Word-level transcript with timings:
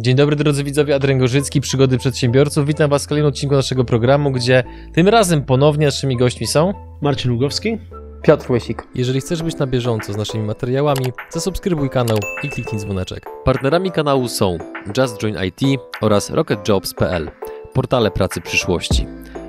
Dzień 0.00 0.16
dobry 0.16 0.36
drodzy 0.36 0.64
widzowie, 0.64 0.94
Adrian 0.94 1.18
Gorzycki, 1.18 1.60
Przygody 1.60 1.98
Przedsiębiorców. 1.98 2.66
Witam 2.66 2.90
Was 2.90 3.04
w 3.04 3.08
kolejnym 3.08 3.28
odcinku 3.28 3.54
naszego 3.54 3.84
programu, 3.84 4.32
gdzie 4.32 4.64
tym 4.94 5.08
razem 5.08 5.44
ponownie 5.44 5.86
naszymi 5.86 6.16
gośćmi 6.16 6.46
są... 6.46 6.72
Marcin 7.00 7.32
Ługowski. 7.32 7.78
Piotr 8.22 8.52
Łysik. 8.52 8.86
Jeżeli 8.94 9.20
chcesz 9.20 9.42
być 9.42 9.56
na 9.56 9.66
bieżąco 9.66 10.12
z 10.12 10.16
naszymi 10.16 10.44
materiałami, 10.44 11.06
zasubskrybuj 11.30 11.90
kanał 11.90 12.18
i 12.42 12.48
kliknij 12.48 12.80
dzwoneczek. 12.80 13.26
Partnerami 13.44 13.90
kanału 13.90 14.28
są 14.28 14.58
Just 14.98 15.18
Join 15.18 15.36
IT 15.44 15.80
oraz 16.00 16.30
RocketJobs.pl, 16.30 17.30
portale 17.72 18.10
pracy 18.10 18.40
przyszłości, 18.40 19.06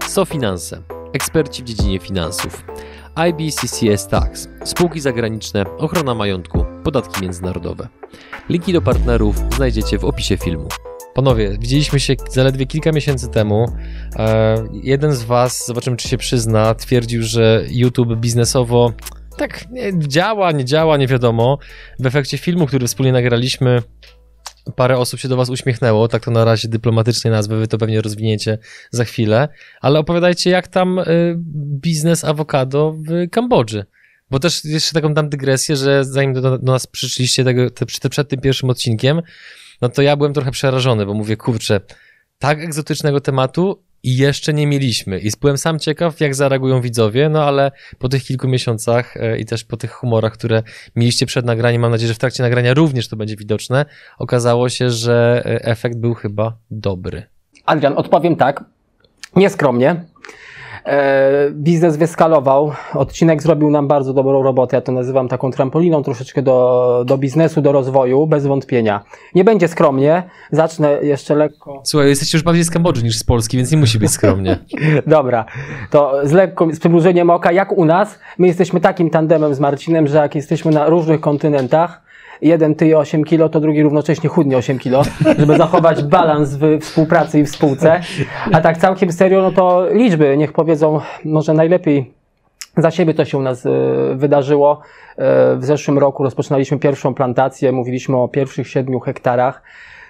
SoFinanse, 0.08 0.82
eksperci 1.14 1.64
w 1.64 1.66
dziedzinie 1.66 2.00
finansów, 2.00 2.66
IBCCS 3.30 4.08
Tax, 4.08 4.50
spółki 4.64 5.00
zagraniczne, 5.00 5.66
ochrona 5.78 6.16
majątku, 6.16 6.66
podatki 6.92 7.22
międzynarodowe. 7.22 7.88
Linki 8.50 8.74
do 8.74 8.82
partnerów 8.82 9.36
znajdziecie 9.56 9.98
w 9.98 10.06
opisie 10.06 10.38
filmu. 10.38 10.68
Panowie, 11.14 11.58
widzieliśmy 11.60 12.00
się 12.00 12.16
zaledwie 12.30 12.66
kilka 12.66 12.92
miesięcy 12.92 13.30
temu. 13.30 13.66
E, 14.16 14.56
jeden 14.84 15.14
z 15.14 15.24
Was, 15.24 15.68
zobaczymy 15.68 15.98
czy 15.98 16.08
się 16.08 16.18
przyzna, 16.18 16.76
twierdził, 16.76 17.24
że 17.24 17.64
YouTube 17.70 18.16
biznesowo 18.16 18.94
tak 19.38 19.72
nie, 19.72 20.00
działa, 20.00 20.52
nie 20.52 20.66
działa, 20.66 20.98
nie 20.98 21.08
wiadomo. 21.08 21.58
W 22.00 22.06
efekcie 22.06 22.38
filmu, 22.38 22.68
który 22.68 22.88
wspólnie 22.88 23.12
nagraliśmy, 23.12 23.82
parę 24.76 24.98
osób 24.98 25.20
się 25.20 25.28
do 25.28 25.38
Was 25.38 25.50
uśmiechnęło, 25.50 26.08
tak 26.08 26.26
to 26.26 26.32
na 26.32 26.46
razie 26.46 26.68
dyplomatycznie 26.68 27.32
nazwę, 27.32 27.58
Wy 27.58 27.68
to 27.68 27.78
pewnie 27.78 28.02
rozwiniecie 28.02 28.58
za 28.92 29.06
chwilę. 29.06 29.50
Ale 29.82 30.00
opowiadajcie, 30.00 30.50
jak 30.50 30.68
tam 30.68 31.00
y, 31.00 31.36
biznes 31.82 32.26
awokado 32.26 32.92
w 32.92 33.30
Kambodży. 33.32 33.86
Bo 34.32 34.40
też 34.40 34.66
jeszcze 34.66 34.94
taką 34.94 35.14
tam 35.14 35.30
dygresję, 35.30 35.76
że 35.76 36.06
zanim 36.06 36.34
do, 36.34 36.42
do 36.42 36.72
nas 36.72 36.88
przyszliście 36.88 37.44
tego, 37.44 37.70
te, 37.70 37.86
przed, 37.86 38.12
przed 38.12 38.30
tym 38.30 38.42
pierwszym 38.42 38.70
odcinkiem, 38.70 39.22
no 39.82 39.90
to 39.90 40.02
ja 40.02 40.16
byłem 40.16 40.34
trochę 40.34 40.52
przerażony, 40.52 41.06
bo 41.06 41.14
mówię, 41.14 41.38
kurczę, 41.38 41.82
tak 42.40 42.60
egzotycznego 42.60 43.22
tematu 43.22 43.84
i 44.04 44.18
jeszcze 44.18 44.54
nie 44.54 44.68
mieliśmy. 44.68 45.20
I 45.20 45.32
byłem 45.42 45.58
sam 45.58 45.80
ciekaw, 45.80 46.20
jak 46.20 46.36
zareagują 46.36 46.82
widzowie, 46.82 47.30
no 47.30 47.44
ale 47.44 47.72
po 48.00 48.10
tych 48.10 48.24
kilku 48.24 48.48
miesiącach 48.48 49.18
e, 49.18 49.40
i 49.40 49.46
też 49.46 49.64
po 49.64 49.78
tych 49.78 49.92
humorach, 49.92 50.34
które 50.34 50.64
mieliście 50.96 51.26
przed 51.26 51.46
nagraniem, 51.46 51.82
mam 51.82 51.92
nadzieję, 51.92 52.08
że 52.08 52.14
w 52.14 52.20
trakcie 52.20 52.44
nagrania 52.44 52.74
również 52.74 53.08
to 53.08 53.16
będzie 53.16 53.36
widoczne, 53.36 53.86
okazało 54.18 54.70
się, 54.70 54.90
że 54.90 55.42
e, 55.46 55.66
efekt 55.66 55.98
był 55.98 56.14
chyba 56.14 56.58
dobry. 56.72 57.24
Adrian, 57.66 57.94
odpowiem 57.98 58.36
tak, 58.36 58.64
nieskromnie. 59.36 60.06
E, 60.90 61.52
biznes 61.52 61.98
wyskalował. 61.98 62.72
Odcinek 62.94 63.44
zrobił 63.44 63.70
nam 63.70 63.88
bardzo 63.88 64.14
dobrą 64.14 64.44
robotę. 64.44 64.78
Ja 64.78 64.82
to 64.82 64.92
nazywam 64.92 65.28
taką 65.28 65.52
trampoliną 65.52 66.04
troszeczkę 66.04 66.42
do, 66.42 67.04
do 67.08 67.18
biznesu, 67.18 67.62
do 67.62 67.72
rozwoju, 67.72 68.28
bez 68.28 68.48
wątpienia. 68.48 69.04
Nie 69.36 69.44
będzie 69.44 69.68
skromnie. 69.68 70.24
Zacznę 70.52 70.98
jeszcze 71.02 71.36
lekko. 71.36 71.82
Słuchaj, 71.84 72.10
jesteście 72.10 72.38
już 72.38 72.44
bardziej 72.44 72.64
z 72.64 72.72
Kambodży 72.72 73.04
niż 73.04 73.18
z 73.18 73.24
Polski, 73.24 73.58
więc 73.58 73.72
nie 73.72 73.78
musi 73.78 74.00
być 74.00 74.12
skromnie. 74.12 74.60
Dobra, 75.08 75.46
to 75.90 76.14
z 76.24 76.32
lekką, 76.32 76.74
z 76.74 76.80
przymrużeniem 76.80 77.30
oka, 77.30 77.52
jak 77.52 77.72
u 77.72 77.86
nas, 77.86 78.20
my 78.38 78.48
jesteśmy 78.48 78.82
takim 78.82 79.10
tandemem 79.10 79.54
z 79.56 79.60
Marcinem, 79.60 80.08
że 80.08 80.18
jak 80.18 80.36
jesteśmy 80.36 80.72
na 80.72 80.90
różnych 80.90 81.22
kontynentach, 81.22 82.02
jeden 82.42 82.76
tyje 82.76 82.98
8 82.98 83.24
kilo, 83.24 83.50
to 83.50 83.60
drugi 83.60 83.84
równocześnie 83.84 84.30
chudnie 84.30 84.58
8 84.58 84.80
kilo, 84.80 85.02
żeby 85.38 85.58
zachować 85.58 86.04
balans 86.04 86.56
w 86.56 86.80
współpracy 86.82 87.40
i 87.40 87.44
w 87.44 87.50
spółce. 87.50 88.02
A 88.52 88.62
tak 88.62 88.78
całkiem 88.78 89.12
serio, 89.12 89.42
no 89.42 89.52
to 89.52 89.88
liczby 89.92 90.38
niech 90.38 90.54
powiedzą 90.54 91.02
może 91.26 91.54
najlepiej 91.54 92.20
za 92.78 92.92
siebie 92.92 93.14
to 93.14 93.26
się 93.26 93.38
u 93.38 93.42
nas 93.42 93.66
y, 93.66 93.70
wydarzyło. 94.16 94.82
Y, 95.12 95.16
w 95.58 95.66
zeszłym 95.66 95.98
roku 95.98 96.24
rozpoczynaliśmy 96.24 96.80
pierwszą 96.80 97.14
plantację, 97.14 97.72
mówiliśmy 97.72 98.18
o 98.18 98.28
pierwszych 98.28 98.68
7 98.68 99.00
hektarach. 99.00 99.62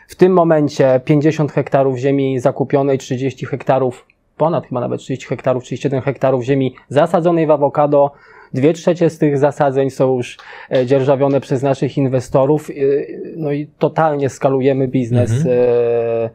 W 0.08 0.16
tym 0.16 0.34
momencie 0.34 1.02
50 1.06 1.52
hektarów 1.52 1.98
ziemi 1.98 2.40
zakupionej, 2.40 2.98
30 2.98 3.46
hektarów, 3.46 4.06
ponad 4.38 4.68
chyba 4.68 4.82
nawet 4.82 5.00
30 5.02 5.28
hektarów, 5.28 5.64
31 5.64 6.02
hektarów 6.02 6.44
ziemi 6.44 6.76
zasadzonej 6.90 7.48
w 7.48 7.52
awokado, 7.52 8.12
Dwie 8.54 8.74
trzecie 8.74 9.10
z 9.10 9.18
tych 9.18 9.38
zasadzeń 9.38 9.90
są 9.90 10.18
już 10.18 10.38
e, 10.72 10.86
dzierżawione 10.86 11.42
przez 11.42 11.64
naszych 11.64 11.98
inwestorów. 11.98 12.70
E, 12.70 12.74
no 13.38 13.52
i 13.52 13.68
totalnie 13.80 14.30
skalujemy 14.30 14.88
biznes. 14.88 15.32
Mhm. 15.32 15.58
E, 15.58 16.30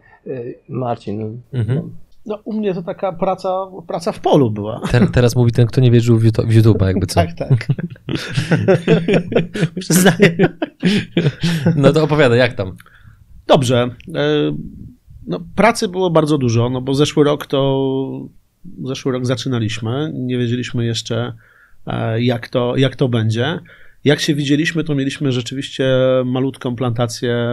Marcin. 0.68 1.40
Mhm. 1.52 1.76
No. 1.76 1.88
no, 2.26 2.42
u 2.44 2.52
mnie 2.52 2.74
to 2.74 2.82
taka 2.82 3.12
praca, 3.12 3.66
praca 3.86 4.12
w 4.12 4.20
polu 4.20 4.50
była. 4.50 4.80
Ter, 4.90 5.10
teraz 5.10 5.36
mówi 5.36 5.52
ten, 5.52 5.66
kto 5.66 5.80
nie 5.80 5.90
wierzył 5.90 6.18
w 6.18 6.24
YouTube'a, 6.24 6.86
jakby 6.86 7.06
co. 7.06 7.14
tak, 7.14 7.34
tak. 7.34 7.66
Przyznaję. 9.80 10.36
no 11.76 11.92
to 11.92 12.04
opowiadaj, 12.04 12.38
jak 12.38 12.52
tam? 12.52 12.76
Dobrze. 13.46 13.90
No, 15.26 15.40
pracy 15.54 15.88
było 15.88 16.10
bardzo 16.10 16.38
dużo, 16.38 16.70
no 16.70 16.80
bo 16.80 16.94
zeszły 16.94 17.24
rok 17.24 17.46
to 17.46 17.90
zeszły 18.84 19.12
rok 19.12 19.26
zaczynaliśmy. 19.26 20.12
Nie 20.14 20.38
wiedzieliśmy 20.38 20.84
jeszcze, 20.84 21.32
jak 22.18 22.48
to, 22.48 22.76
jak 22.76 22.96
to 22.96 23.08
będzie. 23.08 23.58
Jak 24.04 24.20
się 24.20 24.34
widzieliśmy, 24.34 24.84
to 24.84 24.94
mieliśmy 24.94 25.32
rzeczywiście 25.32 25.86
malutką 26.24 26.76
plantację, 26.76 27.46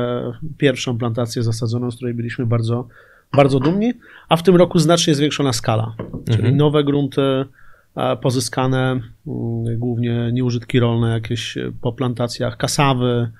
pierwszą 0.58 0.97
plantację 0.97 1.44
zasadzoną, 1.44 1.92
z 1.92 1.96
której 1.96 2.14
byliśmy 2.14 2.46
bardzo, 2.46 2.88
bardzo 3.34 3.59
dumni, 3.59 3.94
a 4.30 4.36
w 4.38 4.44
tym 4.44 4.56
roku 4.56 4.80
znacznie 4.80 5.16
zwiększona 5.16 5.53
skala, 5.53 5.96
czyli 6.25 6.38
mhm. 6.38 6.58
nowe 6.58 6.84
grunty 6.84 7.22
e, 7.96 8.18
pozyskane, 8.18 8.91
mm, 8.91 9.80
głównie 9.80 10.30
nieużytki 10.34 10.80
rolne, 10.80 11.09
jakieś 11.09 11.58
po 11.81 11.94
plantacjach 11.94 12.58
kasawy, 12.58 13.31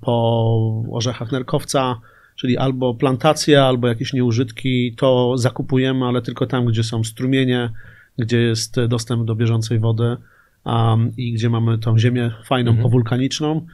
po 0.00 0.84
orzechach 0.92 1.32
nerkowca, 1.32 2.00
czyli 2.36 2.56
albo 2.56 2.94
plantacje, 2.94 3.62
albo 3.62 3.88
jakieś 3.88 4.12
nieużytki, 4.12 4.94
to 4.96 5.38
zakupujemy, 5.38 6.06
ale 6.06 6.22
tylko 6.22 6.46
tam, 6.46 6.66
gdzie 6.66 6.82
są 6.82 7.04
strumienie, 7.04 7.70
gdzie 8.18 8.40
jest 8.40 8.80
dostęp 8.88 9.24
do 9.24 9.34
bieżącej 9.34 9.78
wody 9.78 10.16
um, 10.64 11.12
i 11.16 11.32
gdzie 11.32 11.50
mamy 11.50 11.78
tą 11.78 11.98
ziemię 11.98 12.30
fajną, 12.44 12.70
mhm. 12.70 12.82
powulkaniczną. 12.82 13.66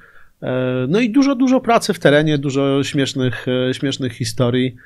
E, 0.43 0.87
no 0.89 1.01
i 1.01 1.11
dużo, 1.11 1.35
dużo 1.35 1.61
pracy 1.61 1.95
w 1.95 1.99
terenie, 1.99 2.39
dużo 2.39 2.85
śmiesznych, 2.85 3.47
e, 3.49 3.75
śmiesznych 3.75 4.13
historii. 4.13 4.77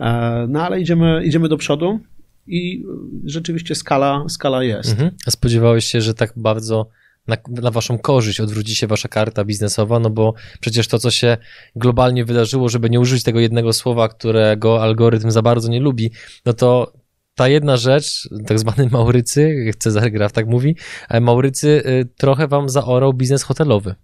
E, 0.00 0.46
no 0.48 0.62
ale 0.62 0.80
idziemy, 0.80 1.24
idziemy 1.24 1.48
do 1.48 1.56
przodu 1.56 2.00
i 2.46 2.84
rzeczywiście 3.24 3.74
skala, 3.74 4.24
skala 4.28 4.64
jest. 4.64 4.90
Mhm. 4.90 5.10
A 5.26 5.30
spodziewałeś 5.30 5.84
się, 5.84 6.00
że 6.00 6.14
tak 6.14 6.32
bardzo 6.36 6.88
na, 7.26 7.36
na, 7.48 7.70
waszą 7.70 7.98
korzyść 7.98 8.40
odwróci 8.40 8.76
się 8.76 8.86
wasza 8.86 9.08
karta 9.08 9.44
biznesowa, 9.44 10.00
no 10.00 10.10
bo 10.10 10.34
przecież 10.60 10.88
to, 10.88 10.98
co 10.98 11.10
się 11.10 11.36
globalnie 11.76 12.24
wydarzyło, 12.24 12.68
żeby 12.68 12.90
nie 12.90 13.00
użyć 13.00 13.22
tego 13.22 13.40
jednego 13.40 13.72
słowa, 13.72 14.08
którego 14.08 14.82
algorytm 14.82 15.30
za 15.30 15.42
bardzo 15.42 15.68
nie 15.68 15.80
lubi, 15.80 16.10
no 16.46 16.52
to 16.52 16.92
ta 17.34 17.48
jedna 17.48 17.76
rzecz, 17.76 18.28
tak 18.46 18.58
zwany 18.58 18.88
Maurycy, 18.90 19.70
Cezar 19.78 20.10
Graf 20.10 20.32
tak 20.32 20.46
mówi, 20.46 20.76
Maurycy 21.20 21.82
y, 21.86 22.08
trochę 22.16 22.48
wam 22.48 22.68
zaorał 22.68 23.12
biznes 23.12 23.42
hotelowy. 23.42 23.94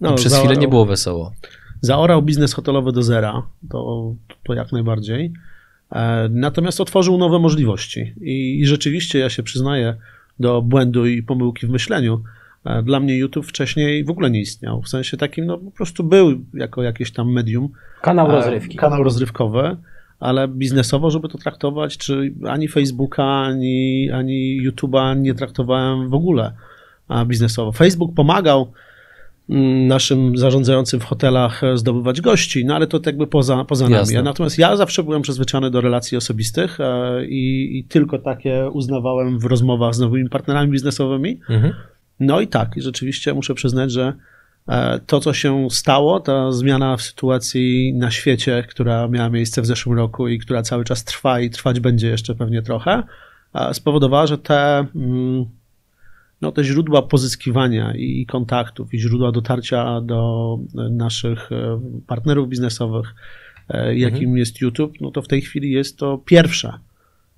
No, 0.00 0.14
przez 0.14 0.32
zaorał, 0.32 0.46
chwilę 0.46 0.60
nie 0.60 0.68
było 0.68 0.86
wesoło. 0.86 1.32
Zaorał 1.80 2.22
biznes 2.22 2.54
hotelowy 2.54 2.92
do 2.92 3.02
zera, 3.02 3.46
to, 3.70 4.14
to 4.44 4.54
jak 4.54 4.72
najbardziej. 4.72 5.32
E, 5.92 6.28
natomiast 6.30 6.80
otworzył 6.80 7.18
nowe 7.18 7.38
możliwości 7.38 8.14
I, 8.20 8.60
i 8.60 8.66
rzeczywiście 8.66 9.18
ja 9.18 9.30
się 9.30 9.42
przyznaję 9.42 9.96
do 10.40 10.62
błędu 10.62 11.06
i 11.06 11.22
pomyłki 11.22 11.66
w 11.66 11.70
myśleniu. 11.70 12.22
E, 12.64 12.82
dla 12.82 13.00
mnie 13.00 13.16
YouTube 13.16 13.46
wcześniej 13.46 14.04
w 14.04 14.10
ogóle 14.10 14.30
nie 14.30 14.40
istniał. 14.40 14.82
W 14.82 14.88
sensie 14.88 15.16
takim, 15.16 15.46
no 15.46 15.58
po 15.58 15.70
prostu 15.70 16.04
był 16.04 16.44
jako 16.54 16.82
jakieś 16.82 17.12
tam 17.12 17.32
medium. 17.32 17.68
Kanał 18.00 18.30
e, 18.30 18.32
rozrywki. 18.32 18.76
Kanał 18.76 19.02
rozrywkowy 19.02 19.76
ale 20.22 20.48
biznesowo, 20.48 21.10
żeby 21.10 21.28
to 21.28 21.38
traktować, 21.38 21.98
czy 21.98 22.34
ani 22.48 22.68
Facebooka, 22.68 23.24
ani, 23.24 24.10
ani 24.10 24.60
YouTube'a 24.66 25.20
nie 25.20 25.34
traktowałem 25.34 26.10
w 26.10 26.14
ogóle 26.14 26.52
biznesowo. 27.26 27.72
Facebook 27.72 28.14
pomagał 28.14 28.72
mm, 29.50 29.86
naszym 29.86 30.38
zarządzającym 30.38 31.00
w 31.00 31.04
hotelach 31.04 31.64
e, 31.64 31.76
zdobywać 31.76 32.20
gości, 32.20 32.64
no 32.64 32.74
ale 32.74 32.86
to 32.86 33.00
jakby 33.06 33.26
poza, 33.26 33.64
poza 33.64 33.88
nami. 33.88 34.24
Natomiast 34.24 34.58
ja 34.58 34.76
zawsze 34.76 35.02
byłem 35.02 35.22
przyzwyczajony 35.22 35.70
do 35.70 35.80
relacji 35.80 36.16
osobistych 36.16 36.80
e, 36.80 37.26
i, 37.26 37.78
i, 37.78 37.84
tylko 37.84 38.18
takie 38.18 38.70
uznawałem 38.72 39.38
w 39.38 39.44
rozmowach 39.44 39.94
z 39.94 39.98
nowymi 39.98 40.28
partnerami 40.28 40.72
biznesowymi. 40.72 41.40
Mhm. 41.48 41.72
No 42.20 42.40
i 42.40 42.48
tak, 42.48 42.76
i 42.76 42.82
rzeczywiście 42.82 43.34
muszę 43.34 43.54
przyznać, 43.54 43.92
że 43.92 44.12
to, 45.06 45.20
co 45.20 45.32
się 45.32 45.70
stało, 45.70 46.20
ta 46.20 46.52
zmiana 46.52 46.96
w 46.96 47.02
sytuacji 47.02 47.94
na 47.94 48.10
świecie, 48.10 48.64
która 48.68 49.08
miała 49.08 49.28
miejsce 49.28 49.62
w 49.62 49.66
zeszłym 49.66 49.98
roku 49.98 50.28
i 50.28 50.38
która 50.38 50.62
cały 50.62 50.84
czas 50.84 51.04
trwa 51.04 51.40
i 51.40 51.50
trwać 51.50 51.80
będzie 51.80 52.08
jeszcze 52.08 52.34
pewnie 52.34 52.62
trochę, 52.62 53.02
e, 53.54 53.74
spowodowała, 53.74 54.26
że 54.26 54.38
te, 54.38 54.86
mm, 54.94 55.44
no, 56.40 56.52
te 56.52 56.64
źródła 56.64 57.02
pozyskiwania 57.02 57.94
i 57.96 58.26
kontaktów, 58.26 58.94
i 58.94 59.00
źródła 59.00 59.32
dotarcia 59.32 60.00
do 60.00 60.58
naszych 60.90 61.52
e, 61.52 61.80
partnerów 62.06 62.48
biznesowych, 62.48 63.14
jakim 63.94 64.22
mhm. 64.22 64.38
jest 64.38 64.60
YouTube, 64.60 65.00
no 65.00 65.10
to 65.10 65.22
w 65.22 65.28
tej 65.28 65.40
chwili 65.40 65.70
jest 65.70 65.98
to 65.98 66.18
pierwsze 66.18 66.78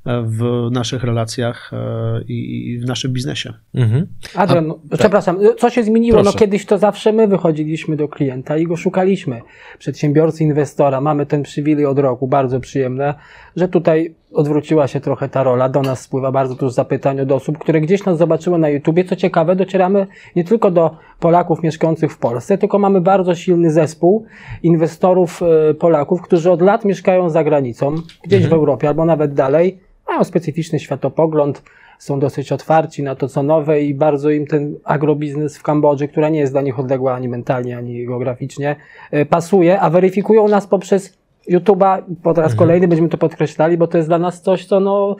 w 0.06 0.68
naszych 0.70 1.04
relacjach 1.04 1.70
e, 1.72 2.22
i 2.28 2.78
w 2.78 2.88
naszym 2.88 3.12
biznesie. 3.12 3.52
Mhm. 3.74 4.06
Adrian, 4.34 4.66
no, 4.66 4.78
tak. 4.90 4.98
przepraszam, 4.98 5.38
co 5.58 5.70
się 5.70 5.82
zmieniło? 5.82 6.22
No 6.22 6.32
kiedyś 6.32 6.66
to 6.66 6.78
zawsze 6.78 7.12
my 7.12 7.28
wychodziliśmy 7.28 7.96
do 7.96 8.08
klienta 8.08 8.56
i 8.56 8.66
go 8.66 8.76
szukaliśmy. 8.76 9.40
Przedsiębiorcy, 9.78 10.44
inwestora. 10.44 11.00
Mamy 11.00 11.26
ten 11.26 11.42
przywilej 11.42 11.86
od 11.86 11.98
roku, 11.98 12.28
bardzo 12.28 12.60
przyjemne, 12.60 13.14
że 13.56 13.68
tutaj 13.68 14.14
odwróciła 14.32 14.86
się 14.86 15.00
trochę 15.00 15.28
ta 15.28 15.42
rola. 15.42 15.68
Do 15.68 15.82
nas 15.82 16.00
spływa 16.00 16.32
bardzo 16.32 16.54
dużo 16.54 16.70
zapytań 16.70 17.20
od 17.20 17.32
osób, 17.32 17.58
które 17.58 17.80
gdzieś 17.80 18.04
nas 18.04 18.18
zobaczyły 18.18 18.58
na 18.58 18.68
YouTubie. 18.68 19.04
Co 19.04 19.16
ciekawe, 19.16 19.56
docieramy 19.56 20.06
nie 20.36 20.44
tylko 20.44 20.70
do 20.70 20.96
Polaków 21.20 21.62
mieszkających 21.62 22.12
w 22.12 22.18
Polsce, 22.18 22.58
tylko 22.58 22.78
mamy 22.78 23.00
bardzo 23.00 23.34
silny 23.34 23.70
zespół 23.70 24.26
inwestorów 24.62 25.42
e, 25.42 25.74
Polaków, 25.74 26.22
którzy 26.22 26.50
od 26.50 26.62
lat 26.62 26.84
mieszkają 26.84 27.30
za 27.30 27.44
granicą, 27.44 27.94
gdzieś 28.24 28.42
mhm. 28.42 28.50
w 28.50 28.52
Europie 28.52 28.88
albo 28.88 29.04
nawet 29.04 29.34
dalej 29.34 29.84
mają 30.08 30.24
specyficzny 30.24 30.80
światopogląd, 30.80 31.62
są 31.98 32.20
dosyć 32.20 32.52
otwarci 32.52 33.02
na 33.02 33.14
to, 33.14 33.28
co 33.28 33.42
nowe 33.42 33.82
i 33.82 33.94
bardzo 33.94 34.30
im 34.30 34.46
ten 34.46 34.74
agrobiznes 34.84 35.58
w 35.58 35.62
Kambodży, 35.62 36.08
która 36.08 36.28
nie 36.28 36.40
jest 36.40 36.52
dla 36.52 36.62
nich 36.62 36.78
odległa 36.78 37.14
ani 37.14 37.28
mentalnie, 37.28 37.76
ani 37.76 38.06
geograficznie, 38.06 38.76
e, 39.10 39.26
pasuje, 39.26 39.80
a 39.80 39.90
weryfikują 39.90 40.48
nas 40.48 40.66
poprzez 40.66 41.18
YouTube'a, 41.50 42.02
po 42.22 42.32
raz 42.32 42.52
mhm. 42.52 42.58
kolejny 42.58 42.88
będziemy 42.88 43.08
to 43.08 43.18
podkreślali, 43.18 43.78
bo 43.78 43.86
to 43.86 43.96
jest 43.96 44.08
dla 44.08 44.18
nas 44.18 44.42
coś, 44.42 44.66
co 44.66 44.80
no, 44.80 45.16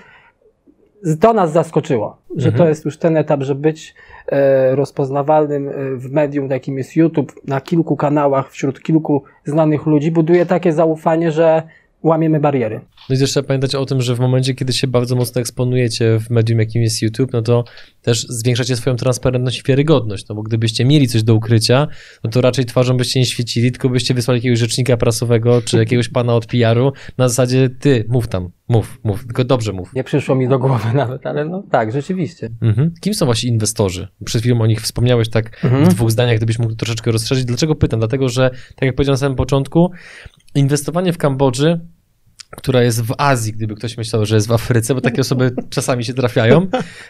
to 1.20 1.32
nas 1.32 1.52
zaskoczyło, 1.52 2.16
że 2.36 2.48
mhm. 2.48 2.58
to 2.58 2.68
jest 2.68 2.84
już 2.84 2.98
ten 2.98 3.16
etap, 3.16 3.42
że 3.42 3.54
być 3.54 3.94
e, 4.26 4.76
rozpoznawalnym 4.76 5.68
e, 5.68 5.72
w 5.96 6.12
medium, 6.12 6.48
takim 6.48 6.78
jest 6.78 6.96
YouTube, 6.96 7.32
na 7.46 7.60
kilku 7.60 7.96
kanałach, 7.96 8.50
wśród 8.50 8.82
kilku 8.82 9.22
znanych 9.44 9.86
ludzi, 9.86 10.10
buduje 10.10 10.46
takie 10.46 10.72
zaufanie, 10.72 11.32
że 11.32 11.62
łamiemy 12.04 12.40
bariery. 12.40 12.80
No 13.08 13.16
i 13.16 13.18
też 13.18 13.30
trzeba 13.30 13.48
pamiętać 13.48 13.74
o 13.74 13.86
tym, 13.86 14.02
że 14.02 14.14
w 14.14 14.20
momencie, 14.20 14.54
kiedy 14.54 14.72
się 14.72 14.86
bardzo 14.86 15.16
mocno 15.16 15.40
eksponujecie 15.40 16.18
w 16.20 16.30
medium, 16.30 16.58
jakim 16.58 16.82
jest 16.82 17.02
YouTube, 17.02 17.32
no 17.32 17.42
to 17.42 17.64
też 18.02 18.26
zwiększacie 18.28 18.76
swoją 18.76 18.96
transparentność 18.96 19.60
i 19.60 19.62
wiarygodność, 19.62 20.28
no 20.28 20.34
bo 20.34 20.42
gdybyście 20.42 20.84
mieli 20.84 21.08
coś 21.08 21.22
do 21.22 21.34
ukrycia, 21.34 21.88
no 22.24 22.30
to 22.30 22.40
raczej 22.40 22.64
twarzą 22.64 22.96
byście 22.96 23.20
nie 23.20 23.26
świecili, 23.26 23.72
tylko 23.72 23.88
byście 23.88 24.14
wysłali 24.14 24.38
jakiegoś 24.38 24.58
rzecznika 24.58 24.96
prasowego, 24.96 25.62
czy 25.62 25.78
jakiegoś 25.78 26.08
pana 26.08 26.34
od 26.34 26.46
PR-u 26.46 26.92
na 27.18 27.28
zasadzie 27.28 27.70
ty, 27.80 28.04
mów 28.08 28.28
tam, 28.28 28.50
mów, 28.68 29.00
mów, 29.04 29.24
tylko 29.26 29.44
dobrze 29.44 29.72
mów. 29.72 29.94
Nie 29.94 30.04
przyszło 30.04 30.34
mi 30.34 30.48
do 30.48 30.58
głowy 30.58 30.88
nawet, 31.02 31.26
ale 31.26 31.44
no 31.44 31.62
tak, 31.70 31.92
rzeczywiście. 31.92 32.50
Mhm. 32.62 32.94
Kim 33.00 33.14
są 33.14 33.26
wasi 33.26 33.48
inwestorzy? 33.48 34.08
Przed 34.24 34.40
chwilą 34.40 34.60
o 34.60 34.66
nich 34.66 34.80
wspomniałeś 34.80 35.30
tak 35.30 35.64
mhm. 35.64 35.84
w 35.84 35.88
dwóch 35.88 36.10
zdaniach, 36.10 36.36
gdybyś 36.36 36.58
mógł 36.58 36.74
troszeczkę 36.74 37.12
rozszerzyć. 37.12 37.44
Dlaczego 37.44 37.74
pytam? 37.74 38.00
Dlatego, 38.00 38.28
że 38.28 38.50
tak 38.50 38.82
jak 38.86 38.94
powiedziałem 38.94 39.14
na 39.14 39.18
samym 39.18 39.36
początku, 39.36 39.90
inwestowanie 40.54 41.12
w 41.12 41.18
Kambodży 41.18 41.80
która 42.56 42.82
jest 42.82 43.02
w 43.02 43.14
Azji, 43.18 43.52
gdyby 43.52 43.74
ktoś 43.74 43.96
myślał, 43.96 44.26
że 44.26 44.34
jest 44.34 44.48
w 44.48 44.52
Afryce, 44.52 44.94
bo 44.94 45.00
takie 45.00 45.20
osoby 45.20 45.54
czasami 45.70 46.04
się 46.04 46.14
trafiają, 46.14 46.66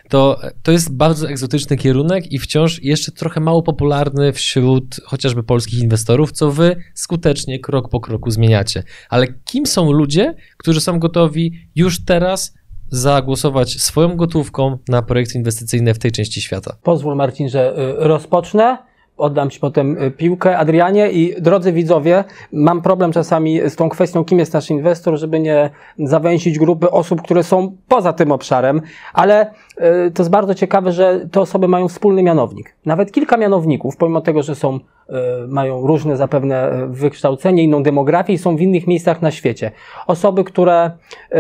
to, 0.09 0.41
to 0.63 0.73
jest 0.73 0.97
bardzo 0.97 1.29
egzotyczny 1.29 1.77
kierunek 1.77 2.33
i 2.33 2.39
wciąż 2.39 2.83
jeszcze 2.83 3.13
trochę 3.13 3.41
mało 3.41 3.63
popularny 3.63 4.33
wśród 4.33 5.01
chociażby 5.05 5.43
polskich 5.43 5.79
inwestorów, 5.81 6.33
co 6.33 6.51
wy 6.51 6.77
skutecznie 6.95 7.59
krok 7.59 7.89
po 7.89 8.01
kroku 8.01 8.31
zmieniacie. 8.31 8.83
Ale 9.09 9.27
kim 9.45 9.67
są 9.67 9.93
ludzie, 9.93 10.35
którzy 10.57 10.81
są 10.81 10.99
gotowi 10.99 11.69
już 11.75 12.05
teraz 12.05 12.55
zagłosować 12.89 13.83
swoją 13.83 14.17
gotówką 14.17 14.79
na 14.89 15.03
projekty 15.03 15.39
inwestycyjne 15.39 15.95
w 15.95 15.99
tej 15.99 16.13
części 16.13 16.43
świata? 16.43 16.77
Pozwól 16.83 17.17
Marcin, 17.17 17.49
że 17.49 17.79
y, 17.79 17.95
rozpocznę 17.97 18.79
oddam 19.17 19.51
Ci 19.51 19.61
potem 19.61 20.03
y, 20.03 20.11
piłkę. 20.11 20.59
Adrianie 20.59 21.11
i 21.11 21.43
drodzy 21.43 21.73
widzowie, 21.73 22.25
mam 22.53 22.83
problem 22.83 23.13
czasami 23.13 23.61
z 23.71 23.77
tą 23.77 23.89
kwestią, 23.89 24.25
kim 24.25 24.39
jest 24.39 24.53
nasz 24.53 24.71
inwestor, 24.71 25.19
żeby 25.19 25.41
nie 25.41 25.71
zawęzić 25.99 26.59
grupy 26.59 26.91
osób, 26.91 27.23
które 27.23 27.43
są 27.43 27.77
poza 27.89 28.13
tym 28.13 28.33
obszarem, 28.33 28.83
ale 29.13 29.51
y, 29.51 30.11
to 30.11 30.23
jest 30.23 30.31
bardzo 30.31 30.55
ciekawe, 30.55 30.93
że 30.93 31.27
te 31.33 31.41
osoby 31.41 31.69
mają 31.69 31.89
wspólny 31.89 32.23
mianownik. 32.23 32.77
Nawet 32.87 33.13
kilka 33.13 33.37
mianowników, 33.37 33.97
pomimo 33.97 34.21
tego, 34.21 34.43
że 34.43 34.55
są, 34.55 34.77
y, 34.77 35.13
mają 35.49 35.87
różne 35.87 36.17
zapewne 36.17 36.87
wykształcenie, 36.89 37.63
inną 37.63 37.83
demografię 37.83 38.33
i 38.33 38.39
są 38.39 38.57
w 38.57 38.61
innych 38.61 38.87
miejscach 38.87 39.23
na 39.23 39.31
świecie. 39.31 39.71
Osoby, 40.07 40.45
które 40.45 40.91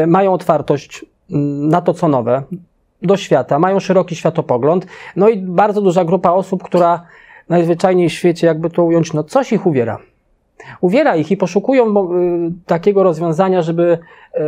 mają 0.06 0.32
otwartość 0.32 1.04
mm, 1.30 1.68
na 1.68 1.80
to, 1.80 1.94
co 1.94 2.08
nowe, 2.08 2.42
do 3.02 3.16
świata, 3.16 3.58
mają 3.58 3.80
szeroki 3.80 4.16
światopogląd, 4.16 4.86
no 5.16 5.28
i 5.28 5.36
bardzo 5.36 5.80
duża 5.82 6.04
grupa 6.04 6.30
osób, 6.30 6.62
która 6.62 7.06
najzwyczajniej 7.48 8.08
w 8.08 8.12
świecie, 8.12 8.46
jakby 8.46 8.70
to 8.70 8.84
ująć, 8.84 9.12
no 9.12 9.24
coś 9.24 9.52
ich 9.52 9.66
uwiera. 9.66 9.98
Uwiera 10.80 11.16
ich 11.16 11.30
i 11.30 11.36
poszukują 11.36 11.86
y, 11.86 12.52
takiego 12.66 13.02
rozwiązania, 13.02 13.62
żeby 13.62 13.98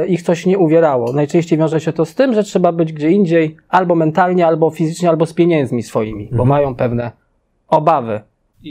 y, 0.02 0.06
ich 0.06 0.22
coś 0.22 0.46
nie 0.46 0.58
uwierało. 0.58 1.12
Najczęściej 1.12 1.58
wiąże 1.58 1.80
się 1.80 1.92
to 1.92 2.04
z 2.04 2.14
tym, 2.14 2.34
że 2.34 2.42
trzeba 2.42 2.72
być 2.72 2.92
gdzie 2.92 3.10
indziej, 3.10 3.56
albo 3.68 3.94
mentalnie, 3.94 4.46
albo 4.46 4.70
fizycznie, 4.70 5.08
albo 5.08 5.26
z 5.26 5.32
pieniędzmi 5.32 5.82
swoimi, 5.82 6.22
mhm. 6.22 6.36
bo 6.36 6.44
mają 6.44 6.74
pewne 6.74 7.12
obawy. 7.68 8.20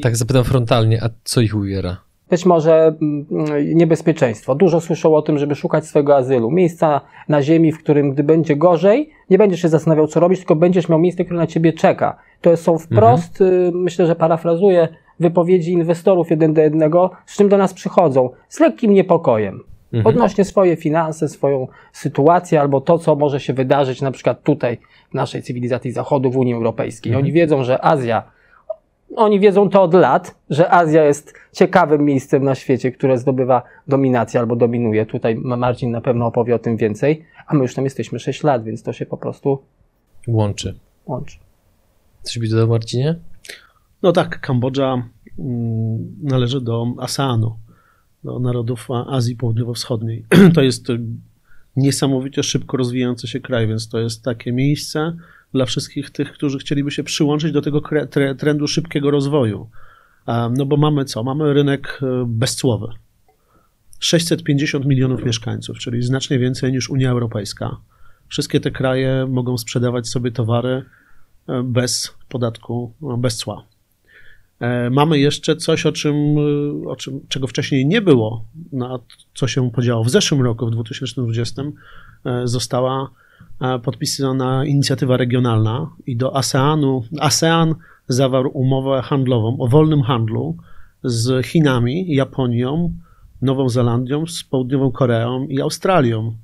Tak 0.01 0.17
zapytam 0.17 0.43
frontalnie, 0.43 1.03
a 1.03 1.09
co 1.23 1.41
ich 1.41 1.55
uwiera? 1.55 2.04
Być 2.29 2.45
może 2.45 2.95
mm, 3.01 3.25
niebezpieczeństwo. 3.77 4.55
Dużo 4.55 4.81
słyszą 4.81 5.15
o 5.15 5.21
tym, 5.21 5.37
żeby 5.37 5.55
szukać 5.55 5.85
swojego 5.85 6.15
azylu. 6.15 6.51
Miejsca 6.51 7.01
na 7.29 7.41
ziemi, 7.41 7.71
w 7.71 7.79
którym 7.79 8.11
gdy 8.11 8.23
będzie 8.23 8.55
gorzej, 8.55 9.09
nie 9.29 9.37
będziesz 9.37 9.61
się 9.61 9.69
zastanawiał, 9.69 10.07
co 10.07 10.19
robić, 10.19 10.39
tylko 10.39 10.55
będziesz 10.55 10.89
miał 10.89 10.99
miejsce, 10.99 11.25
które 11.25 11.39
na 11.39 11.47
ciebie 11.47 11.73
czeka. 11.73 12.17
To 12.41 12.57
są 12.57 12.77
wprost, 12.77 13.41
mhm. 13.41 13.81
myślę, 13.81 14.07
że 14.07 14.15
parafrazuję, 14.15 14.87
wypowiedzi 15.19 15.71
inwestorów 15.71 16.29
jeden 16.29 16.53
do 16.53 16.61
jednego, 16.61 17.11
z 17.25 17.37
czym 17.37 17.49
do 17.49 17.57
nas 17.57 17.73
przychodzą, 17.73 18.29
z 18.49 18.59
lekkim 18.59 18.93
niepokojem. 18.93 19.63
Mhm. 19.93 20.15
Odnośnie 20.15 20.45
swoje 20.45 20.75
finanse, 20.75 21.29
swoją 21.29 21.67
sytuację 21.93 22.61
albo 22.61 22.81
to, 22.81 22.97
co 22.97 23.15
może 23.15 23.39
się 23.39 23.53
wydarzyć 23.53 24.01
na 24.01 24.11
przykład 24.11 24.43
tutaj 24.43 24.77
w 25.11 25.13
naszej 25.13 25.43
cywilizacji 25.43 25.91
Zachodu, 25.91 26.31
w 26.31 26.37
Unii 26.37 26.53
Europejskiej. 26.53 27.11
Mhm. 27.11 27.23
Oni 27.23 27.33
wiedzą, 27.33 27.63
że 27.63 27.85
Azja 27.85 28.23
oni 29.15 29.39
wiedzą 29.39 29.69
to 29.69 29.83
od 29.83 29.93
lat, 29.93 30.35
że 30.49 30.71
Azja 30.71 31.03
jest 31.03 31.33
ciekawym 31.53 32.05
miejscem 32.05 32.43
na 32.43 32.55
świecie, 32.55 32.91
które 32.91 33.17
zdobywa 33.17 33.63
dominację 33.87 34.39
albo 34.39 34.55
dominuje. 34.55 35.05
Tutaj 35.05 35.35
Marcin 35.35 35.91
na 35.91 36.01
pewno 36.01 36.25
opowie 36.25 36.55
o 36.55 36.59
tym 36.59 36.77
więcej, 36.77 37.25
a 37.47 37.55
my 37.55 37.61
już 37.61 37.73
tam 37.73 37.83
jesteśmy 37.83 38.19
6 38.19 38.43
lat, 38.43 38.63
więc 38.63 38.83
to 38.83 38.93
się 38.93 39.05
po 39.05 39.17
prostu 39.17 39.59
łączy. 40.27 40.79
łączy. 41.05 41.37
Coś 42.21 42.39
byś 42.39 42.49
dodał, 42.49 42.67
Marcinie? 42.67 43.19
No 44.03 44.11
tak, 44.11 44.39
Kambodża 44.39 44.93
mm, 45.39 46.15
należy 46.23 46.61
do 46.61 46.87
ASEANu, 46.97 47.55
do 48.23 48.39
narodów 48.39 48.87
Azji 49.07 49.35
Południowo-Wschodniej. 49.35 50.25
To 50.55 50.61
jest 50.61 50.87
niesamowicie 51.75 52.43
szybko 52.43 52.77
rozwijający 52.77 53.27
się 53.27 53.39
kraj, 53.39 53.67
więc 53.67 53.89
to 53.89 53.99
jest 53.99 54.23
takie 54.23 54.51
miejsce, 54.51 55.13
dla 55.53 55.65
wszystkich 55.65 56.09
tych, 56.09 56.33
którzy 56.33 56.59
chcieliby 56.59 56.91
się 56.91 57.03
przyłączyć 57.03 57.51
do 57.51 57.61
tego 57.61 57.81
trendu 58.37 58.67
szybkiego 58.67 59.11
rozwoju. 59.11 59.69
No 60.27 60.65
bo 60.65 60.77
mamy 60.77 61.05
co? 61.05 61.23
Mamy 61.23 61.53
rynek 61.53 61.99
e, 62.01 62.25
bezcłowy. 62.27 62.87
650 63.99 64.85
milionów 64.85 65.25
mieszkańców, 65.25 65.77
czyli 65.77 66.01
znacznie 66.01 66.39
więcej 66.39 66.71
niż 66.71 66.89
Unia 66.89 67.11
Europejska. 67.11 67.77
Wszystkie 68.27 68.59
te 68.59 68.71
kraje 68.71 69.27
mogą 69.29 69.57
sprzedawać 69.57 70.07
sobie 70.07 70.31
towary 70.31 70.83
e, 71.47 71.63
bez 71.63 72.15
podatku, 72.29 72.93
no, 73.01 73.17
bez 73.17 73.37
cła. 73.37 73.65
E, 74.59 74.89
mamy 74.89 75.19
jeszcze 75.19 75.55
coś, 75.55 75.85
o 75.85 75.91
czym, 75.91 76.15
o 76.87 76.95
czym, 76.95 77.19
czego 77.29 77.47
wcześniej 77.47 77.85
nie 77.85 78.01
było, 78.01 78.45
na 78.71 78.99
co 79.35 79.47
się 79.47 79.71
podziało 79.71 80.03
w 80.03 80.09
zeszłym 80.09 80.41
roku, 80.41 80.67
w 80.67 80.71
2020, 80.71 81.63
została 82.43 83.09
podpisana 83.83 84.65
inicjatywa 84.65 85.17
regionalna 85.17 85.89
i 86.05 86.17
do 86.17 86.35
ASEANu, 86.35 87.03
ASEAN 87.19 87.75
zawarł 88.07 88.49
umowę 88.53 89.01
handlową 89.01 89.57
o 89.59 89.67
wolnym 89.67 90.01
handlu 90.01 90.57
z 91.03 91.45
Chinami, 91.45 92.15
Japonią, 92.15 92.93
Nową 93.41 93.69
Zelandią, 93.69 94.25
z 94.27 94.43
Południową 94.43 94.91
Koreą 94.91 95.47
i 95.47 95.61
Australią. 95.61 96.35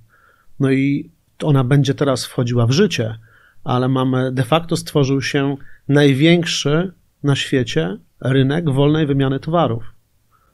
No 0.59 0.71
i 0.71 1.09
ona 1.43 1.63
będzie 1.63 1.93
teraz 1.93 2.25
wchodziła 2.25 2.65
w 2.65 2.71
życie, 2.71 3.17
ale 3.63 3.87
mamy, 3.87 4.31
de 4.31 4.43
facto 4.43 4.77
stworzył 4.77 5.21
się 5.21 5.57
największy 5.89 6.91
na 7.23 7.35
świecie 7.35 7.97
rynek 8.21 8.69
wolnej 8.69 9.05
wymiany 9.05 9.39
towarów, 9.39 9.83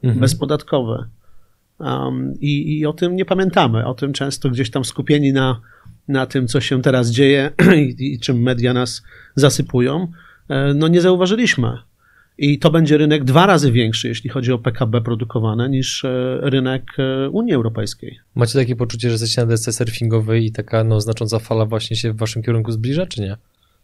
mhm. 0.03 0.19
bezpodatkowy. 0.19 1.05
Um, 1.79 2.33
i, 2.39 2.79
I 2.79 2.85
o 2.85 2.93
tym 2.93 3.15
nie 3.15 3.25
pamiętamy, 3.25 3.85
o 3.85 3.93
tym 3.93 4.13
często 4.13 4.49
gdzieś 4.49 4.71
tam 4.71 4.85
skupieni 4.85 5.33
na 5.33 5.61
na 6.07 6.25
tym, 6.25 6.47
co 6.47 6.61
się 6.61 6.81
teraz 6.81 7.09
dzieje 7.09 7.51
i, 7.75 8.13
i 8.13 8.19
czym 8.19 8.41
media 8.41 8.73
nas 8.73 9.03
zasypują, 9.35 10.07
e, 10.49 10.73
no 10.73 10.87
nie 10.87 11.01
zauważyliśmy. 11.01 11.77
I 12.37 12.59
to 12.59 12.71
będzie 12.71 12.97
rynek 12.97 13.23
dwa 13.23 13.45
razy 13.45 13.71
większy, 13.71 14.07
jeśli 14.07 14.29
chodzi 14.29 14.51
o 14.51 14.59
PKB 14.59 15.01
produkowane, 15.01 15.69
niż 15.69 16.05
e, 16.05 16.39
rynek 16.41 16.83
e, 16.97 17.29
Unii 17.29 17.53
Europejskiej. 17.53 18.19
Macie 18.35 18.59
takie 18.59 18.75
poczucie, 18.75 19.07
że 19.07 19.13
jesteście 19.13 19.41
na 19.41 19.47
desce 19.47 19.73
surfingowej 19.73 20.45
i 20.45 20.51
taka 20.51 20.83
no, 20.83 21.01
znacząca 21.01 21.39
fala 21.39 21.65
właśnie 21.65 21.95
się 21.95 22.11
w 22.11 22.17
waszym 22.17 22.43
kierunku 22.43 22.71
zbliża, 22.71 23.05
czy 23.05 23.21
nie? 23.21 23.37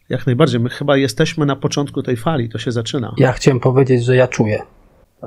Jak 0.09 0.25
najbardziej. 0.25 0.59
My 0.59 0.69
chyba 0.69 0.97
jesteśmy 0.97 1.45
na 1.45 1.55
początku 1.55 2.03
tej 2.03 2.17
fali, 2.17 2.49
to 2.49 2.57
się 2.57 2.71
zaczyna. 2.71 3.13
Ja 3.17 3.31
chciałem 3.31 3.59
powiedzieć, 3.59 4.05
że 4.05 4.15
ja 4.15 4.27
czuję. 4.27 4.61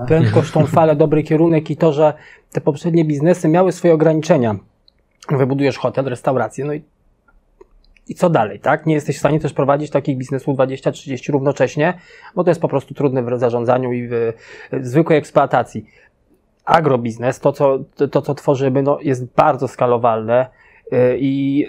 Prędkość, 0.06 0.50
tą 0.50 0.66
falę, 0.76 0.96
dobry 0.96 1.22
kierunek 1.22 1.70
i 1.70 1.76
to, 1.76 1.92
że 1.92 2.14
te 2.52 2.60
poprzednie 2.60 3.04
biznesy 3.04 3.48
miały 3.48 3.72
swoje 3.72 3.94
ograniczenia 3.94 4.58
wybudujesz 5.30 5.78
hotel, 5.78 6.04
restaurację, 6.04 6.64
no 6.64 6.75
i 6.75 6.82
i 8.08 8.14
co 8.14 8.30
dalej, 8.30 8.61
tak? 8.61 8.87
Nie 8.87 8.94
jesteś 8.94 9.16
w 9.16 9.18
stanie 9.18 9.40
też 9.40 9.52
prowadzić 9.52 9.90
takich 9.90 10.16
biznesów 10.16 10.56
20-30 10.56 11.32
równocześnie, 11.32 11.99
bo 12.35 12.44
to 12.44 12.50
jest 12.50 12.61
po 12.61 12.68
prostu 12.68 12.94
trudne 12.94 13.23
w 13.23 13.38
zarządzaniu 13.38 13.92
i 13.92 14.08
w, 14.08 14.32
w 14.73 14.87
zwykłej 14.87 15.18
eksploatacji. 15.18 15.87
Agrobiznes, 16.64 17.40
to 17.40 17.52
co, 17.52 17.78
to, 18.11 18.23
co 18.23 18.35
tworzymy, 18.35 18.82
no, 18.82 18.99
jest 19.02 19.35
bardzo 19.35 19.68
skalowalne 19.68 20.46
yy, 20.92 20.99
i 21.20 21.66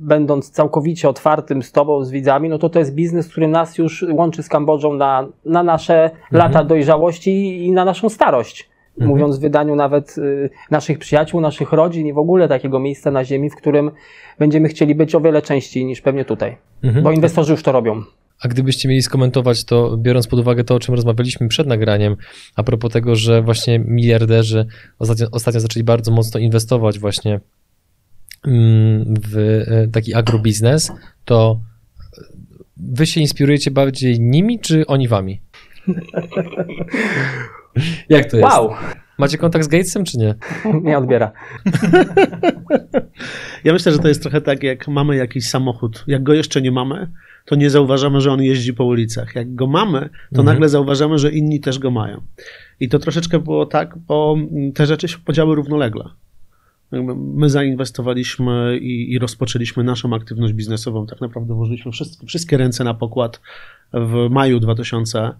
będąc 0.00 0.50
całkowicie 0.50 1.08
otwartym 1.08 1.62
z 1.62 1.72
Tobą, 1.72 2.04
z 2.04 2.10
widzami, 2.10 2.48
no 2.48 2.58
to 2.58 2.68
to 2.68 2.78
jest 2.78 2.94
biznes, 2.94 3.28
który 3.28 3.48
nas 3.48 3.78
już 3.78 4.04
łączy 4.10 4.42
z 4.42 4.48
Kambodżą 4.48 4.94
na, 4.94 5.28
na 5.44 5.62
nasze 5.62 6.02
mhm. 6.02 6.20
lata 6.30 6.64
dojrzałości 6.64 7.64
i 7.66 7.72
na 7.72 7.84
naszą 7.84 8.08
starość. 8.08 8.68
Mhm. 9.00 9.10
Mówiąc 9.10 9.38
w 9.38 9.40
wydaniu 9.40 9.76
nawet 9.76 10.18
y, 10.18 10.50
naszych 10.70 10.98
przyjaciół, 10.98 11.40
naszych 11.40 11.72
rodzin 11.72 12.06
i 12.06 12.12
w 12.12 12.18
ogóle 12.18 12.48
takiego 12.48 12.80
miejsca 12.80 13.10
na 13.10 13.24
ziemi, 13.24 13.50
w 13.50 13.56
którym 13.56 13.90
będziemy 14.38 14.68
chcieli 14.68 14.94
być 14.94 15.14
o 15.14 15.20
wiele 15.20 15.42
częściej 15.42 15.84
niż 15.84 16.00
pewnie 16.00 16.24
tutaj. 16.24 16.56
Mhm. 16.82 17.04
Bo 17.04 17.12
inwestorzy 17.12 17.52
już 17.52 17.62
to 17.62 17.72
robią. 17.72 18.02
A 18.40 18.48
gdybyście 18.48 18.88
mieli 18.88 19.02
skomentować 19.02 19.64
to, 19.64 19.96
biorąc 19.96 20.26
pod 20.26 20.40
uwagę 20.40 20.64
to, 20.64 20.74
o 20.74 20.78
czym 20.78 20.94
rozmawialiśmy 20.94 21.48
przed 21.48 21.66
nagraniem, 21.66 22.16
a 22.56 22.62
propos 22.62 22.92
tego, 22.92 23.16
że 23.16 23.42
właśnie 23.42 23.78
miliarderzy 23.78 24.66
ostatnio, 24.98 25.26
ostatnio 25.32 25.60
zaczęli 25.60 25.84
bardzo 25.84 26.12
mocno 26.12 26.40
inwestować 26.40 26.98
właśnie 26.98 27.40
mm, 28.46 29.14
w 29.30 29.36
e, 29.36 29.88
taki 29.88 30.14
agrobiznes, 30.14 30.92
to 31.24 31.60
wy 32.76 33.06
się 33.06 33.20
inspirujecie 33.20 33.70
bardziej 33.70 34.20
nimi, 34.20 34.60
czy 34.60 34.86
oni 34.86 35.08
wami? 35.08 35.40
Jak 38.08 38.30
to 38.30 38.36
jest? 38.36 38.48
Wow! 38.48 38.70
Macie 39.18 39.38
kontakt 39.38 39.64
z 39.64 39.68
Gatesem, 39.68 40.04
czy 40.04 40.18
nie? 40.18 40.34
Nie 40.82 40.98
odbiera. 40.98 41.32
Ja 43.64 43.72
myślę, 43.72 43.92
że 43.92 43.98
to 43.98 44.08
jest 44.08 44.22
trochę 44.22 44.40
tak, 44.40 44.62
jak 44.62 44.88
mamy 44.88 45.16
jakiś 45.16 45.48
samochód. 45.48 46.04
Jak 46.06 46.22
go 46.22 46.34
jeszcze 46.34 46.62
nie 46.62 46.70
mamy, 46.70 47.10
to 47.44 47.54
nie 47.54 47.70
zauważamy, 47.70 48.20
że 48.20 48.32
on 48.32 48.42
jeździ 48.42 48.74
po 48.74 48.84
ulicach. 48.84 49.34
Jak 49.34 49.54
go 49.54 49.66
mamy, 49.66 50.00
to 50.00 50.40
mhm. 50.40 50.46
nagle 50.46 50.68
zauważamy, 50.68 51.18
że 51.18 51.32
inni 51.32 51.60
też 51.60 51.78
go 51.78 51.90
mają. 51.90 52.22
I 52.80 52.88
to 52.88 52.98
troszeczkę 52.98 53.38
było 53.38 53.66
tak, 53.66 53.98
bo 53.98 54.36
te 54.74 54.86
rzeczy 54.86 55.08
się 55.08 55.18
podziały 55.18 55.54
równolegle. 55.54 56.04
My 57.16 57.50
zainwestowaliśmy 57.50 58.78
i, 58.78 59.12
i, 59.12 59.18
rozpoczęliśmy 59.18 59.84
naszą 59.84 60.14
aktywność 60.14 60.54
biznesową. 60.54 61.06
Tak 61.06 61.20
naprawdę 61.20 61.54
włożyliśmy 61.54 61.92
wszystkie, 61.92 62.26
wszystkie 62.26 62.56
ręce 62.56 62.84
na 62.84 62.94
pokład 62.94 63.40
w 63.92 64.28
maju 64.30 64.60
2000 64.60 65.30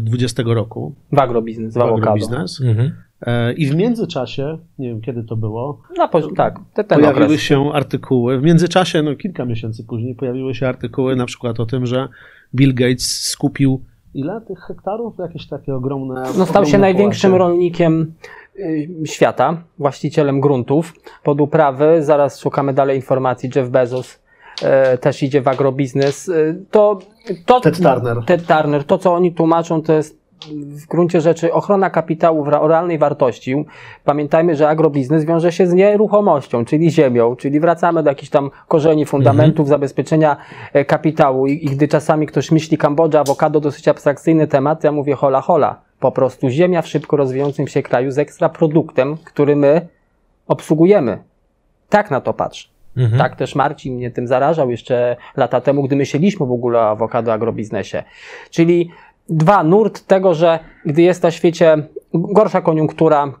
2020 0.00 0.42
e, 0.42 0.54
roku. 0.54 0.94
W 1.12 1.18
agrobiznes, 1.18 1.74
w 1.74 1.80
agrobiznes. 1.80 2.60
Mhm. 2.60 2.92
E, 3.26 3.52
I 3.52 3.66
w 3.66 3.74
międzyczasie, 3.74 4.58
nie 4.78 4.88
wiem 4.88 5.00
kiedy 5.00 5.24
to 5.24 5.36
było, 5.36 5.82
Na 5.96 6.08
tak, 6.36 6.60
te, 6.74 6.84
ten 6.84 6.98
pojawiły 6.98 7.24
okres. 7.24 7.40
się 7.40 7.72
artykuły. 7.72 8.38
W 8.38 8.42
międzyczasie, 8.42 9.02
no 9.02 9.16
kilka 9.16 9.44
miesięcy 9.44 9.84
później, 9.84 10.14
pojawiły 10.14 10.54
się 10.54 10.68
artykuły 10.68 11.16
na 11.16 11.26
przykład 11.26 11.60
o 11.60 11.66
tym, 11.66 11.86
że 11.86 12.08
Bill 12.54 12.74
Gates 12.74 13.20
skupił 13.20 13.84
ile 14.14 14.40
tych 14.40 14.58
hektarów? 14.58 15.14
Jakieś 15.18 15.46
takie 15.48 15.74
ogromne. 15.74 16.22
No, 16.38 16.46
stał 16.46 16.66
się 16.66 16.78
największym 16.78 17.34
rolnikiem 17.34 18.14
y, 18.56 18.88
świata, 19.04 19.64
właścicielem 19.78 20.40
gruntów 20.40 20.94
pod 21.22 21.40
uprawy. 21.40 22.02
Zaraz 22.02 22.40
szukamy 22.40 22.72
dalej 22.72 22.96
informacji. 22.96 23.50
Jeff 23.56 23.70
Bezos 23.70 24.21
też 25.00 25.22
idzie 25.22 25.42
w 25.42 25.48
agrobiznes. 25.48 26.28
E, 26.28 26.32
to, 26.70 26.98
to, 27.46 27.60
Ted 27.60 27.76
Turner. 27.76 28.16
Ted 28.26 28.46
Turner. 28.46 28.84
To, 28.84 28.98
co 28.98 29.14
oni 29.14 29.32
tłumaczą, 29.32 29.82
to 29.82 29.92
jest 29.92 30.22
w 30.50 30.86
gruncie 30.86 31.20
rzeczy 31.20 31.52
ochrona 31.52 31.90
kapitału 31.90 32.44
w 32.44 32.48
realnej 32.48 32.98
wartości. 32.98 33.64
Pamiętajmy, 34.04 34.56
że 34.56 34.68
agrobiznes 34.68 35.24
wiąże 35.24 35.52
się 35.52 35.66
z 35.66 35.72
nieruchomością, 35.72 36.64
czyli 36.64 36.90
ziemią, 36.90 37.36
czyli 37.36 37.60
wracamy 37.60 38.02
do 38.02 38.10
jakichś 38.10 38.30
tam 38.30 38.50
korzeni, 38.68 39.06
fundamentów 39.06 39.60
mhm. 39.60 39.68
zabezpieczenia 39.68 40.36
e, 40.72 40.84
kapitału 40.84 41.46
I, 41.46 41.52
I, 41.52 41.66
gdy 41.66 41.88
czasami 41.88 42.26
ktoś 42.26 42.50
myśli 42.50 42.78
Kambodża, 42.78 43.20
awokado, 43.20 43.60
dosyć 43.60 43.88
abstrakcyjny 43.88 44.46
temat, 44.46 44.84
ja 44.84 44.92
mówię 44.92 45.14
hola 45.14 45.40
hola. 45.40 45.80
Po 46.00 46.12
prostu 46.12 46.48
ziemia 46.48 46.82
w 46.82 46.88
szybko 46.88 47.16
rozwijającym 47.16 47.68
się 47.68 47.82
kraju 47.82 48.10
z 48.10 48.18
ekstra 48.18 48.48
produktem, 48.48 49.16
który 49.24 49.56
my 49.56 49.88
obsługujemy. 50.46 51.18
Tak 51.88 52.10
na 52.10 52.20
to 52.20 52.32
patrz. 52.32 52.71
Mhm. 52.96 53.18
Tak 53.18 53.36
też 53.36 53.54
Marcin 53.54 53.94
mnie 53.94 54.10
tym 54.10 54.26
zarażał 54.26 54.70
jeszcze 54.70 55.16
lata 55.36 55.60
temu, 55.60 55.82
gdy 55.82 55.96
myśleliśmy 55.96 56.46
w 56.46 56.52
ogóle 56.52 56.78
o 56.78 56.90
awokado 56.90 57.32
agrobiznesie. 57.32 58.02
Czyli 58.50 58.90
dwa, 59.28 59.64
nurt 59.64 60.06
tego, 60.06 60.34
że 60.34 60.58
gdy 60.86 61.02
jest 61.02 61.22
na 61.22 61.30
świecie 61.30 61.86
gorsza 62.14 62.60
koniunktura, 62.60 63.32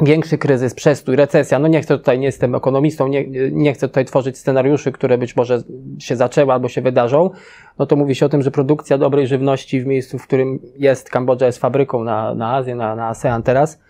większy 0.00 0.38
kryzys, 0.38 0.74
przestój, 0.74 1.16
recesja, 1.16 1.58
no 1.58 1.68
nie 1.68 1.80
chcę 1.80 1.98
tutaj, 1.98 2.18
nie 2.18 2.26
jestem 2.26 2.54
ekonomistą, 2.54 3.08
nie, 3.08 3.24
nie 3.50 3.72
chcę 3.72 3.88
tutaj 3.88 4.04
tworzyć 4.04 4.38
scenariuszy, 4.38 4.92
które 4.92 5.18
być 5.18 5.36
może 5.36 5.62
się 5.98 6.16
zaczęły 6.16 6.52
albo 6.52 6.68
się 6.68 6.82
wydarzą, 6.82 7.30
no 7.78 7.86
to 7.86 7.96
mówi 7.96 8.14
się 8.14 8.26
o 8.26 8.28
tym, 8.28 8.42
że 8.42 8.50
produkcja 8.50 8.98
dobrej 8.98 9.26
żywności 9.26 9.80
w 9.80 9.86
miejscu, 9.86 10.18
w 10.18 10.26
którym 10.26 10.58
jest, 10.78 11.10
Kambodża 11.10 11.46
jest 11.46 11.58
fabryką 11.58 12.04
na, 12.04 12.34
na 12.34 12.54
Azję, 12.54 12.74
na, 12.74 12.96
na 12.96 13.08
ASEAN 13.08 13.42
teraz, 13.42 13.80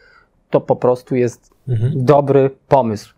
to 0.50 0.60
po 0.60 0.76
prostu 0.76 1.16
jest 1.16 1.54
mhm. 1.68 1.92
dobry 1.96 2.50
pomysł. 2.68 3.17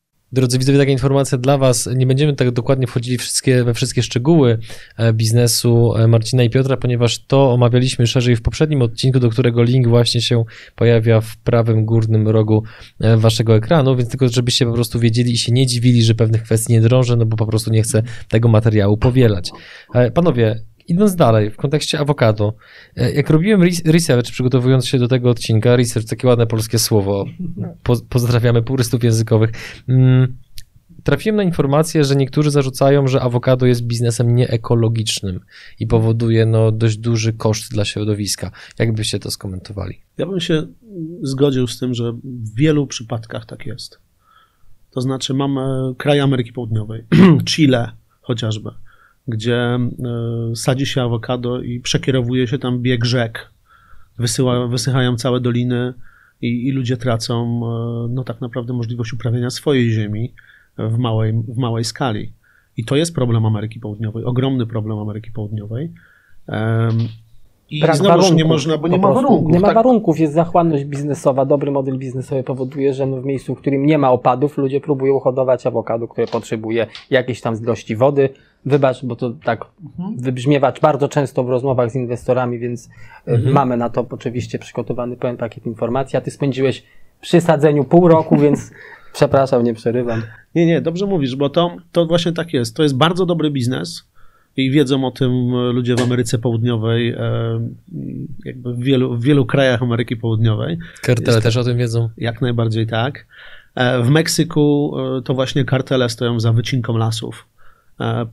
Drodzy 0.33 0.59
widzowie, 0.59 0.77
taka 0.79 0.91
informacja 0.91 1.37
dla 1.37 1.57
Was. 1.57 1.89
Nie 1.95 2.05
będziemy 2.07 2.33
tak 2.33 2.51
dokładnie 2.51 2.87
wchodzili 2.87 3.17
wszystkie, 3.17 3.63
we 3.63 3.73
wszystkie 3.73 4.03
szczegóły 4.03 4.57
e, 4.97 5.13
biznesu 5.13 5.95
e, 5.95 6.07
Marcina 6.07 6.43
i 6.43 6.49
Piotra, 6.49 6.77
ponieważ 6.77 7.25
to 7.25 7.51
omawialiśmy 7.51 8.07
szerzej 8.07 8.35
w 8.35 8.41
poprzednim 8.41 8.81
odcinku, 8.81 9.19
do 9.19 9.29
którego 9.29 9.63
link 9.63 9.87
właśnie 9.87 10.21
się 10.21 10.43
pojawia 10.75 11.21
w 11.21 11.37
prawym 11.37 11.85
górnym 11.85 12.27
rogu 12.27 12.63
e, 12.99 13.17
Waszego 13.17 13.55
ekranu, 13.55 13.95
więc 13.95 14.09
tylko 14.09 14.29
żebyście 14.29 14.65
po 14.65 14.73
prostu 14.73 14.99
wiedzieli 14.99 15.31
i 15.31 15.37
się 15.37 15.51
nie 15.51 15.67
dziwili, 15.67 16.03
że 16.03 16.15
pewnych 16.15 16.43
kwestii 16.43 16.73
nie 16.73 16.81
drążę, 16.81 17.15
no 17.15 17.25
bo 17.25 17.37
po 17.37 17.45
prostu 17.45 17.71
nie 17.71 17.81
chcę 17.81 18.03
tego 18.29 18.49
materiału 18.49 18.97
powielać. 18.97 19.51
Panowie, 20.13 20.63
idąc 20.91 21.15
dalej, 21.15 21.51
w 21.51 21.57
kontekście 21.57 21.99
awokado, 21.99 22.53
e, 22.95 23.11
jak 23.11 23.29
robiłem 23.29 23.63
research 23.85 24.31
przygotowując 24.31 24.87
się 24.87 24.99
do 24.99 25.07
tego 25.07 25.29
odcinka, 25.29 25.75
research, 25.75 26.09
takie 26.09 26.27
ładne 26.27 26.47
polskie 26.47 26.79
słowo, 26.79 27.25
po, 27.83 27.95
pozdrawiamy 28.09 28.61
purystów 28.63 29.03
językowych, 29.03 29.51
mm, 29.89 30.37
trafiłem 31.03 31.35
na 31.35 31.43
informację, 31.43 32.03
że 32.03 32.15
niektórzy 32.15 32.51
zarzucają, 32.51 33.07
że 33.07 33.21
awokado 33.21 33.65
jest 33.65 33.81
biznesem 33.81 34.35
nieekologicznym 34.35 35.39
i 35.79 35.87
powoduje 35.87 36.45
no, 36.45 36.71
dość 36.71 36.97
duży 36.97 37.33
koszt 37.33 37.71
dla 37.71 37.85
środowiska. 37.85 38.51
Jak 38.79 38.93
byście 38.93 39.19
to 39.19 39.31
skomentowali? 39.31 39.99
Ja 40.17 40.25
bym 40.25 40.39
się 40.39 40.67
zgodził 41.21 41.67
z 41.67 41.79
tym, 41.79 41.93
że 41.93 42.13
w 42.23 42.55
wielu 42.55 42.87
przypadkach 42.87 43.45
tak 43.45 43.65
jest. 43.65 43.99
To 44.91 45.01
znaczy 45.01 45.33
mamy 45.33 45.61
kraje 45.97 46.23
Ameryki 46.23 46.53
Południowej, 46.53 47.03
Chile 47.49 47.91
chociażby, 48.21 48.69
gdzie 49.31 49.57
e, 49.57 49.79
sadzi 50.55 50.85
się 50.85 51.01
awokado 51.01 51.61
i 51.61 51.79
przekierowuje 51.79 52.47
się 52.47 52.59
tam 52.59 52.81
bieg 52.81 53.05
rzek. 53.05 53.51
Wysyła, 54.17 54.67
wysychają 54.67 55.15
całe 55.15 55.39
doliny 55.39 55.93
i, 56.41 56.67
i 56.67 56.71
ludzie 56.71 56.97
tracą 56.97 57.61
e, 57.63 58.07
no 58.13 58.23
tak 58.23 58.41
naprawdę 58.41 58.73
możliwość 58.73 59.13
uprawiania 59.13 59.49
swojej 59.49 59.91
ziemi 59.91 60.33
w 60.77 60.97
małej, 60.97 61.33
w 61.33 61.57
małej 61.57 61.83
skali. 61.83 62.33
I 62.77 62.85
to 62.85 62.95
jest 62.95 63.15
problem 63.15 63.45
Ameryki 63.45 63.79
Południowej, 63.79 64.23
ogromny 64.23 64.67
problem 64.67 64.99
Ameryki 64.99 65.31
Południowej. 65.31 65.93
I 67.71 67.79
Brak 67.79 68.03
warunków, 68.03 68.35
nie 68.35 68.45
można, 68.45 68.77
bo 68.77 68.87
nie 68.87 68.97
ma 68.97 69.13
warunków. 69.13 69.51
Nie 69.51 69.59
ma 69.59 69.67
tak? 69.67 69.75
warunków, 69.75 70.19
jest 70.19 70.33
zachłanność 70.33 70.85
biznesowa, 70.85 71.45
dobry 71.45 71.71
model 71.71 71.97
biznesowy 71.97 72.43
powoduje, 72.43 72.93
że 72.93 73.05
no 73.05 73.21
w 73.21 73.25
miejscu, 73.25 73.55
w 73.55 73.57
którym 73.57 73.85
nie 73.85 73.97
ma 73.97 74.11
opadów, 74.11 74.57
ludzie 74.57 74.81
próbują 74.81 75.19
hodować 75.19 75.67
awokado, 75.67 76.07
które 76.07 76.27
potrzebuje 76.27 76.87
jakiejś 77.09 77.41
tam 77.41 77.55
ilości 77.63 77.95
wody. 77.95 78.29
Wybacz, 78.65 79.05
bo 79.05 79.15
to 79.15 79.33
tak 79.43 79.65
mhm. 79.85 80.17
wybrzmiewa 80.17 80.73
bardzo 80.81 81.07
często 81.07 81.43
w 81.43 81.49
rozmowach 81.49 81.91
z 81.91 81.95
inwestorami, 81.95 82.59
więc 82.59 82.89
e, 83.27 83.31
mhm. 83.31 83.53
mamy 83.53 83.77
na 83.77 83.89
to 83.89 84.05
oczywiście 84.09 84.59
przygotowany 84.59 85.15
pełen 85.15 85.37
pakiet 85.37 85.65
informacji, 85.65 86.17
a 86.17 86.21
ty 86.21 86.31
spędziłeś 86.31 86.83
przy 87.21 87.41
sadzeniu 87.41 87.83
pół 87.83 88.07
roku, 88.07 88.37
więc 88.37 88.71
przepraszam, 89.13 89.63
nie 89.63 89.73
przerywam. 89.73 90.21
Nie, 90.55 90.65
nie, 90.65 90.81
dobrze 90.81 91.05
mówisz, 91.05 91.35
bo 91.35 91.49
to, 91.49 91.75
to 91.91 92.05
właśnie 92.05 92.31
tak 92.31 92.53
jest. 92.53 92.75
To 92.75 92.83
jest 92.83 92.97
bardzo 92.97 93.25
dobry 93.25 93.51
biznes, 93.51 94.10
i 94.57 94.71
wiedzą 94.71 95.05
o 95.05 95.11
tym 95.11 95.55
ludzie 95.55 95.95
w 95.95 96.01
Ameryce 96.01 96.39
Południowej, 96.39 97.09
e, 97.09 97.19
jakby 98.45 98.73
w 98.73 98.79
wielu, 98.79 99.17
w 99.17 99.23
wielu 99.23 99.45
krajach 99.45 99.81
Ameryki 99.81 100.15
Południowej. 100.17 100.77
Kartele 101.01 101.37
Jest, 101.37 101.43
też 101.43 101.57
o 101.57 101.63
tym 101.63 101.77
wiedzą. 101.77 102.09
Jak 102.17 102.41
najbardziej 102.41 102.87
tak. 102.87 103.27
E, 103.75 104.03
w 104.03 104.09
Meksyku 104.09 104.95
e, 105.17 105.21
to 105.21 105.33
właśnie 105.33 105.65
kartele 105.65 106.09
stoją 106.09 106.39
za 106.39 106.53
wycinką 106.53 106.97
lasów 106.97 107.47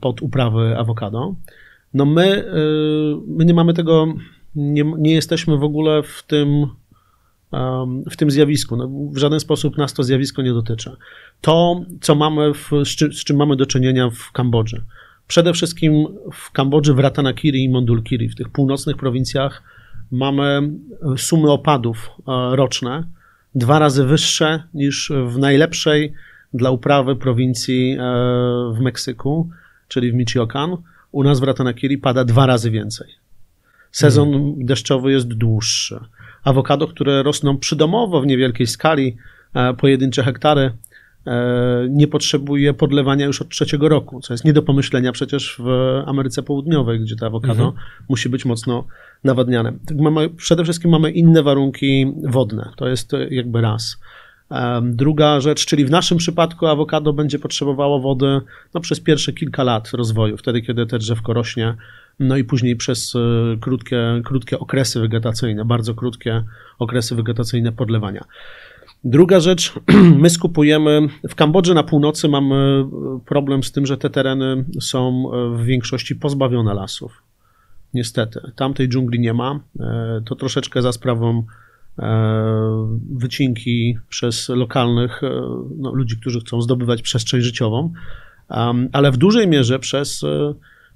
pod 0.01 0.21
uprawy 0.21 0.77
awokado. 0.77 1.35
No 1.93 2.05
my, 2.05 2.45
my 3.27 3.45
nie 3.45 3.53
mamy 3.53 3.73
tego, 3.73 4.13
nie, 4.55 4.83
nie 4.97 5.13
jesteśmy 5.13 5.57
w 5.57 5.63
ogóle 5.63 6.03
w 6.03 6.23
tym, 6.27 6.67
w 8.11 8.17
tym 8.17 8.31
zjawisku. 8.31 8.77
No, 8.77 8.89
w 9.11 9.17
żaden 9.17 9.39
sposób 9.39 9.77
nas 9.77 9.93
to 9.93 10.03
zjawisko 10.03 10.41
nie 10.41 10.53
dotyczy. 10.53 10.95
To, 11.41 11.81
co 12.01 12.15
mamy, 12.15 12.53
w, 12.53 12.71
z, 12.83 12.87
czym, 12.87 13.13
z 13.13 13.23
czym 13.23 13.37
mamy 13.37 13.55
do 13.55 13.65
czynienia 13.65 14.09
w 14.09 14.31
Kambodży. 14.31 14.83
Przede 15.29 15.53
wszystkim 15.53 16.05
w 16.33 16.51
Kambodży, 16.51 16.93
w 16.93 16.99
Ratanakiri 16.99 17.63
i 17.63 17.69
Mondulkiri, 17.69 18.29
w 18.29 18.35
tych 18.35 18.49
północnych 18.49 18.97
prowincjach, 18.97 19.63
mamy 20.11 20.69
sumy 21.17 21.51
opadów 21.51 22.09
e, 22.27 22.55
roczne 22.55 23.03
dwa 23.55 23.79
razy 23.79 24.05
wyższe 24.05 24.63
niż 24.73 25.11
w 25.27 25.37
najlepszej 25.37 26.13
dla 26.53 26.71
uprawy 26.71 27.15
prowincji 27.15 27.91
e, 27.91 28.03
w 28.73 28.79
Meksyku, 28.79 29.49
czyli 29.87 30.11
w 30.11 30.15
Michoacán. 30.15 30.77
U 31.11 31.23
nas 31.23 31.39
w 31.39 31.43
Ratanakiri 31.43 31.97
pada 31.97 32.23
dwa 32.23 32.45
razy 32.45 32.71
więcej. 32.71 33.07
Sezon 33.91 34.31
hmm. 34.31 34.65
deszczowy 34.65 35.11
jest 35.11 35.27
dłuższy. 35.27 35.99
Awokado, 36.43 36.87
które 36.87 37.23
rosną 37.23 37.57
przydomowo 37.57 38.21
w 38.21 38.25
niewielkiej 38.25 38.67
skali, 38.67 39.17
e, 39.53 39.73
pojedyncze 39.73 40.23
hektary, 40.23 40.71
nie 41.89 42.07
potrzebuje 42.07 42.73
podlewania 42.73 43.25
już 43.25 43.41
od 43.41 43.49
trzeciego 43.49 43.89
roku, 43.89 44.21
co 44.21 44.33
jest 44.33 44.45
nie 44.45 44.53
do 44.53 44.61
pomyślenia 44.61 45.11
przecież 45.11 45.55
w 45.59 45.67
Ameryce 46.05 46.43
Południowej, 46.43 46.99
gdzie 46.99 47.15
to 47.15 47.25
awokado 47.25 47.63
mhm. 47.63 47.73
musi 48.09 48.29
być 48.29 48.45
mocno 48.45 48.87
nawadniane. 49.23 49.73
Tak 49.87 49.97
mamy, 49.97 50.29
przede 50.29 50.63
wszystkim 50.63 50.91
mamy 50.91 51.11
inne 51.11 51.43
warunki 51.43 52.13
wodne, 52.23 52.71
to 52.77 52.87
jest 52.87 53.11
jakby 53.29 53.61
raz. 53.61 53.97
Druga 54.81 55.39
rzecz, 55.39 55.65
czyli 55.65 55.85
w 55.85 55.91
naszym 55.91 56.17
przypadku 56.17 56.67
awokado 56.67 57.13
będzie 57.13 57.39
potrzebowało 57.39 57.99
wody 57.99 58.41
no, 58.73 58.81
przez 58.81 58.99
pierwsze 58.99 59.33
kilka 59.33 59.63
lat 59.63 59.91
rozwoju, 59.91 60.37
wtedy 60.37 60.61
kiedy 60.61 60.85
te 60.85 60.99
drzewko 60.99 61.33
rośnie, 61.33 61.75
no 62.19 62.37
i 62.37 62.43
później 62.43 62.75
przez 62.75 63.15
e, 63.15 63.19
krótkie, 63.59 64.21
krótkie 64.25 64.59
okresy 64.59 64.99
wegetacyjne, 64.99 65.65
bardzo 65.65 65.93
krótkie 65.93 66.43
okresy 66.79 67.15
wegetacyjne 67.15 67.71
podlewania. 67.71 68.23
Druga 69.03 69.39
rzecz, 69.39 69.73
my 70.23 70.29
skupujemy, 70.29 71.07
w 71.29 71.35
Kambodży 71.35 71.73
na 71.73 71.83
północy 71.83 72.27
mamy 72.27 72.55
e, 72.55 73.19
problem 73.25 73.63
z 73.63 73.71
tym, 73.71 73.85
że 73.85 73.97
te 73.97 74.09
tereny 74.09 74.65
są 74.81 75.31
e, 75.33 75.57
w 75.57 75.65
większości 75.65 76.15
pozbawione 76.15 76.73
lasów. 76.73 77.23
Niestety, 77.93 78.51
tamtej 78.55 78.89
dżungli 78.89 79.19
nie 79.19 79.33
ma. 79.33 79.59
E, 79.79 80.21
to 80.25 80.35
troszeczkę 80.35 80.81
za 80.81 80.91
sprawą 80.91 81.43
wycinki 83.15 83.97
przez 84.09 84.49
lokalnych 84.49 85.21
no, 85.77 85.93
ludzi, 85.93 86.17
którzy 86.17 86.39
chcą 86.39 86.61
zdobywać 86.61 87.01
przestrzeń 87.01 87.41
życiową, 87.41 87.93
ale 88.91 89.11
w 89.11 89.17
dużej 89.17 89.47
mierze 89.47 89.79
przez 89.79 90.21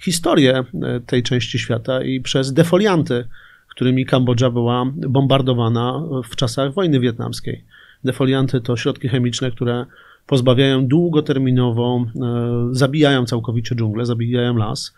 historię 0.01 0.63
tej 1.05 1.23
części 1.23 1.59
świata 1.59 2.03
i 2.03 2.21
przez 2.21 2.53
defolianty, 2.53 3.27
którymi 3.69 4.05
Kambodża 4.05 4.49
była 4.49 4.85
bombardowana 4.95 6.03
w 6.29 6.35
czasach 6.35 6.73
wojny 6.73 6.99
wietnamskiej. 6.99 7.63
Defolianty 8.03 8.61
to 8.61 8.77
środki 8.77 9.09
chemiczne, 9.09 9.51
które 9.51 9.85
pozbawiają 10.27 10.87
długoterminowo, 10.87 12.05
e, 12.15 12.69
zabijają 12.71 13.25
całkowicie 13.25 13.75
dżunglę, 13.75 14.05
zabijają 14.05 14.55
las. 14.57 14.93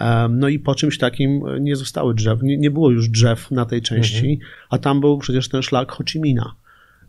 E, 0.00 0.28
no 0.28 0.48
i 0.48 0.58
po 0.58 0.74
czymś 0.74 0.98
takim 0.98 1.42
nie 1.60 1.76
zostały 1.76 2.14
drzew, 2.14 2.42
nie, 2.42 2.58
nie 2.58 2.70
było 2.70 2.90
już 2.90 3.08
drzew 3.08 3.50
na 3.50 3.64
tej 3.64 3.82
części, 3.82 4.30
mhm. 4.30 4.50
a 4.70 4.78
tam 4.78 5.00
był 5.00 5.18
przecież 5.18 5.48
ten 5.48 5.62
szlak 5.62 5.92
Ho 5.92 6.04
Chi 6.04 6.20
Minha. 6.20 6.54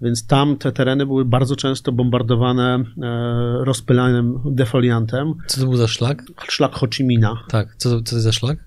Więc 0.02 0.28
tam 0.28 0.58
te 0.58 0.72
tereny 0.72 1.06
były 1.06 1.26
bardzo 1.26 1.56
często 1.56 1.92
bombardowane 1.92 2.84
e, 3.02 3.66
rozpylanym 3.66 4.40
defoliantem. 4.46 5.34
Co 5.48 5.62
to 5.62 5.68
był 5.68 5.78
za 5.78 5.88
szlak? 5.88 6.24
Szlak 6.50 6.76
Ho 6.76 6.88
Chi 6.88 7.04
Minha. 7.04 7.44
Tak, 7.48 7.76
co, 7.78 7.90
co 7.90 7.96
to 7.96 8.16
jest 8.16 8.24
za 8.24 8.32
szlak? 8.32 8.58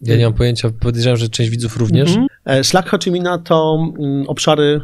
Ja 0.00 0.16
nie 0.16 0.24
mam 0.24 0.34
pojęcia, 0.34 0.70
podejrzewam, 0.80 1.16
że 1.16 1.28
część 1.28 1.50
widzów 1.50 1.76
również. 1.76 2.10
Mhm. 2.16 2.64
Szlak 2.64 2.88
Ho 2.90 2.98
Chi 2.98 3.10
Minha 3.10 3.38
to 3.38 3.88
mm, 3.98 4.28
obszary 4.28 4.80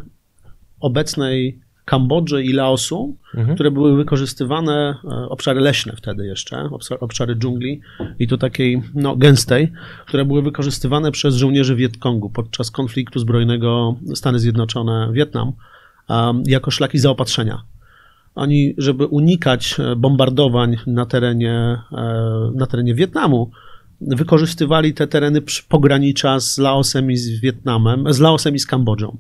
obecnej 0.80 1.61
Kambodży 1.85 2.45
i 2.45 2.52
Laosu, 2.52 3.16
mhm. 3.35 3.54
które 3.54 3.71
były 3.71 3.97
wykorzystywane, 3.97 4.95
e, 5.04 5.28
obszary 5.28 5.61
leśne 5.61 5.92
wtedy 5.97 6.26
jeszcze, 6.26 6.68
obszary 7.00 7.37
dżungli 7.37 7.80
i 8.18 8.28
to 8.28 8.38
takiej 8.38 8.83
no, 8.95 9.16
gęstej, 9.16 9.73
które 10.06 10.25
były 10.25 10.43
wykorzystywane 10.43 11.12
przez 11.12 11.36
żołnierzy 11.36 11.76
Wietkongu 11.76 12.30
podczas 12.30 12.71
konfliktu 12.71 13.19
zbrojnego 13.19 13.97
Stany 14.15 14.39
Zjednoczone-Wietnam 14.39 15.52
jako 16.47 16.71
szlaki 16.71 16.99
zaopatrzenia. 16.99 17.62
Oni, 18.34 18.75
żeby 18.78 19.06
unikać 19.06 19.76
e, 19.78 19.97
bombardowań 19.97 20.76
na 20.86 21.06
terenie, 21.06 21.52
e, 21.93 22.50
na 22.54 22.67
terenie 22.67 22.95
Wietnamu, 22.95 23.50
wykorzystywali 24.00 24.95
te 24.95 25.06
tereny 25.06 25.43
pogranicza 25.69 26.41
z 26.41 26.58
Laosem 26.58 27.10
i 27.10 27.17
z 27.17 27.41
Wietnamem, 27.41 28.12
z 28.12 28.21
Laosem 28.21 28.54
i 28.54 28.58
z 28.58 28.67
Kambodżą. 28.67 29.17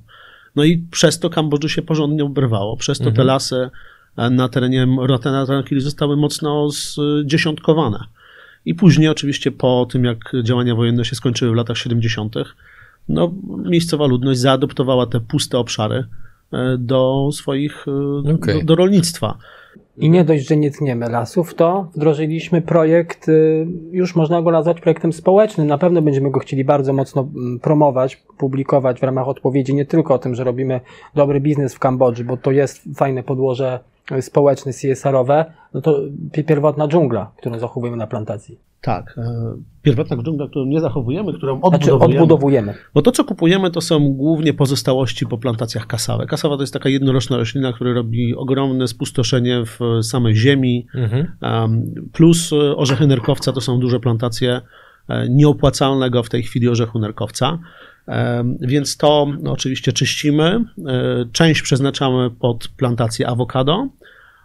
No 0.56 0.64
i 0.64 0.78
przez 0.90 1.18
to 1.18 1.30
Kambodży 1.30 1.68
się 1.68 1.82
porządnie 1.82 2.24
oberwało. 2.24 2.76
Przez 2.76 2.98
to 2.98 3.04
te 3.04 3.10
mhm. 3.10 3.26
lasy 3.26 3.70
e, 4.16 4.30
na 4.30 4.48
terenie 4.48 4.86
Rotenatrakili 5.00 5.80
zostały 5.80 6.16
mocno 6.16 6.68
zdziesiątkowane. 6.70 8.04
I 8.64 8.74
później 8.74 9.08
oczywiście 9.08 9.52
po 9.52 9.86
tym, 9.90 10.04
jak 10.04 10.32
działania 10.42 10.74
wojenne 10.74 11.04
się 11.04 11.16
skończyły 11.16 11.50
w 11.50 11.54
latach 11.54 11.78
70., 11.78 12.34
no, 13.08 13.34
miejscowa 13.64 14.06
ludność 14.06 14.40
zaadoptowała 14.40 15.06
te 15.06 15.20
puste 15.20 15.58
obszary 15.58 16.04
e, 16.52 16.76
do 16.78 17.30
swoich, 17.32 17.86
e, 18.26 18.32
okay. 18.34 18.58
do, 18.58 18.64
do 18.64 18.74
rolnictwa. 18.74 19.38
I 19.98 20.10
nie 20.10 20.24
dość, 20.24 20.48
że 20.48 20.56
nie 20.56 20.70
tniemy 20.70 21.08
lasów, 21.08 21.54
to 21.54 21.88
wdrożyliśmy 21.94 22.62
projekt, 22.62 23.28
y, 23.28 23.66
już 23.90 24.16
można 24.16 24.42
go 24.42 24.50
nazwać 24.50 24.80
projektem 24.80 25.12
społecznym. 25.12 25.66
Na 25.66 25.78
pewno 25.78 26.02
będziemy 26.02 26.30
go 26.30 26.40
chcieli 26.40 26.64
bardzo 26.64 26.92
mocno 26.92 27.28
mm, 27.36 27.58
promować, 27.60 28.16
publikować 28.38 29.00
w 29.00 29.02
ramach 29.02 29.28
odpowiedzi 29.28 29.74
nie 29.74 29.84
tylko 29.84 30.14
o 30.14 30.18
tym, 30.18 30.34
że 30.34 30.44
robimy 30.44 30.80
dobry 31.14 31.40
biznes 31.40 31.74
w 31.74 31.78
Kambodży, 31.78 32.24
bo 32.24 32.36
to 32.36 32.50
jest 32.50 32.82
fajne 32.94 33.22
podłoże 33.22 33.80
społeczne, 34.20 34.72
CSR-owe, 34.72 35.44
no 35.74 35.80
to 35.80 36.00
pierwotna 36.46 36.88
dżungla, 36.88 37.32
którą 37.36 37.58
zachowujemy 37.58 37.96
na 37.96 38.06
plantacji. 38.06 38.58
Tak. 38.80 39.18
E, 39.18 39.56
pierwotna 39.82 40.16
dżungla, 40.16 40.48
którą 40.48 40.64
nie 40.64 40.80
zachowujemy, 40.80 41.32
którą 41.32 41.60
odbudowujemy. 41.60 41.98
Znaczy 41.98 42.18
odbudowujemy. 42.18 42.74
Bo 42.94 43.02
to, 43.02 43.12
co 43.12 43.24
kupujemy, 43.24 43.70
to 43.70 43.80
są 43.80 44.12
głównie 44.12 44.54
pozostałości 44.54 45.26
po 45.26 45.38
plantacjach 45.38 45.86
kasały. 45.86 46.26
Kasawa 46.26 46.56
to 46.56 46.62
jest 46.62 46.72
taka 46.72 46.88
jednoroczna 46.88 47.36
roślina, 47.36 47.72
która 47.72 47.92
robi 47.92 48.34
ogromne 48.34 48.88
spustoszenie 48.88 49.62
w 49.64 50.04
samej 50.04 50.36
ziemi. 50.36 50.86
Mhm. 50.94 51.94
Plus 52.12 52.50
orzechy 52.76 53.06
nerkowca 53.06 53.52
to 53.52 53.60
są 53.60 53.80
duże 53.80 54.00
plantacje 54.00 54.60
e, 55.08 55.28
nieopłacalnego 55.28 56.22
w 56.22 56.28
tej 56.28 56.42
chwili 56.42 56.68
orzechu 56.68 56.98
nerkowca. 56.98 57.58
Więc 58.60 58.96
to 58.96 59.26
oczywiście 59.46 59.92
czyścimy. 59.92 60.64
E, 60.86 61.24
część 61.32 61.62
przeznaczamy 61.62 62.30
pod 62.30 62.68
plantację 62.68 63.28
awokado, 63.28 63.88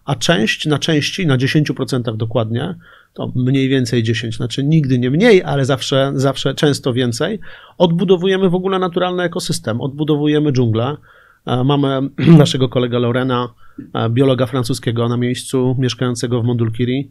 a 0.05 0.15
część 0.15 0.65
na 0.65 0.79
części, 0.79 1.27
na 1.27 1.37
10% 1.37 2.17
dokładnie, 2.17 2.75
to 3.13 3.31
mniej 3.35 3.69
więcej 3.69 4.03
10, 4.03 4.35
znaczy 4.35 4.63
nigdy 4.63 4.99
nie 4.99 5.11
mniej, 5.11 5.43
ale 5.43 5.65
zawsze, 5.65 6.11
zawsze 6.15 6.53
często 6.53 6.93
więcej, 6.93 7.39
odbudowujemy 7.77 8.49
w 8.49 8.55
ogóle 8.55 8.79
naturalny 8.79 9.23
ekosystem, 9.23 9.81
odbudowujemy 9.81 10.51
dżunglę. 10.51 10.97
E, 11.45 11.63
mamy 11.63 12.09
naszego 12.37 12.69
kolega 12.69 12.99
Lorena, 12.99 13.49
e, 13.93 14.09
biologa 14.09 14.45
francuskiego 14.45 15.09
na 15.09 15.17
miejscu, 15.17 15.75
mieszkającego 15.79 16.41
w 16.41 16.45
Mondulkiri, 16.45 17.09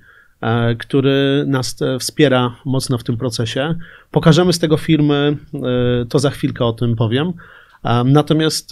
który 0.78 1.44
nas 1.46 1.76
wspiera 2.00 2.56
mocno 2.64 2.98
w 2.98 3.04
tym 3.04 3.16
procesie. 3.16 3.74
Pokażemy 4.10 4.52
z 4.52 4.58
tego 4.58 4.76
filmy, 4.76 5.36
to 6.08 6.18
za 6.18 6.30
chwilkę 6.30 6.64
o 6.64 6.72
tym 6.72 6.96
powiem. 6.96 7.32
Natomiast 8.04 8.70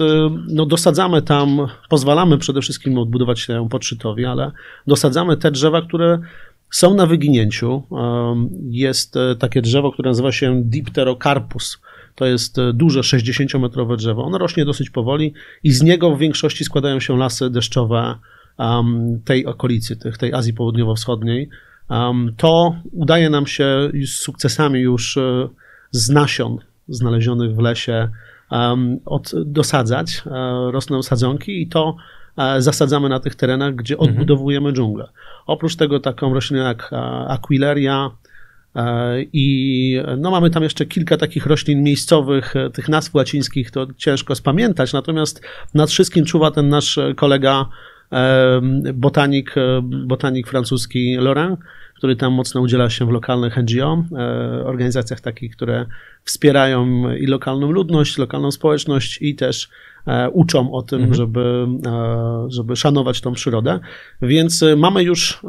no, 0.48 0.66
dosadzamy 0.66 1.22
tam, 1.22 1.66
pozwalamy 1.88 2.38
przede 2.38 2.60
wszystkim 2.60 2.98
odbudować 2.98 3.40
się 3.40 3.68
podszytowi, 3.70 4.24
ale 4.24 4.52
dosadzamy 4.86 5.36
te 5.36 5.50
drzewa, 5.50 5.82
które 5.82 6.18
są 6.70 6.94
na 6.94 7.06
wyginięciu. 7.06 7.82
Jest 8.70 9.16
e, 9.16 9.36
takie 9.36 9.62
drzewo, 9.62 9.92
które 9.92 10.10
nazywa 10.10 10.32
się 10.32 10.62
Dipterocarpus. 10.64 11.78
To 12.14 12.26
jest 12.26 12.58
e, 12.58 12.72
duże 12.72 13.00
60-metrowe 13.00 13.96
drzewo. 13.96 14.24
Ono 14.24 14.38
rośnie 14.38 14.64
dosyć 14.64 14.90
powoli 14.90 15.34
i 15.64 15.70
z 15.70 15.82
niego 15.82 16.16
w 16.16 16.18
większości 16.18 16.64
składają 16.64 17.00
się 17.00 17.16
lasy 17.16 17.50
deszczowe 17.50 18.14
tej 19.24 19.46
okolicy, 19.46 19.96
tej 20.18 20.34
Azji 20.34 20.54
Południowo-Wschodniej. 20.54 21.48
To 22.36 22.76
udaje 22.92 23.30
nam 23.30 23.46
się 23.46 23.90
z 24.06 24.10
sukcesami 24.10 24.80
już 24.80 25.16
e, 25.16 25.48
z 25.90 26.10
nasion 26.10 26.58
znalezionych 26.88 27.56
w 27.56 27.58
lesie 27.58 28.08
od, 29.04 29.32
dosadzać. 29.44 30.22
Rosną 30.70 31.02
sadzonki 31.02 31.62
i 31.62 31.68
to 31.68 31.96
zasadzamy 32.58 33.08
na 33.08 33.20
tych 33.20 33.34
terenach, 33.34 33.74
gdzie 33.74 33.94
mhm. 33.94 34.10
odbudowujemy 34.10 34.72
dżunglę. 34.72 35.08
Oprócz 35.46 35.76
tego 35.76 36.00
taką 36.00 36.34
roślinę 36.34 36.62
jak 36.62 36.90
Aquileria 37.28 38.10
i 39.32 40.00
no 40.18 40.30
mamy 40.30 40.50
tam 40.50 40.62
jeszcze 40.62 40.86
kilka 40.86 41.16
takich 41.16 41.46
roślin 41.46 41.82
miejscowych, 41.82 42.56
e, 42.56 42.70
tych 42.70 42.88
nazw 42.88 43.14
łacińskich 43.14 43.70
to 43.70 43.86
ciężko 43.96 44.34
spamiętać, 44.34 44.92
natomiast 44.92 45.42
nad 45.74 45.90
wszystkim 45.90 46.24
czuwa 46.24 46.50
ten 46.50 46.68
nasz 46.68 46.98
kolega 47.16 47.66
botanik, 48.94 49.54
botanik 49.82 50.48
francuski 50.48 51.16
Laurent, 51.16 51.60
który 51.94 52.16
tam 52.16 52.32
mocno 52.32 52.60
udziela 52.60 52.90
się 52.90 53.06
w 53.06 53.10
lokalnych 53.10 53.56
NGO, 53.56 54.04
organizacjach 54.64 55.20
takich, 55.20 55.56
które 55.56 55.86
wspierają 56.24 57.12
i 57.14 57.26
lokalną 57.26 57.70
ludność, 57.70 58.18
lokalną 58.18 58.50
społeczność 58.50 59.18
i 59.22 59.34
też 59.34 59.68
uczą 60.32 60.72
o 60.72 60.82
tym, 60.82 60.98
mhm. 60.98 61.14
żeby, 61.14 61.66
żeby 62.48 62.76
szanować 62.76 63.20
tą 63.20 63.32
przyrodę. 63.32 63.80
Więc 64.22 64.64
mamy 64.76 65.02
już 65.02 65.40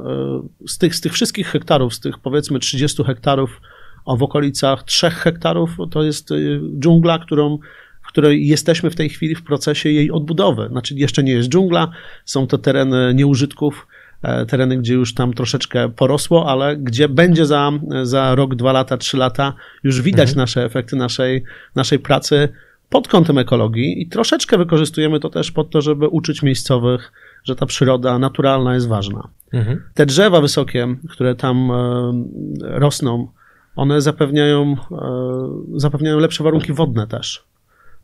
z 0.67 0.77
tych, 0.77 0.95
z 0.95 1.01
tych 1.01 1.13
wszystkich 1.13 1.47
hektarów, 1.47 1.93
z 1.93 1.99
tych 1.99 2.19
powiedzmy 2.19 2.59
30 2.59 3.03
hektarów, 3.03 3.61
a 4.05 4.15
w 4.15 4.23
okolicach 4.23 4.83
3 4.83 5.09
hektarów 5.09 5.69
to 5.91 6.03
jest 6.03 6.29
dżungla, 6.79 7.19
którą 7.19 7.57
której 8.09 8.47
jesteśmy 8.47 8.89
w 8.89 8.95
tej 8.95 9.09
chwili 9.09 9.35
w 9.35 9.43
procesie 9.43 9.89
jej 9.89 10.11
odbudowy. 10.11 10.67
Znaczy, 10.71 10.95
jeszcze 10.95 11.23
nie 11.23 11.31
jest 11.31 11.49
dżungla, 11.49 11.91
są 12.25 12.47
to 12.47 12.57
tereny 12.57 13.13
nieużytków, 13.13 13.87
e, 14.21 14.45
tereny, 14.45 14.77
gdzie 14.77 14.93
już 14.93 15.13
tam 15.13 15.33
troszeczkę 15.33 15.89
porosło, 15.89 16.51
ale 16.51 16.77
gdzie 16.77 17.09
będzie 17.09 17.45
za, 17.45 17.71
za 18.03 18.35
rok, 18.35 18.55
dwa 18.55 18.71
lata, 18.71 18.97
trzy 18.97 19.17
lata 19.17 19.53
już 19.83 20.01
widać 20.01 20.29
mhm. 20.29 20.37
nasze 20.37 20.65
efekty 20.65 20.95
naszej, 20.95 21.43
naszej 21.75 21.99
pracy 21.99 22.49
pod 22.89 23.07
kątem 23.07 23.37
ekologii 23.37 24.01
i 24.01 24.07
troszeczkę 24.07 24.57
wykorzystujemy 24.57 25.19
to 25.19 25.29
też 25.29 25.51
pod 25.51 25.69
to, 25.69 25.81
żeby 25.81 26.07
uczyć 26.07 26.43
miejscowych, 26.43 27.11
że 27.43 27.55
ta 27.55 27.65
przyroda 27.65 28.19
naturalna 28.19 28.73
jest 28.73 28.87
ważna. 28.87 29.27
Mhm. 29.53 29.83
Te 29.93 30.05
drzewa 30.05 30.41
wysokie, 30.41 30.95
które 31.09 31.35
tam 31.35 31.71
e, 31.71 32.13
rosną, 32.61 33.27
one 33.75 34.01
zapewniają, 34.01 34.75
e, 34.91 35.79
zapewniają 35.79 36.19
lepsze 36.19 36.43
warunki 36.43 36.73
wodne 36.73 37.07
też. 37.07 37.43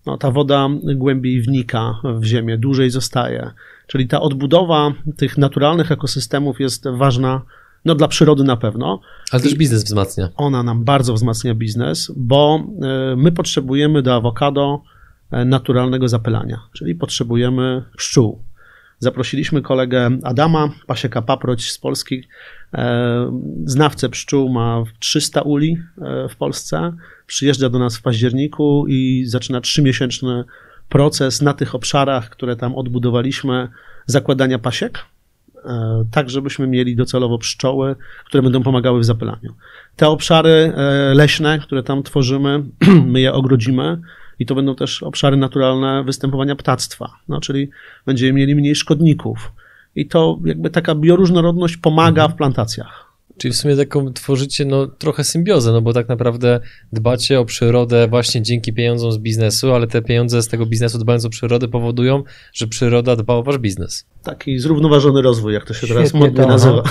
No, 0.05 0.17
ta 0.17 0.31
woda 0.31 0.69
głębiej 0.95 1.41
wnika 1.41 1.99
w 2.19 2.23
ziemię, 2.23 2.57
dłużej 2.57 2.89
zostaje. 2.89 3.51
Czyli 3.87 4.07
ta 4.07 4.21
odbudowa 4.21 4.93
tych 5.17 5.37
naturalnych 5.37 5.91
ekosystemów 5.91 6.59
jest 6.59 6.83
ważna 6.89 7.41
no, 7.85 7.95
dla 7.95 8.07
przyrody 8.07 8.43
na 8.43 8.57
pewno. 8.57 9.01
Ale 9.31 9.43
też 9.43 9.55
biznes 9.55 9.83
wzmacnia. 9.83 10.29
Ona 10.37 10.63
nam 10.63 10.83
bardzo 10.83 11.13
wzmacnia 11.13 11.55
biznes, 11.55 12.11
bo 12.15 12.63
e, 12.81 13.15
my 13.15 13.31
potrzebujemy 13.31 14.01
do 14.01 14.15
awokado 14.15 14.81
e, 15.31 15.45
naturalnego 15.45 16.07
zapylania, 16.07 16.59
czyli 16.73 16.95
potrzebujemy 16.95 17.83
pszczół. 17.97 18.43
Zaprosiliśmy 18.99 19.61
kolegę 19.61 20.09
Adama, 20.23 20.69
pasieka 20.87 21.21
paproć 21.21 21.71
z 21.71 21.77
Polski, 21.77 22.23
znawcę 23.65 24.09
pszczół, 24.09 24.49
ma 24.49 24.83
300 24.99 25.41
uli 25.41 25.77
e, 26.01 26.29
w 26.29 26.35
Polsce, 26.35 26.93
przyjeżdża 27.27 27.69
do 27.69 27.79
nas 27.79 27.97
w 27.97 28.01
październiku 28.01 28.85
i 28.87 29.23
zaczyna 29.25 29.61
trzymiesięczny 29.61 30.43
proces 30.89 31.41
na 31.41 31.53
tych 31.53 31.75
obszarach, 31.75 32.29
które 32.29 32.55
tam 32.55 32.75
odbudowaliśmy, 32.75 33.67
zakładania 34.05 34.59
pasiek, 34.59 35.05
e, 35.65 36.05
tak 36.11 36.29
żebyśmy 36.29 36.67
mieli 36.67 36.95
docelowo 36.95 37.37
pszczoły, 37.37 37.95
które 38.25 38.43
będą 38.43 38.63
pomagały 38.63 38.99
w 38.99 39.05
zapylaniu. 39.05 39.53
Te 39.95 40.07
obszary 40.07 40.73
leśne, 41.13 41.59
które 41.59 41.83
tam 41.83 42.03
tworzymy, 42.03 42.63
my 43.13 43.21
je 43.21 43.33
ogrodzimy, 43.33 44.01
i 44.39 44.45
to 44.45 44.55
będą 44.55 44.75
też 44.75 45.03
obszary 45.03 45.37
naturalne 45.37 46.03
występowania 46.03 46.55
ptactwa, 46.55 47.13
no, 47.27 47.41
czyli 47.41 47.69
będziemy 48.05 48.33
mieli 48.33 48.55
mniej 48.55 48.75
szkodników. 48.75 49.51
I 49.95 50.07
to 50.07 50.39
jakby 50.45 50.69
taka 50.69 50.95
bioróżnorodność 50.95 51.77
pomaga 51.77 52.21
mhm. 52.21 52.31
w 52.31 52.37
plantacjach. 52.37 53.05
Czyli 53.37 53.53
w 53.53 53.57
sumie 53.57 53.75
taką 53.75 54.13
tworzycie 54.13 54.65
no, 54.65 54.87
trochę 54.87 55.23
symbiozę, 55.23 55.71
no 55.71 55.81
bo 55.81 55.93
tak 55.93 56.09
naprawdę 56.09 56.59
dbacie 56.93 57.39
o 57.39 57.45
przyrodę 57.45 58.07
właśnie 58.07 58.41
dzięki 58.41 58.73
pieniądzom 58.73 59.11
z 59.11 59.17
biznesu, 59.17 59.73
ale 59.73 59.87
te 59.87 60.01
pieniądze 60.01 60.41
z 60.41 60.47
tego 60.47 60.65
biznesu 60.65 60.97
dbając 60.97 61.25
o 61.25 61.29
przyrodę 61.29 61.67
powodują, 61.67 62.23
że 62.53 62.67
przyroda 62.67 63.15
dba 63.15 63.33
o 63.33 63.43
wasz 63.43 63.57
biznes. 63.57 64.05
Taki 64.25 64.59
zrównoważony 64.59 65.21
rozwój, 65.21 65.53
jak 65.53 65.65
to 65.65 65.73
się 65.73 65.87
Świetnie 65.87 65.95
teraz 65.95 66.13
modnie 66.13 66.43
to, 66.43 66.47
nazywa. 66.47 66.83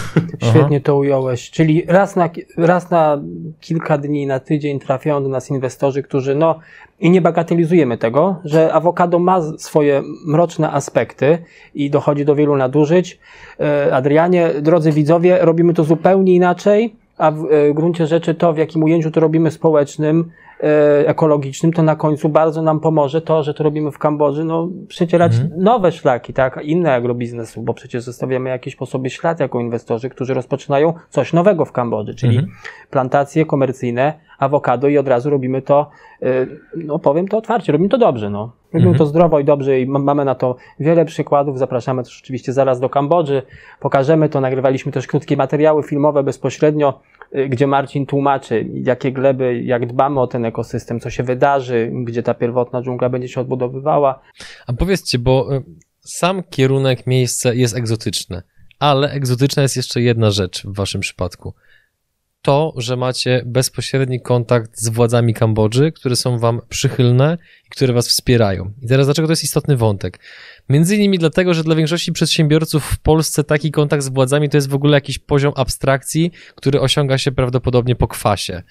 Świetnie 0.50 0.80
to 0.80 0.96
ująłeś. 0.96 1.50
Czyli 1.50 1.84
raz 1.86 2.16
na, 2.16 2.30
raz 2.56 2.90
na 2.90 3.20
kilka 3.60 3.98
dni, 3.98 4.26
na 4.26 4.40
tydzień 4.40 4.80
trafiają 4.80 5.22
do 5.22 5.28
nas 5.28 5.50
inwestorzy, 5.50 6.02
którzy 6.02 6.34
no 6.34 6.58
i 7.00 7.10
nie 7.10 7.20
bagatelizujemy 7.20 7.98
tego, 7.98 8.36
że 8.44 8.72
awokado 8.72 9.18
ma 9.18 9.40
swoje 9.58 10.02
mroczne 10.26 10.70
aspekty 10.70 11.38
i 11.74 11.90
dochodzi 11.90 12.24
do 12.24 12.34
wielu 12.34 12.56
nadużyć. 12.56 13.18
E, 13.60 13.94
Adrianie, 13.94 14.50
drodzy 14.62 14.92
widzowie, 14.92 15.38
robimy 15.40 15.74
to 15.74 15.84
zupełnie 15.84 16.34
inaczej, 16.34 16.94
a 17.18 17.30
w 17.30 17.44
e, 17.50 17.74
gruncie 17.74 18.06
rzeczy 18.06 18.34
to, 18.34 18.52
w 18.52 18.58
jakim 18.58 18.82
ujęciu 18.82 19.10
to 19.10 19.20
robimy 19.20 19.50
społecznym, 19.50 20.30
ekologicznym, 21.06 21.72
to 21.72 21.82
na 21.82 21.96
końcu 21.96 22.28
bardzo 22.28 22.62
nam 22.62 22.80
pomoże 22.80 23.20
to, 23.20 23.42
że 23.42 23.54
to 23.54 23.64
robimy 23.64 23.90
w 23.90 23.98
Kambodży, 23.98 24.44
no 24.44 24.68
przecierać 24.88 25.32
mhm. 25.34 25.62
nowe 25.62 25.92
szlaki, 25.92 26.32
tak, 26.32 26.60
inne 26.62 26.94
agrobiznesu, 26.94 27.62
bo 27.62 27.74
przecież 27.74 28.02
zostawiamy 28.02 28.50
jakiś 28.50 28.76
po 28.76 28.86
sobie 28.86 29.10
ślad 29.10 29.40
jako 29.40 29.60
inwestorzy, 29.60 30.10
którzy 30.10 30.34
rozpoczynają 30.34 30.94
coś 31.10 31.32
nowego 31.32 31.64
w 31.64 31.72
Kambodży, 31.72 32.14
czyli 32.14 32.36
mhm. 32.36 32.56
plantacje 32.90 33.46
komercyjne, 33.46 34.14
awokado 34.38 34.88
i 34.88 34.98
od 34.98 35.08
razu 35.08 35.30
robimy 35.30 35.62
to, 35.62 35.90
y, 36.22 36.60
no 36.76 36.98
powiem 36.98 37.28
to 37.28 37.38
otwarcie, 37.38 37.72
robimy 37.72 37.88
to 37.88 37.98
dobrze, 37.98 38.30
no. 38.30 38.52
Robimy 38.72 38.90
mhm. 38.90 38.98
to 38.98 39.06
zdrowo 39.06 39.40
i 39.40 39.44
dobrze 39.44 39.80
i 39.80 39.86
mamy 39.86 40.24
na 40.24 40.34
to 40.34 40.56
wiele 40.80 41.04
przykładów. 41.04 41.58
Zapraszamy 41.58 42.02
też 42.04 42.20
oczywiście 42.22 42.52
zaraz 42.52 42.80
do 42.80 42.88
Kambodży. 42.88 43.42
Pokażemy 43.80 44.28
to. 44.28 44.40
Nagrywaliśmy 44.40 44.92
też 44.92 45.06
krótkie 45.06 45.36
materiały 45.36 45.82
filmowe 45.82 46.22
bezpośrednio, 46.22 47.00
y, 47.36 47.48
gdzie 47.48 47.66
Marcin 47.66 48.06
tłumaczy, 48.06 48.66
jakie 48.72 49.12
gleby, 49.12 49.62
jak 49.62 49.86
dbamy 49.86 50.20
o 50.20 50.26
ten 50.26 50.44
ekosystem, 50.44 51.00
co 51.00 51.10
się 51.10 51.22
wydarzy, 51.22 51.90
gdzie 52.04 52.22
ta 52.22 52.34
pierwotna 52.34 52.82
dżungla 52.82 53.08
będzie 53.08 53.28
się 53.28 53.40
odbudowywała. 53.40 54.20
A 54.66 54.72
powiedzcie, 54.72 55.18
bo 55.18 55.54
y, 55.54 55.62
sam 56.00 56.42
kierunek, 56.50 57.06
miejsce 57.06 57.56
jest 57.56 57.76
egzotyczne, 57.76 58.42
ale 58.78 59.10
egzotyczna 59.10 59.62
jest 59.62 59.76
jeszcze 59.76 60.00
jedna 60.00 60.30
rzecz 60.30 60.66
w 60.66 60.74
waszym 60.74 61.00
przypadku– 61.00 61.54
to, 62.44 62.74
że 62.76 62.96
macie 62.96 63.42
bezpośredni 63.46 64.20
kontakt 64.20 64.70
z 64.74 64.88
władzami 64.88 65.34
Kambodży, 65.34 65.92
które 65.92 66.16
są 66.16 66.38
wam 66.38 66.60
przychylne 66.68 67.38
i 67.66 67.70
które 67.70 67.92
was 67.92 68.08
wspierają. 68.08 68.72
I 68.82 68.88
teraz 68.88 69.06
dlaczego 69.06 69.28
to 69.28 69.32
jest 69.32 69.44
istotny 69.44 69.76
wątek? 69.76 70.20
Między 70.68 70.96
innymi 70.96 71.18
dlatego, 71.18 71.54
że 71.54 71.64
dla 71.64 71.74
większości 71.74 72.12
przedsiębiorców 72.12 72.84
w 72.84 72.98
Polsce 72.98 73.44
taki 73.44 73.70
kontakt 73.70 74.02
z 74.02 74.08
władzami 74.08 74.48
to 74.48 74.56
jest 74.56 74.68
w 74.68 74.74
ogóle 74.74 74.96
jakiś 74.96 75.18
poziom 75.18 75.52
abstrakcji, 75.56 76.30
który 76.54 76.80
osiąga 76.80 77.18
się 77.18 77.32
prawdopodobnie 77.32 77.96
po 77.96 78.08
kwasie. 78.08 78.62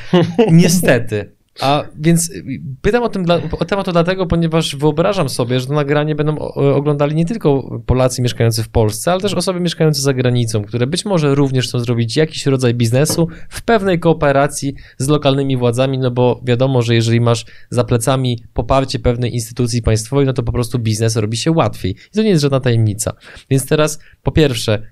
Niestety. 0.52 1.41
A 1.60 1.84
więc 1.98 2.30
y, 2.30 2.44
pytam 2.82 3.02
o, 3.02 3.08
tym 3.08 3.24
dla, 3.24 3.40
o 3.58 3.64
temat 3.64 3.86
to 3.86 3.92
dlatego, 3.92 4.26
ponieważ 4.26 4.76
wyobrażam 4.76 5.28
sobie, 5.28 5.60
że 5.60 5.66
to 5.66 5.74
nagranie 5.74 6.14
będą 6.14 6.38
oglądali 6.54 7.14
nie 7.14 7.24
tylko 7.26 7.80
Polacy 7.86 8.22
mieszkający 8.22 8.62
w 8.62 8.68
Polsce, 8.68 9.12
ale 9.12 9.20
też 9.20 9.34
osoby 9.34 9.60
mieszkające 9.60 10.02
za 10.02 10.14
granicą, 10.14 10.64
które 10.64 10.86
być 10.86 11.04
może 11.04 11.34
również 11.34 11.68
chcą 11.68 11.78
zrobić 11.78 12.16
jakiś 12.16 12.46
rodzaj 12.46 12.74
biznesu 12.74 13.28
w 13.48 13.62
pewnej 13.62 13.98
kooperacji 13.98 14.74
z 14.98 15.08
lokalnymi 15.08 15.56
władzami, 15.56 15.98
no 15.98 16.10
bo 16.10 16.40
wiadomo, 16.44 16.82
że 16.82 16.94
jeżeli 16.94 17.20
masz 17.20 17.44
za 17.70 17.84
plecami 17.84 18.38
poparcie 18.54 18.98
pewnej 18.98 19.34
instytucji 19.34 19.82
państwowej, 19.82 20.26
no 20.26 20.32
to 20.32 20.42
po 20.42 20.52
prostu 20.52 20.78
biznes 20.78 21.16
robi 21.16 21.36
się 21.36 21.50
łatwiej. 21.50 21.92
I 21.92 22.16
to 22.16 22.22
nie 22.22 22.28
jest 22.28 22.42
żadna 22.42 22.60
tajemnica. 22.60 23.12
Więc 23.50 23.66
teraz 23.66 23.98
po 24.22 24.32
pierwsze, 24.32 24.82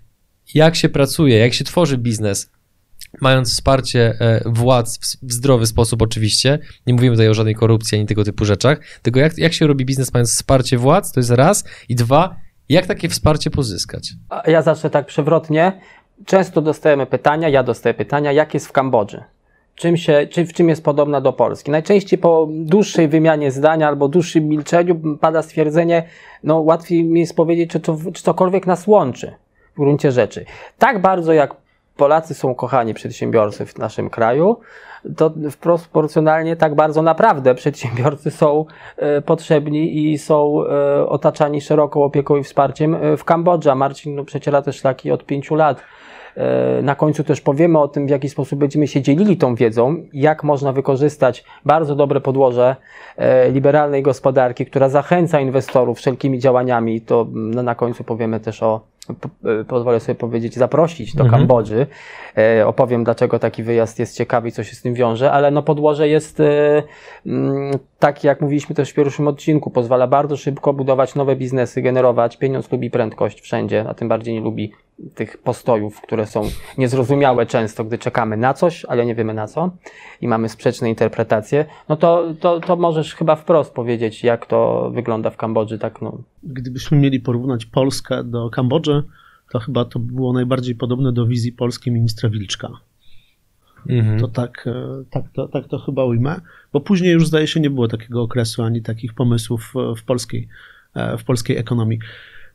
jak 0.54 0.76
się 0.76 0.88
pracuje, 0.88 1.38
jak 1.38 1.54
się 1.54 1.64
tworzy 1.64 1.98
biznes 1.98 2.50
mając 3.20 3.52
wsparcie 3.52 4.14
e, 4.20 4.42
władz 4.46 5.18
w 5.22 5.32
zdrowy 5.32 5.66
sposób 5.66 6.02
oczywiście, 6.02 6.58
nie 6.86 6.94
mówimy 6.94 7.14
tutaj 7.16 7.28
o 7.28 7.34
żadnej 7.34 7.54
korupcji 7.54 7.98
ani 7.98 8.06
tego 8.06 8.24
typu 8.24 8.44
rzeczach, 8.44 8.80
tylko 9.02 9.20
jak, 9.20 9.38
jak 9.38 9.52
się 9.52 9.66
robi 9.66 9.84
biznes 9.84 10.14
mając 10.14 10.30
wsparcie 10.30 10.78
władz, 10.78 11.12
to 11.12 11.20
jest 11.20 11.30
raz, 11.30 11.64
i 11.88 11.94
dwa, 11.94 12.36
jak 12.68 12.86
takie 12.86 13.08
wsparcie 13.08 13.50
pozyskać? 13.50 14.12
Ja 14.46 14.62
zacznę 14.62 14.90
tak 14.90 15.06
przewrotnie. 15.06 15.72
Często 16.26 16.62
dostajemy 16.62 17.06
pytania, 17.06 17.48
ja 17.48 17.62
dostaję 17.62 17.94
pytania, 17.94 18.32
jak 18.32 18.54
jest 18.54 18.66
w 18.66 18.72
Kambodży? 18.72 19.22
Czym 19.74 19.96
się, 19.96 20.28
czy, 20.30 20.46
w 20.46 20.52
czym 20.52 20.68
jest 20.68 20.84
podobna 20.84 21.20
do 21.20 21.32
Polski? 21.32 21.70
Najczęściej 21.70 22.18
po 22.18 22.48
dłuższej 22.50 23.08
wymianie 23.08 23.50
zdania 23.50 23.88
albo 23.88 24.08
dłuższym 24.08 24.48
milczeniu 24.48 25.16
pada 25.20 25.42
stwierdzenie, 25.42 26.02
no 26.44 26.60
łatwiej 26.60 27.04
mi 27.04 27.20
jest 27.20 27.36
powiedzieć, 27.36 27.70
czy, 27.70 27.80
to, 27.80 27.98
czy 28.14 28.22
cokolwiek 28.22 28.66
nas 28.66 28.86
łączy 28.86 29.32
w 29.74 29.76
gruncie 29.76 30.12
rzeczy. 30.12 30.44
Tak 30.78 31.00
bardzo 31.00 31.32
jak 31.32 31.54
Polacy 32.00 32.34
są 32.34 32.54
kochani 32.54 32.94
przedsiębiorcy 32.94 33.66
w 33.66 33.78
naszym 33.78 34.10
kraju, 34.10 34.56
to 35.16 35.32
wprost 35.50 35.84
proporcjonalnie 35.84 36.56
tak 36.56 36.74
bardzo 36.74 37.02
naprawdę 37.02 37.54
przedsiębiorcy 37.54 38.30
są 38.30 38.64
e, 38.96 39.22
potrzebni 39.22 40.12
i 40.12 40.18
są 40.18 40.64
e, 40.66 41.06
otaczani 41.08 41.60
szeroką 41.60 42.04
opieką 42.04 42.36
i 42.36 42.44
wsparciem 42.44 42.94
e, 42.94 43.16
w 43.16 43.24
Kambodży. 43.24 43.74
Marcin 43.74 44.14
no, 44.14 44.24
przeciera 44.24 44.62
te 44.62 44.72
szlaki 44.72 45.10
od 45.10 45.24
pięciu 45.24 45.54
lat. 45.54 45.80
Na 46.82 46.94
końcu 46.94 47.24
też 47.24 47.40
powiemy 47.40 47.78
o 47.78 47.88
tym, 47.88 48.06
w 48.06 48.10
jaki 48.10 48.28
sposób 48.28 48.58
będziemy 48.58 48.88
się 48.88 49.02
dzielili 49.02 49.36
tą 49.36 49.54
wiedzą, 49.54 49.96
jak 50.12 50.44
można 50.44 50.72
wykorzystać 50.72 51.44
bardzo 51.64 51.96
dobre 51.96 52.20
podłoże 52.20 52.76
liberalnej 53.52 54.02
gospodarki, 54.02 54.66
która 54.66 54.88
zachęca 54.88 55.40
inwestorów 55.40 55.98
wszelkimi 55.98 56.38
działaniami. 56.38 57.00
To 57.00 57.26
no, 57.32 57.62
na 57.62 57.74
końcu 57.74 58.04
powiemy 58.04 58.40
też 58.40 58.62
o 58.62 58.80
pozwolę 59.68 60.00
sobie 60.00 60.14
powiedzieć, 60.14 60.54
zaprosić 60.54 61.14
do 61.14 61.24
Mhm. 61.24 61.40
Kambodży. 61.40 61.86
E, 62.38 62.66
opowiem, 62.66 63.04
dlaczego 63.04 63.38
taki 63.38 63.62
wyjazd 63.62 63.98
jest 63.98 64.16
ciekawy 64.16 64.48
i 64.48 64.52
co 64.52 64.64
się 64.64 64.76
z 64.76 64.82
tym 64.82 64.94
wiąże, 64.94 65.32
ale 65.32 65.50
no 65.50 65.62
podłoże 65.62 66.08
jest 66.08 66.40
e, 66.40 66.82
mm, 67.26 67.78
tak, 67.98 68.24
jak 68.24 68.40
mówiliśmy 68.40 68.74
też 68.74 68.90
w 68.90 68.94
pierwszym 68.94 69.28
odcinku, 69.28 69.70
pozwala 69.70 70.06
bardzo 70.06 70.36
szybko 70.36 70.72
budować 70.72 71.14
nowe 71.14 71.36
biznesy, 71.36 71.82
generować. 71.82 72.36
Pieniądz 72.36 72.72
lubi 72.72 72.90
prędkość 72.90 73.40
wszędzie, 73.40 73.84
a 73.88 73.94
tym 73.94 74.08
bardziej 74.08 74.34
nie 74.34 74.40
lubi 74.40 74.72
tych 75.14 75.38
postojów, 75.38 76.00
które 76.00 76.26
są 76.26 76.42
niezrozumiałe 76.78 77.46
często, 77.46 77.84
gdy 77.84 77.98
czekamy 77.98 78.36
na 78.36 78.54
coś, 78.54 78.84
ale 78.84 79.06
nie 79.06 79.14
wiemy 79.14 79.34
na 79.34 79.46
co 79.46 79.70
i 80.20 80.28
mamy 80.28 80.48
sprzeczne 80.48 80.88
interpretacje. 80.88 81.64
No 81.88 81.96
to, 81.96 82.24
to, 82.40 82.60
to 82.60 82.76
możesz 82.76 83.14
chyba 83.14 83.36
wprost 83.36 83.74
powiedzieć, 83.74 84.24
jak 84.24 84.46
to 84.46 84.90
wygląda 84.94 85.30
w 85.30 85.36
Kambodży, 85.36 85.78
tak 85.78 86.02
no, 86.02 86.18
Gdybyśmy 86.42 86.98
mieli 86.98 87.20
porównać 87.20 87.66
Polskę 87.66 88.24
do 88.24 88.50
Kambodży, 88.50 88.99
to 89.50 89.58
chyba 89.58 89.84
to 89.84 89.98
było 89.98 90.32
najbardziej 90.32 90.74
podobne 90.74 91.12
do 91.12 91.26
wizji 91.26 91.52
polskiej 91.52 91.92
ministra 91.92 92.28
Wilczka. 92.28 92.70
Mhm. 93.88 94.20
To 94.20 94.28
tak, 94.28 94.66
e, 94.66 95.04
tak, 95.10 95.24
to, 95.32 95.48
tak 95.48 95.68
to 95.68 95.78
chyba 95.78 96.04
ujmę, 96.04 96.40
bo 96.72 96.80
później 96.80 97.12
już 97.12 97.26
zdaje 97.26 97.46
się 97.46 97.60
nie 97.60 97.70
było 97.70 97.88
takiego 97.88 98.22
okresu 98.22 98.62
ani 98.62 98.82
takich 98.82 99.14
pomysłów 99.14 99.72
e, 99.76 99.96
w 99.96 100.02
polskiej, 100.04 100.48
e, 100.94 101.18
w 101.18 101.24
polskiej 101.24 101.56
ekonomii. 101.56 101.98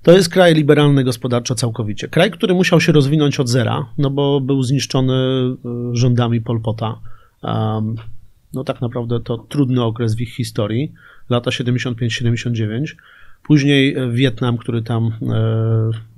To 0.03 0.12
jest 0.12 0.29
kraj 0.29 0.53
liberalny 0.53 1.03
gospodarczo 1.03 1.55
całkowicie. 1.55 2.08
Kraj, 2.08 2.31
który 2.31 2.53
musiał 2.53 2.81
się 2.81 2.91
rozwinąć 2.91 3.39
od 3.39 3.49
zera, 3.49 3.86
no 3.97 4.10
bo 4.10 4.41
był 4.41 4.63
zniszczony 4.63 5.13
rządami 5.91 6.41
Pol 6.41 6.62
Pota. 6.62 6.99
Um, 7.43 7.95
no 8.53 8.63
tak 8.63 8.81
naprawdę 8.81 9.19
to 9.19 9.38
trudny 9.38 9.84
okres 9.84 10.15
w 10.15 10.21
ich 10.21 10.36
historii, 10.36 10.93
lata 11.29 11.51
75-79. 11.51 12.95
Później 13.47 13.95
e, 13.95 14.10
Wietnam, 14.12 14.58
który 14.58 14.81
tam 14.81 15.05
e, 15.08 15.13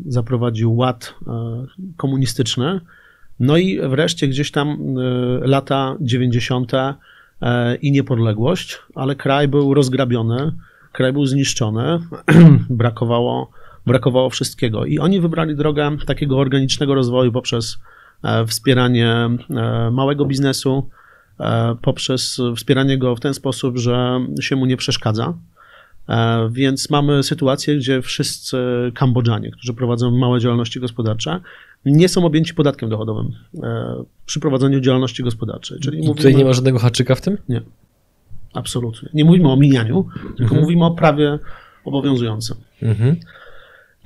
zaprowadził 0.06 0.76
ład 0.76 1.14
e, 1.28 1.66
komunistyczny. 1.98 2.82
No 3.40 3.58
i 3.58 3.80
wreszcie 3.90 4.28
gdzieś 4.28 4.52
tam 4.52 4.78
lata 5.42 5.96
90. 6.02 6.74
e, 6.74 6.96
i 7.76 7.92
niepodległość, 7.92 8.80
ale 8.96 9.16
kraj 9.16 9.48
był 9.48 9.74
rozgrabiony, 9.74 10.52
kraj 10.92 11.14
był 11.14 11.26
zniszczony, 11.26 12.00
brakowało, 12.70 13.52
brakowało 13.86 14.30
wszystkiego. 14.30 14.86
I 14.86 15.00
oni 15.00 15.20
wybrali 15.20 15.56
drogę 15.56 15.98
takiego 16.06 16.38
organicznego 16.38 16.96
rozwoju 16.96 17.32
poprzez 17.32 17.78
wspieranie 18.48 19.16
małego 19.92 20.26
biznesu, 20.26 20.90
poprzez 21.82 22.42
wspieranie 22.56 22.98
go 22.98 23.16
w 23.16 23.20
ten 23.20 23.34
sposób, 23.34 23.78
że 23.78 24.20
się 24.42 24.56
mu 24.56 24.66
nie 24.66 24.78
przeszkadza. 24.78 25.34
E, 26.10 26.50
Więc 26.52 26.90
mamy 26.90 27.24
sytuację, 27.24 27.78
gdzie 27.78 28.02
wszyscy 28.02 28.58
Kambodżanie, 28.96 29.52
którzy 29.52 29.74
prowadzą 29.74 30.12
małe 30.12 30.40
działalności 30.40 30.80
gospodarcze, 30.80 31.40
nie 31.86 32.10
są 32.10 32.26
objęci 32.26 32.54
podatkiem 32.54 32.90
dochodowym 32.90 33.32
e, 33.64 34.04
przy 34.26 34.40
prowadzeniu 34.40 34.80
działalności 34.80 35.24
gospodarczej. 35.24 35.80
Czyli 35.80 35.98
I 35.98 36.00
mówimy, 36.02 36.16
tutaj 36.16 36.36
nie 36.36 36.46
ma 36.46 36.54
żadnego 36.54 36.80
haczyka 36.80 37.16
w 37.16 37.22
tym? 37.22 37.38
nie, 37.50 37.62
absolutnie. 38.54 39.10
Nie 39.14 39.26
mówimy 39.26 39.48
o 39.48 39.54
omijaniu, 39.54 40.06
tylko 40.24 40.44
Mhm. 40.44 40.62
mówimy 40.62 40.86
o 40.86 40.92
prawie 40.92 41.40
obowiązującym. 41.86 42.58
Mhm. 42.82 43.16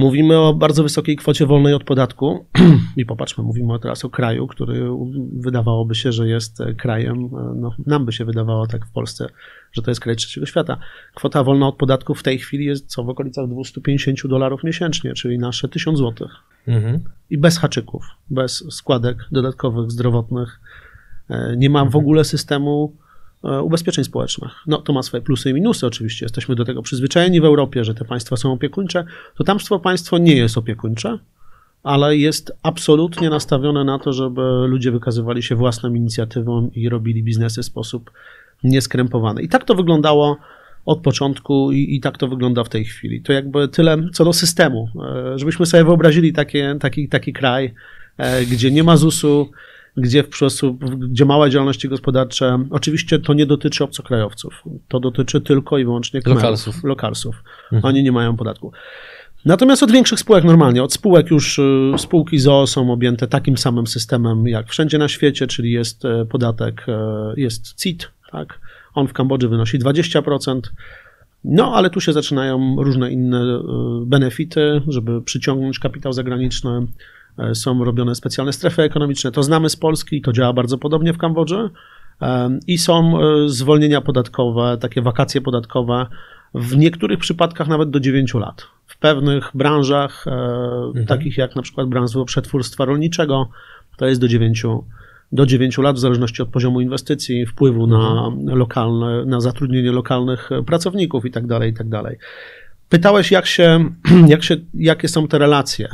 Mówimy 0.02 0.38
o 0.38 0.54
bardzo 0.54 0.84
wysokiej 0.84 1.16
kwocie 1.16 1.46
wolnej 1.46 1.74
od 1.74 1.84
podatku 1.84 2.46
i 2.98 3.06
popatrzmy, 3.06 3.44
mówimy 3.44 3.80
teraz 3.80 4.06
o 4.06 4.10
kraju, 4.10 4.48
który 4.48 4.90
wydawałoby 5.34 5.96
się, 5.96 6.12
że 6.12 6.28
jest 6.28 6.58
krajem, 6.78 7.30
no, 7.56 7.76
nam 7.86 8.06
by 8.06 8.12
się 8.12 8.26
wydawało 8.26 8.68
tak 8.68 8.86
w 8.86 8.92
Polsce, 8.92 9.28
że 9.72 9.82
to 9.82 9.92
jest 9.92 10.02
kraj 10.02 10.16
trzeciego 10.16 10.46
świata. 10.46 10.78
Kwota 11.16 11.44
wolna 11.44 11.68
od 11.68 11.76
podatku 11.76 12.16
w 12.16 12.24
tej 12.24 12.40
chwili 12.40 12.66
jest 12.66 12.88
co 12.88 13.04
w 13.04 13.10
okolicach 13.10 13.48
250 13.48 14.28
dolarów 14.28 14.64
miesięcznie, 14.64 15.14
czyli 15.14 15.38
nasze 15.38 15.70
1000 15.70 15.98
złotych. 15.98 16.32
Mhm. 16.68 17.00
I 17.30 17.38
bez 17.38 17.58
haczyków, 17.58 18.06
bez 18.30 18.66
składek 18.70 19.18
dodatkowych, 19.32 19.92
zdrowotnych. 19.92 20.60
E, 21.30 21.56
Nie 21.58 21.70
ma 21.70 21.86
w 21.86 21.96
ogóle 21.96 22.24
systemu 22.24 22.98
e, 22.98 23.01
ubezpieczeń 23.44 24.04
społecznych. 24.04 24.52
No 24.68 24.78
to 24.78 24.94
ma 24.94 25.04
swoje 25.04 25.24
plusy 25.24 25.50
i 25.50 25.54
minusy 25.54 25.88
oczywiście. 25.88 26.26
Jesteśmy 26.26 26.56
do 26.56 26.66
tego 26.66 26.82
przyzwyczajeni 26.82 27.42
w 27.42 27.46
Europie, 27.46 27.84
że 27.84 27.94
te 27.94 28.06
państwa 28.06 28.38
są 28.38 28.54
opiekuńcze. 28.54 29.06
To 29.38 29.44
tamstwo 29.44 29.80
państwo 29.80 30.18
nie 30.18 30.36
jest 30.36 30.58
opiekuńcze, 30.58 31.20
ale 31.84 32.18
jest 32.18 32.52
absolutnie 32.64 33.30
nastawione 33.30 33.84
na 33.84 34.00
to, 34.00 34.14
żeby 34.14 34.42
ludzie 34.68 34.92
wykazywali 34.92 35.44
się 35.44 35.56
własną 35.56 35.94
inicjatywą 35.94 36.72
i 36.76 36.90
robili 36.90 37.24
biznesy 37.24 37.62
w 37.62 37.66
sposób 37.66 38.12
nieskrępowany. 38.64 39.42
I 39.42 39.50
tak 39.50 39.64
to 39.64 39.76
wyglądało 39.76 40.38
od 40.86 41.00
początku 41.00 41.72
i, 41.72 41.96
i 41.96 42.02
tak 42.02 42.18
to 42.18 42.28
wygląda 42.28 42.64
w 42.64 42.70
tej 42.70 42.86
chwili. 42.86 43.22
To 43.22 43.34
jakby 43.34 43.68
tyle 43.68 43.98
co 44.14 44.26
do 44.26 44.34
systemu, 44.34 44.90
e, 45.36 45.40
żebyśmy 45.40 45.66
sobie 45.66 45.84
wyobrazili 45.84 46.34
takie, 46.34 46.76
taki, 46.80 47.10
taki 47.10 47.34
kraj, 47.34 47.74
e, 48.18 48.46
gdzie 48.46 48.72
nie 48.72 48.84
ma 48.84 48.98
ZUS-u, 48.98 49.52
gdzie 49.98 50.24
w 50.24 50.30
gdzie 50.98 51.26
małe 51.26 51.50
działalności 51.50 51.90
gospodarcze, 51.90 52.66
oczywiście 52.70 53.20
to 53.20 53.34
nie 53.34 53.46
dotyczy 53.46 53.84
obcokrajowców, 53.84 54.64
to 54.88 55.00
dotyczy 55.00 55.42
tylko 55.42 55.78
i 55.78 55.84
wyłącznie 55.84 56.20
Khmerów, 56.20 56.44
Lokalsów. 56.44 56.84
lokalsów. 56.84 57.44
Oni 57.84 58.04
nie 58.04 58.12
mają 58.12 58.38
podatku. 58.38 58.72
Natomiast 59.46 59.84
od 59.84 59.92
większych 59.92 60.20
spółek 60.20 60.44
normalnie, 60.44 60.84
od 60.84 60.94
spółek 60.94 61.32
już 61.32 61.60
y, 61.60 61.92
spółki 61.98 62.40
ZOO 62.40 62.68
są 62.68 62.94
objęte 62.94 63.28
takim 63.28 63.58
samym 63.58 63.88
systemem 63.88 64.48
jak 64.48 64.70
wszędzie 64.70 64.98
na 64.98 65.08
świecie, 65.08 65.48
czyli 65.48 65.72
jest 65.72 66.06
e, 66.06 66.26
podatek, 66.26 66.86
e, 66.88 67.34
jest 67.38 67.74
CIT, 67.76 68.12
tak? 68.32 68.60
On 68.94 69.08
w 69.08 69.14
Kambodży 69.14 69.50
wynosi 69.50 69.80
20%. 69.80 70.60
No, 71.44 71.76
ale 71.76 71.90
tu 71.90 72.02
się 72.02 72.14
zaczynają 72.14 72.76
różne 72.80 73.12
inne 73.12 73.42
e, 73.42 73.62
benefity, 74.06 74.82
żeby 74.88 75.22
przyciągnąć 75.22 75.80
kapitał 75.80 76.14
zagraniczny. 76.14 76.88
E, 77.38 77.56
Są 77.56 77.84
robione 77.84 78.16
specjalne 78.16 78.54
strefy 78.54 78.82
ekonomiczne. 78.82 79.32
To 79.32 79.44
znamy 79.44 79.70
z 79.70 79.76
Polski, 79.76 80.22
to 80.22 80.34
działa 80.34 80.54
bardzo 80.54 80.78
podobnie 80.78 81.14
w 81.14 81.18
Kambodży. 81.18 81.70
E, 82.22 82.60
I 82.68 82.78
są 82.78 83.20
e, 83.20 83.50
zwolnienia 83.50 84.02
podatkowe, 84.02 84.78
takie 84.82 85.02
wakacje 85.02 85.42
podatkowe, 85.42 86.06
w 86.54 86.78
niektórych 86.78 87.20
przypadkach 87.20 87.68
nawet 87.68 87.90
do 87.90 88.00
9 88.00 88.34
lat. 88.34 88.68
W 88.88 88.98
pewnych 88.98 89.52
branżach, 89.54 90.26
e, 90.28 91.06
takich 91.08 91.38
jak 91.38 91.56
na 91.56 91.62
przykład 91.62 91.88
branża 91.88 92.26
przetwórstwa 92.26 92.86
rolniczego, 92.86 93.50
to 93.98 94.08
jest 94.08 94.22
do 94.22 94.28
9, 94.28 94.66
do 95.32 95.46
9 95.46 95.78
lat, 95.78 95.96
w 95.96 96.00
zależności 96.00 96.42
od 96.42 96.50
poziomu 96.50 96.82
inwestycji, 96.82 97.46
wpływu 97.46 97.88
na 97.88 98.32
lokalne, 98.46 99.26
na 99.26 99.42
zatrudnienie 99.42 99.92
lokalnych 99.92 100.50
pracowników 100.66 101.26
i 101.26 101.32
tak 101.32 101.48
dalej, 101.48 101.72
i 101.72 101.74
tak. 101.74 101.88
Pytałeś, 102.90 103.32
jak 103.32 103.46
się, 103.46 103.86
jak 104.28 104.44
się, 104.44 104.58
jakie 104.74 105.08
są 105.08 105.28
te 105.28 105.38
relacje. 105.38 105.90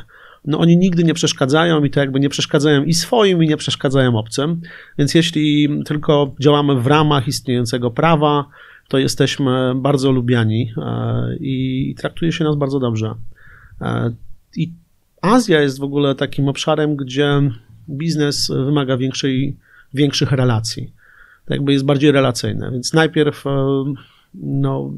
No 0.48 0.60
oni 0.60 0.78
nigdy 0.78 1.04
nie 1.04 1.14
przeszkadzają 1.14 1.84
i 1.84 1.90
to 1.90 2.00
jakby 2.00 2.20
nie 2.20 2.30
przeszkadzają 2.30 2.84
i 2.84 2.94
swoim, 2.94 3.44
i 3.44 3.48
nie 3.48 3.58
przeszkadzają 3.58 4.18
obcym. 4.18 4.62
Więc 4.98 5.14
jeśli 5.14 5.70
tylko 5.86 6.36
działamy 6.40 6.82
w 6.82 6.88
ramach 6.88 7.28
istniejącego 7.28 7.92
prawa, 7.92 8.46
to 8.88 8.98
jesteśmy 8.98 9.74
bardzo 9.76 10.12
lubiani 10.12 10.74
e, 10.78 11.36
i 11.40 11.96
traktuje 11.98 12.32
się 12.32 12.44
nas 12.44 12.56
bardzo 12.56 12.80
dobrze. 12.80 13.16
E, 13.82 14.14
I 14.56 14.74
Azja 15.22 15.62
jest 15.62 15.80
w 15.80 15.84
ogóle 15.84 16.16
takim 16.16 16.48
obszarem, 16.48 16.96
gdzie 16.96 17.42
biznes 17.90 18.52
wymaga 18.66 18.98
większej, 18.98 19.58
większych 19.94 20.32
relacji. 20.32 20.92
To 21.46 21.54
jakby 21.54 21.74
jest 21.74 21.86
bardziej 21.86 22.12
relacyjne, 22.12 22.72
więc 22.72 22.94
najpierw 22.94 23.48
e, 23.48 23.84
no, 24.34 24.94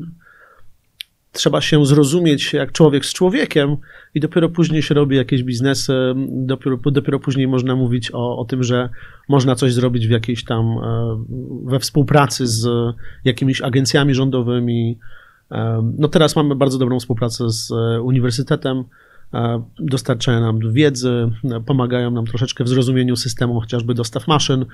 trzeba 1.32 1.62
się 1.62 1.86
zrozumieć 1.86 2.54
jak 2.54 2.72
człowiek 2.72 3.06
z 3.06 3.14
człowiekiem 3.14 3.78
i 4.16 4.20
dopiero 4.20 4.50
później 4.50 4.82
się 4.82 4.96
robi 4.96 5.16
jakieś 5.16 5.44
biznesy, 5.44 5.94
dopiero, 6.28 6.78
dopiero 6.78 7.20
później 7.20 7.48
można 7.48 7.76
mówić 7.76 8.12
o, 8.14 8.38
o 8.38 8.46
tym, 8.46 8.64
że 8.64 8.90
można 9.30 9.56
coś 9.56 9.74
zrobić 9.74 10.08
w 10.08 10.12
jakiejś 10.12 10.46
tam, 10.46 10.66
e, 10.66 11.24
we 11.64 11.80
współpracy 11.80 12.48
z 12.48 12.68
jakimiś 13.26 13.62
agencjami 13.62 14.14
rządowymi. 14.14 14.98
E, 15.52 15.92
No 15.98 16.08
teraz 16.08 16.36
mamy 16.36 16.56
bardzo 16.56 16.78
dobrą 16.78 17.00
współpracę 17.00 17.50
z 17.50 17.72
e, 17.72 18.02
uniwersytetem, 18.02 18.84
dostarczają 19.80 20.42
nam 20.42 20.74
wiedzy, 20.74 21.30
pomagają 21.66 22.12
nam 22.12 22.26
troszeczkę 22.26 22.64
w 22.64 22.70
zrozumieniu 22.70 23.16
systemu 23.16 23.60
chociażby 23.60 23.94
dostaw 23.94 24.28
maszyn, 24.28 24.66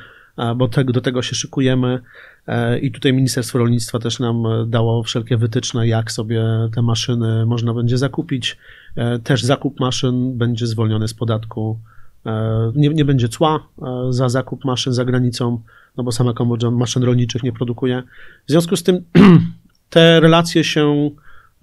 bo 0.56 0.68
tego, 0.68 0.94
do 0.94 1.02
tego 1.02 1.22
się 1.22 1.36
szykujemy. 1.36 2.00
E, 2.48 2.80
I 2.80 2.92
tutaj 2.92 3.14
Ministerstwo 3.14 3.60
Rolnictwa 3.60 4.00
też 4.00 4.20
nam 4.20 4.46
e, 4.46 4.66
dało 4.68 5.04
wszelkie 5.04 5.38
wytyczne, 5.38 5.88
jak 5.88 6.12
sobie 6.12 6.44
te 6.76 6.82
maszyny 6.82 7.46
można 7.46 7.74
będzie 7.74 7.98
zakupić. 7.98 8.58
E, 8.96 9.20
Też 9.20 9.44
zakup 9.44 9.80
maszyn 9.80 10.38
będzie 10.38 10.68
zwolniony 10.68 11.08
z 11.08 11.14
podatku. 11.14 11.80
Nie, 12.76 12.90
nie 12.90 13.06
będzie 13.06 13.30
cła 13.30 13.68
za 14.10 14.30
zakup 14.30 14.66
maszyn 14.66 14.94
za 14.94 15.06
granicą, 15.06 15.62
no 15.98 16.04
bo 16.04 16.12
sama 16.12 16.34
Kambodża 16.34 16.72
maszyn 16.72 17.04
rolniczych 17.04 17.44
nie 17.44 17.54
produkuje. 17.54 18.04
W 18.48 18.52
związku 18.52 18.76
z 18.76 18.84
tym 18.84 19.04
te 19.90 20.20
relacje 20.20 20.64
się 20.64 21.12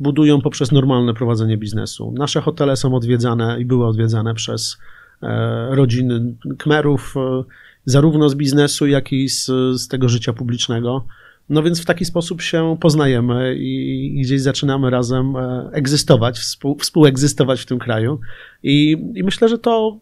budują 0.01 0.41
poprzez 0.41 0.73
normalne 0.73 1.15
prowadzenie 1.15 1.57
biznesu. 1.57 2.15
Nasze 2.19 2.41
hotele 2.41 2.77
są 2.77 2.95
odwiedzane 2.95 3.61
i 3.61 3.65
były 3.65 3.87
odwiedzane 3.87 4.35
przez 4.35 4.79
e, 5.23 5.69
rodziny 5.71 6.35
Kmerów, 6.59 7.15
e, 7.17 7.45
zarówno 7.85 8.29
z 8.29 8.35
biznesu, 8.35 8.87
jak 8.87 9.13
i 9.13 9.29
z, 9.29 9.47
z 9.75 9.89
tego 9.89 10.09
życia 10.09 10.33
publicznego. 10.33 11.07
No 11.49 11.63
więc 11.63 11.81
w 11.81 11.85
taki 11.85 12.05
sposób 12.05 12.43
się 12.43 12.77
poznajemy 12.81 13.57
i 13.59 14.21
gdzieś 14.23 14.41
zaczynamy 14.41 14.91
razem 14.91 15.37
e, 15.37 15.71
egzystować, 15.73 16.39
współ, 16.39 16.79
współegzystować 16.79 17.61
w 17.61 17.67
tym 17.67 17.79
kraju. 17.79 18.21
I, 18.63 18.91
I 19.15 19.23
myślę, 19.23 19.49
że 19.49 19.59
to 19.59 19.99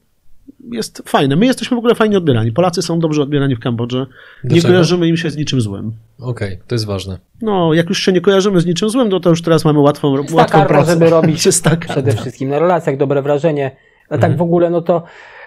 jest 0.72 1.02
fajne. 1.06 1.36
My 1.36 1.46
jesteśmy 1.46 1.74
w 1.74 1.78
ogóle 1.78 1.94
fajnie 1.94 2.18
odbierani. 2.18 2.52
Polacy 2.52 2.82
są 2.82 3.00
dobrze 3.00 3.22
odbierani 3.22 3.56
w 3.56 3.60
Kambodży. 3.60 4.06
Nie 4.44 4.62
kojarzymy 4.62 5.08
im 5.08 5.16
się 5.16 5.30
z 5.30 5.36
niczym 5.36 5.60
złym. 5.60 5.92
Okej, 6.20 6.58
to 6.66 6.74
jest 6.74 6.86
ważne. 6.86 7.18
No, 7.42 7.74
jak 7.74 7.88
już 7.88 7.98
się 8.02 8.12
nie 8.12 8.20
kojarzymy 8.20 8.60
z 8.60 8.66
niczym 8.66 8.88
złym, 8.90 9.08
no 9.08 9.20
to 9.20 9.30
już 9.30 9.42
teraz 9.42 9.64
mamy 9.64 9.78
łatwą, 9.78 10.10
łatwą 10.12 10.36
karta, 10.36 10.64
pracę. 10.64 10.92
żeby 10.92 11.10
robić 11.10 11.48
karta. 11.64 11.76
przede 11.92 12.12
wszystkim 12.12 12.48
na 12.48 12.58
relacjach, 12.58 12.96
dobre 12.96 13.22
wrażenie. 13.22 13.70
A 14.08 14.14
Mhm. 14.14 14.20
tak 14.32 14.38
w 14.38 14.42
ogóle, 14.42 14.70
no 14.70 14.82
to 14.82 15.02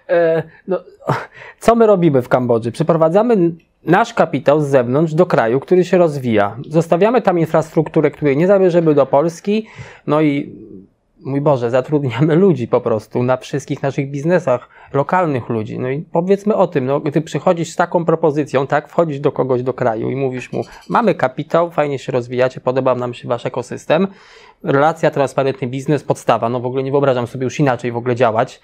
e, 0.09 0.43
no, 0.67 0.79
co 1.59 1.75
my 1.75 1.87
robimy 1.87 2.21
w 2.21 2.29
Kambodży? 2.29 2.71
Przyprowadzamy 2.71 3.51
nasz 3.85 4.13
kapitał 4.13 4.61
z 4.61 4.67
zewnątrz 4.67 5.13
do 5.13 5.25
kraju, 5.25 5.59
który 5.59 5.85
się 5.85 5.97
rozwija. 5.97 6.57
Zostawiamy 6.69 7.21
tam 7.21 7.39
infrastrukturę, 7.39 8.11
której 8.11 8.37
nie 8.37 8.47
zabierzemy 8.47 8.93
do 8.95 9.05
Polski, 9.05 9.67
no 10.07 10.21
i 10.21 10.55
mój 11.25 11.41
Boże, 11.41 11.69
zatrudniamy 11.69 12.35
ludzi 12.35 12.67
po 12.67 12.81
prostu 12.81 13.23
na 13.23 13.37
wszystkich 13.37 13.83
naszych 13.83 14.11
biznesach, 14.11 14.69
lokalnych 14.93 15.49
ludzi. 15.49 15.79
No 15.79 15.89
i 15.89 16.01
powiedzmy 16.11 16.55
o 16.55 16.67
tym, 16.67 16.85
no, 16.85 16.99
gdy 16.99 17.21
przychodzisz 17.21 17.71
z 17.71 17.75
taką 17.75 18.05
propozycją, 18.05 18.67
tak, 18.67 18.89
wchodzisz 18.89 19.19
do 19.19 19.31
kogoś 19.31 19.63
do 19.63 19.73
kraju 19.73 20.09
i 20.09 20.15
mówisz 20.15 20.51
mu, 20.51 20.63
mamy 20.89 21.15
kapitał, 21.15 21.71
fajnie 21.71 21.99
się 21.99 22.11
rozwijacie, 22.11 22.61
podoba 22.61 22.95
nam 22.95 23.13
się 23.13 23.27
wasz 23.27 23.45
ekosystem, 23.45 24.07
relacja, 24.63 25.11
transparentny 25.11 25.67
biznes, 25.67 26.03
podstawa. 26.03 26.49
No 26.49 26.59
w 26.59 26.65
ogóle 26.65 26.83
nie 26.83 26.91
wyobrażam 26.91 27.27
sobie 27.27 27.43
już 27.43 27.59
inaczej 27.59 27.91
w 27.91 27.97
ogóle 27.97 28.15
działać. 28.15 28.61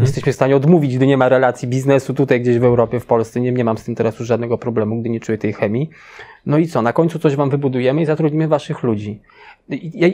Jesteśmy 0.00 0.32
w 0.32 0.34
stanie 0.34 0.56
odmówić, 0.56 0.96
gdy 0.96 1.06
nie 1.06 1.16
ma 1.16 1.28
relacji 1.28 1.68
biznesu 1.68 2.14
tutaj 2.14 2.40
gdzieś 2.40 2.58
w 2.58 2.64
Europie, 2.64 3.00
w 3.00 3.06
Polsce. 3.06 3.40
Nie, 3.40 3.52
nie 3.52 3.64
mam 3.64 3.78
z 3.78 3.84
tym 3.84 3.94
teraz 3.94 4.18
już 4.18 4.28
żadnego 4.28 4.58
problemu, 4.58 5.00
gdy 5.00 5.10
nie 5.10 5.20
czuję 5.20 5.38
tej 5.38 5.52
chemii. 5.52 5.90
No 6.46 6.58
i 6.58 6.66
co? 6.66 6.82
Na 6.82 6.92
końcu 6.92 7.18
coś 7.18 7.36
wam 7.36 7.50
wybudujemy 7.50 8.02
i 8.02 8.06
zatrudnimy 8.06 8.48
waszych 8.48 8.82
ludzi. 8.82 9.20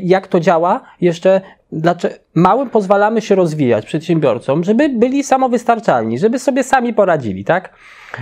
Jak 0.02 0.26
to 0.26 0.40
działa? 0.40 0.80
Jeszcze 1.00 1.40
dlaczego 1.72 2.14
małym 2.34 2.70
pozwalamy 2.70 3.20
się 3.20 3.34
rozwijać 3.34 3.86
przedsiębiorcom, 3.86 4.64
żeby 4.64 4.88
byli 4.88 5.24
samowystarczalni, 5.24 6.18
żeby 6.18 6.38
sobie 6.38 6.64
sami 6.64 6.94
poradzili, 6.94 7.44
tak? 7.44 7.72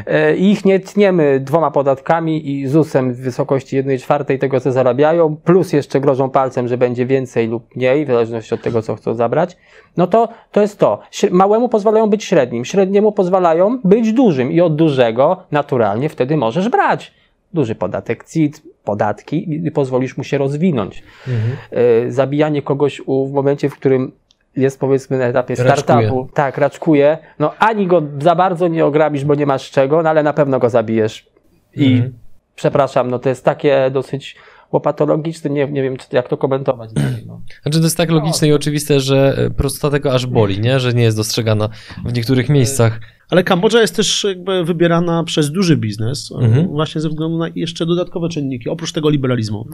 E, 0.07 0.37
I 0.37 0.51
ich 0.51 0.65
nie 0.65 0.81
tniemy 0.81 1.41
dwoma 1.41 1.71
podatkami 1.71 2.51
i 2.51 2.67
ZUS-em 2.69 3.15
w 3.15 3.21
wysokości 3.21 3.77
1 3.77 3.99
czwartej 3.99 4.39
tego, 4.39 4.61
co 4.61 4.73
zarabiają, 4.73 5.37
plus 5.37 5.73
jeszcze 5.73 6.01
grożą 6.01 6.31
palcem, 6.31 6.69
że 6.69 6.79
będzie 6.79 7.07
więcej 7.07 7.49
lub 7.49 7.77
mniej, 7.77 8.05
w 8.05 8.09
zależności 8.09 8.55
od 8.55 8.63
tego, 8.63 8.83
co 8.83 8.95
chcą 8.95 9.15
zabrać. 9.15 9.57
No 9.97 10.07
to, 10.07 10.29
to 10.53 10.61
jest 10.61 10.79
to. 10.79 10.99
Małemu 11.31 11.69
pozwalają 11.69 12.11
być 12.11 12.25
średnim, 12.25 12.65
średniemu 12.65 13.13
pozwalają 13.13 13.79
być 13.85 14.13
dużym 14.13 14.53
i 14.53 14.61
od 14.61 14.77
dużego 14.77 15.43
naturalnie 15.51 16.09
wtedy 16.09 16.37
możesz 16.37 16.69
brać 16.69 17.13
duży 17.55 17.75
podatek 17.75 18.25
CIT, 18.25 18.63
podatki 18.85 19.67
i 19.67 19.71
pozwolisz 19.71 20.17
mu 20.17 20.25
się 20.25 20.39
rozwinąć. 20.39 21.03
E, 21.71 22.11
Zabijanie 22.11 22.63
kogoś 22.63 23.03
w 23.07 23.33
momencie, 23.33 23.69
w 23.69 23.75
którym 23.75 24.13
jest 24.57 24.81
powiedzmy 24.81 25.19
na 25.19 25.25
etapie 25.25 25.55
Raczkuje. 25.55 25.77
startupu, 25.77 26.29
tak, 26.35 26.59
raczkuje, 26.59 27.19
no 27.39 27.55
ani 27.59 27.87
go 27.87 28.03
za 28.23 28.35
bardzo 28.35 28.69
nie 28.69 28.87
ograbisz, 28.87 29.25
bo 29.25 29.35
nie 29.35 29.47
masz 29.47 29.71
czego, 29.71 30.03
no 30.03 30.11
ale 30.11 30.23
na 30.23 30.33
pewno 30.33 30.59
go 30.59 30.71
zabijesz. 30.71 31.27
I 31.75 31.93
Mhm. 31.95 32.13
przepraszam, 32.57 33.11
no 33.11 33.19
to 33.19 33.29
jest 33.29 33.45
takie 33.45 33.91
dosyć 33.91 34.37
łopatologiczne, 34.75 35.51
nie, 35.51 35.69
nie 35.69 35.83
wiem, 35.83 35.97
czy, 35.97 36.07
jak 36.13 36.29
to 36.29 36.37
komentować 36.37 36.93
dalej. 36.93 37.25
No. 37.27 37.41
Znaczy 37.63 37.79
to 37.79 37.85
jest 37.85 37.97
tak 37.97 38.11
logiczne 38.11 38.49
i 38.49 38.53
oczywiste, 38.53 39.01
że 39.01 39.35
e, 39.39 39.51
prostota 39.51 39.91
tego 39.91 40.13
aż 40.13 40.27
boli, 40.27 40.61
nie? 40.61 40.81
Że 40.81 40.93
nie 40.93 41.03
jest 41.03 41.17
dostrzegana 41.17 41.69
w 42.05 42.13
niektórych 42.13 42.49
miejscach. 42.49 43.01
Ale 43.31 43.45
Kambodża 43.45 43.81
jest 43.81 43.97
też 43.97 44.25
jakby 44.25 44.65
wybierana 44.65 45.25
przez 45.25 45.51
duży 45.53 45.77
biznes, 45.77 46.33
e, 46.33 46.45
Mhm. 46.45 46.69
właśnie 46.69 47.01
ze 47.01 47.09
względu 47.09 47.39
na 47.39 47.49
jeszcze 47.55 47.87
dodatkowe 47.87 48.29
czynniki, 48.29 48.69
oprócz 48.69 48.93
tego 48.93 49.11
liberalizmu 49.11 49.67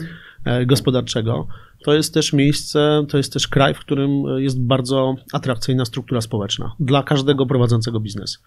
e, 0.45 0.67
gospodarczego. 0.67 1.47
To 1.85 1.95
jest 1.95 2.15
też 2.15 2.33
miejsce, 2.33 3.05
to 3.09 3.17
jest 3.17 3.33
też 3.33 3.49
kraj, 3.49 3.75
w 3.75 3.79
którym 3.79 4.11
e, 4.27 4.43
jest 4.43 4.61
bardzo 4.61 5.15
atrakcyjna 5.33 5.85
struktura 5.85 6.21
społeczna 6.21 6.75
dla 6.81 7.03
każdego 7.03 7.47
prowadzącego 7.47 8.01
biznes. 8.01 8.39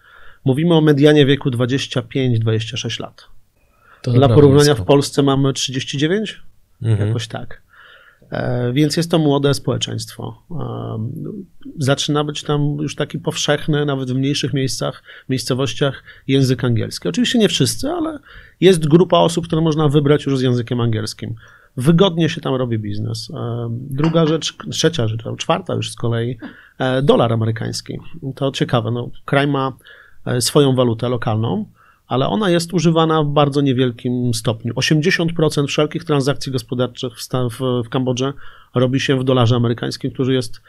Mówimy 0.44 0.74
o 0.74 0.80
medianie 0.80 1.26
wieku 1.26 1.50
25-26 1.50 3.00
lat. 3.00 3.33
To 4.04 4.10
Dla 4.12 4.28
porównania 4.28 4.70
nisko. 4.70 4.84
w 4.84 4.86
Polsce 4.86 5.22
mamy 5.22 5.52
39, 5.52 6.42
Mhm. 6.82 7.08
jakoś 7.08 7.28
tak. 7.28 7.62
E, 8.30 8.72
Więc 8.72 8.96
jest 8.96 9.10
to 9.10 9.18
młode 9.18 9.54
społeczeństwo. 9.54 10.42
E, 10.50 11.08
Zaczyna 11.78 12.24
być 12.24 12.42
tam 12.42 12.76
już 12.80 12.94
taki 12.96 13.18
powszechny, 13.18 13.86
nawet 13.86 14.10
w 14.10 14.14
mniejszych 14.14 14.52
miejscach, 14.52 15.02
miejscowościach, 15.28 16.02
język 16.28 16.64
angielski. 16.64 17.08
Oczywiście 17.08 17.38
nie 17.38 17.48
wszyscy, 17.48 17.88
ale 17.90 18.18
jest 18.60 18.88
grupa 18.88 19.18
osób, 19.18 19.46
które 19.46 19.62
można 19.62 19.88
wybrać 19.88 20.26
już 20.26 20.38
z 20.38 20.42
językiem 20.42 20.80
angielskim. 20.80 21.34
Wygodnie 21.76 22.28
się 22.28 22.40
tam 22.40 22.54
robi 22.54 22.78
biznes. 22.78 23.30
E, 23.34 23.68
Druga 23.70 24.26
rzecz, 24.26 24.56
trzecia 24.70 25.08
rzecz, 25.08 25.22
czwarta 25.38 25.74
już 25.74 25.90
z 25.92 25.96
kolei, 25.96 26.38
dolar 27.02 27.32
amerykański. 27.32 27.98
To 28.34 28.50
ciekawe. 28.50 28.90
No, 28.90 29.10
kraj 29.24 29.46
ma 29.48 29.72
swoją 30.40 30.74
walutę 30.76 31.08
lokalną, 31.08 31.64
ale 32.14 32.28
ona 32.28 32.50
jest 32.50 32.74
używana 32.74 33.22
w 33.22 33.26
bardzo 33.26 33.60
niewielkim 33.60 34.34
stopniu. 34.34 34.74
80% 34.74 35.66
wszelkich 35.66 36.04
transakcji 36.04 36.52
gospodarczych 36.52 37.12
w, 37.18 37.28
w, 37.50 37.86
w 37.86 37.88
Kambodży 37.88 38.32
robi 38.74 39.00
się 39.00 39.18
w 39.18 39.24
dolarze 39.24 39.56
amerykańskim, 39.56 40.10
który 40.10 40.34
jest 40.34 40.60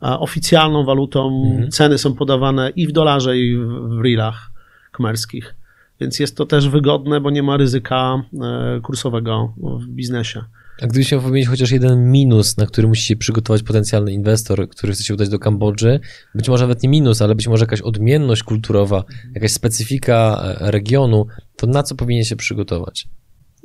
oficjalną 0.00 0.84
walutą. 0.84 1.42
Ceny 1.70 1.98
są 1.98 2.14
podawane 2.14 2.70
i 2.76 2.86
w 2.86 2.92
dolarze, 2.92 3.38
i 3.38 3.56
w, 3.56 3.68
w 3.68 4.00
rilach 4.02 4.50
kmerskich. 4.92 5.54
Więc 6.00 6.20
jest 6.20 6.36
to 6.36 6.46
też 6.46 6.68
wygodne, 6.68 7.20
bo 7.20 7.30
nie 7.30 7.42
ma 7.42 7.56
ryzyka 7.56 8.22
e, 8.42 8.80
kursowego 8.80 9.52
w 9.56 9.86
biznesie. 9.86 10.44
A 10.82 10.86
gdybyś 10.86 11.12
miał 11.12 11.20
wymienić 11.20 11.48
chociaż 11.48 11.70
jeden 11.70 12.10
minus, 12.10 12.56
na 12.56 12.66
który 12.66 12.88
musi 12.88 13.02
się 13.02 13.16
przygotować 13.16 13.62
potencjalny 13.62 14.12
inwestor, 14.12 14.68
który 14.68 14.92
chce 14.92 15.02
się 15.04 15.14
udać 15.14 15.28
do 15.28 15.38
Kambodży, 15.38 16.00
być 16.34 16.48
może 16.48 16.64
nawet 16.64 16.82
nie 16.82 16.88
minus, 16.88 17.22
ale 17.22 17.34
być 17.34 17.48
może 17.48 17.62
jakaś 17.62 17.80
odmienność 17.80 18.42
kulturowa, 18.42 19.04
jakaś 19.34 19.52
specyfika 19.52 20.42
e, 20.44 20.70
regionu, 20.70 21.26
to 21.56 21.66
na 21.66 21.82
co 21.82 21.94
powinien 21.94 22.24
się 22.24 22.36
przygotować? 22.36 23.08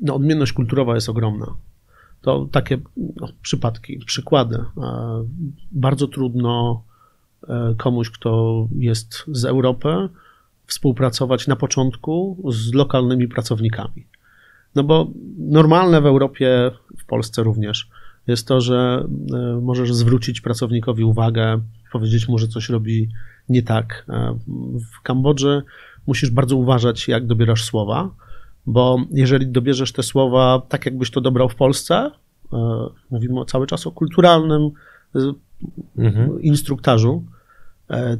no, 0.01 0.15
odmienność 0.15 0.53
kulturowa 0.53 0.95
jest 0.95 1.09
ogromna. 1.09 1.55
To 2.21 2.47
takie 2.51 2.77
no, 2.97 3.27
przypadki, 3.41 3.99
przykłady. 4.05 4.55
E, 4.55 5.25
Bardzo 5.71 6.07
trudno 6.07 6.83
e, 7.47 7.75
komuś, 7.77 8.09
kto 8.09 8.67
jest 8.75 9.23
z 9.27 9.45
Europy, 9.45 10.09
współpracować 10.65 11.47
na 11.47 11.55
początku 11.55 12.43
z 12.51 12.73
lokalnymi 12.73 13.27
pracownikami. 13.27 14.07
No 14.75 14.83
bo 14.83 15.11
normalne 15.37 16.01
w 16.01 16.05
Europie, 16.05 16.71
Polsce 17.07 17.43
również, 17.43 17.89
jest 18.27 18.47
to, 18.47 18.61
że 18.61 19.05
e, 19.33 19.61
możesz 19.61 19.93
zwrócić 19.93 20.41
pracownikowi 20.41 21.03
uwagę, 21.03 21.59
powiedzieć 21.91 22.27
mu, 22.27 22.37
że 22.37 22.47
coś 22.47 22.69
robi 22.69 23.09
nie 23.49 23.63
tak. 23.63 24.05
E, 24.09 24.37
W 24.97 25.01
Kambodży 25.01 25.61
musisz 26.07 26.29
bardzo 26.31 26.55
uważać, 26.55 27.07
jak 27.07 27.25
dobierasz 27.27 27.63
słowa, 27.63 28.09
bo 28.65 28.97
jeżeli 29.11 29.47
dobierzesz 29.47 29.91
te 29.91 30.03
słowa 30.03 30.61
tak, 30.69 30.85
jakbyś 30.85 31.11
to 31.11 31.21
dobrał 31.21 31.49
w 31.49 31.55
Polsce, 31.55 32.11
e, 32.53 32.57
mówimy 33.09 33.45
cały 33.45 33.67
czas 33.67 33.87
o 33.87 33.91
kulturalnym 33.91 34.71
Mhm. 35.97 36.41
instruktażu, 36.41 37.23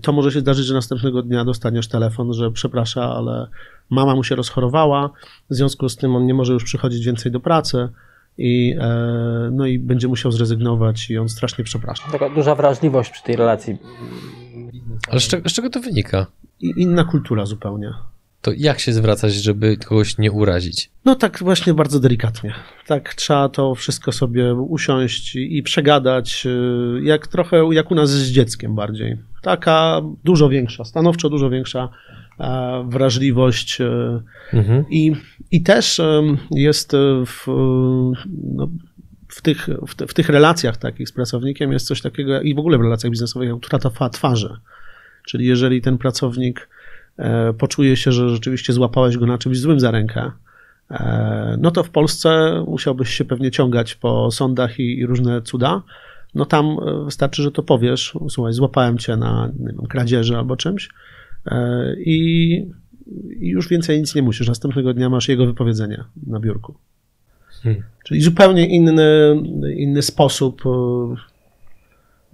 to 0.01 0.11
może 0.11 0.31
się 0.31 0.39
zdarzyć, 0.39 0.65
że 0.65 0.73
następnego 0.73 1.21
dnia 1.21 1.45
dostaniesz 1.45 1.87
telefon, 1.87 2.33
że 2.33 2.51
przeprasza, 2.51 3.15
ale 3.15 3.47
mama 3.89 4.15
mu 4.15 4.23
się 4.23 4.35
rozchorowała, 4.35 5.09
w 5.49 5.55
związku 5.55 5.89
z 5.89 5.95
tym 5.95 6.15
on 6.15 6.25
nie 6.25 6.33
może 6.33 6.53
już 6.53 6.63
przychodzić 6.63 7.05
więcej 7.05 7.31
do 7.31 7.39
pracy 7.39 7.89
i, 8.37 8.75
e, 8.79 9.49
no 9.51 9.65
i 9.65 9.79
będzie 9.79 10.07
musiał 10.07 10.31
zrezygnować 10.31 11.09
i 11.09 11.17
on 11.17 11.29
strasznie 11.29 11.63
przeprasza. 11.63 12.11
Taka 12.11 12.29
duża 12.29 12.55
wrażliwość 12.55 13.11
przy 13.11 13.23
tej 13.23 13.35
relacji. 13.35 13.77
Ale 15.09 15.19
z 15.19 15.27
czego, 15.27 15.49
z 15.49 15.53
czego 15.53 15.69
to 15.69 15.79
wynika? 15.79 16.25
I 16.59 16.73
inna 16.77 17.03
kultura 17.03 17.45
zupełnie. 17.45 17.93
To 18.41 18.51
jak 18.57 18.79
się 18.79 18.93
zwracać, 18.93 19.33
żeby 19.33 19.77
kogoś 19.77 20.17
nie 20.17 20.31
urazić? 20.31 20.89
No 21.05 21.15
tak 21.15 21.39
właśnie 21.41 21.73
bardzo 21.73 21.99
delikatnie. 21.99 22.53
Tak 22.87 23.13
trzeba 23.13 23.49
to 23.49 23.75
wszystko 23.75 24.11
sobie 24.11 24.53
usiąść 24.53 25.35
i 25.35 25.63
przegadać, 25.63 26.45
y, 26.45 27.03
jak 27.03 27.27
trochę 27.27 27.69
jak 27.71 27.91
u 27.91 27.95
nas 27.95 28.09
z 28.09 28.31
dzieckiem 28.31 28.75
bardziej. 28.75 29.17
Taka 29.41 30.01
dużo 30.23 30.49
większa, 30.49 30.83
stanowczo 30.83 31.29
dużo 31.29 31.49
większa 31.49 31.89
wrażliwość 32.89 33.81
y, 33.81 34.21
Mhm. 34.53 34.85
i, 34.89 35.11
i 35.51 35.63
też 35.63 35.99
em, 35.99 36.37
jest 36.51 36.91
w, 37.25 37.47
no, 38.43 38.69
w, 39.27 39.41
tych, 39.41 39.67
w, 39.87 39.95
te, 39.95 40.07
w 40.07 40.13
tych 40.13 40.29
relacjach 40.29 40.77
takich 40.77 41.09
z 41.09 41.11
pracownikiem 41.11 41.71
jest 41.71 41.87
coś 41.87 42.01
takiego 42.01 42.41
i 42.41 42.55
w 42.55 42.59
ogóle 42.59 42.77
w 42.77 42.81
relacjach 42.81 43.11
biznesowych 43.11 43.49
jak 43.49 43.57
utrata 43.57 44.09
twarzy. 44.09 44.57
Czyli 45.25 45.45
jeżeli 45.45 45.81
ten 45.81 45.97
pracownik 45.97 46.69
e, 47.17 47.53
poczuje 47.53 47.97
się, 47.97 48.11
że 48.11 48.29
rzeczywiście 48.29 48.73
złapałeś 48.73 49.17
go 49.17 49.25
na 49.25 49.37
czymś 49.37 49.59
złym 49.59 49.79
za 49.79 49.91
rękę, 49.91 50.31
e, 50.91 51.57
no 51.59 51.71
to 51.71 51.83
w 51.83 51.89
Polsce 51.89 52.63
musiałbyś 52.67 53.09
się 53.09 53.25
pewnie 53.25 53.51
ciągać 53.51 53.95
po 53.95 54.31
sądach 54.31 54.79
i, 54.79 54.99
i 54.99 55.05
różne 55.05 55.41
cuda. 55.41 55.81
No 56.35 56.45
tam 56.45 56.65
e, 56.65 57.05
wystarczy, 57.05 57.43
że 57.43 57.51
to 57.51 57.63
powiesz, 57.63 58.17
słuchaj, 58.29 58.53
złapałem 58.53 58.97
cię 58.97 59.17
na 59.17 59.51
wiem, 59.59 59.77
kradzieży 59.89 60.37
albo 60.37 60.55
czymś 60.57 60.85
e, 60.85 60.91
i, 62.05 62.17
i 63.39 63.47
już 63.47 63.67
więcej 63.67 63.99
nic 63.99 64.15
nie 64.15 64.21
musisz. 64.21 64.47
Następnego 64.47 64.93
dnia 64.93 65.09
masz 65.09 65.29
jego 65.29 65.45
wypowiedzenie 65.45 66.03
na 66.27 66.39
biurku. 66.39 66.75
Hmm. 67.63 67.83
Czyli 68.05 68.21
zupełnie 68.21 68.67
inny, 68.67 69.35
inny 69.75 70.01
sposób 70.01 70.63
e, 70.65 71.15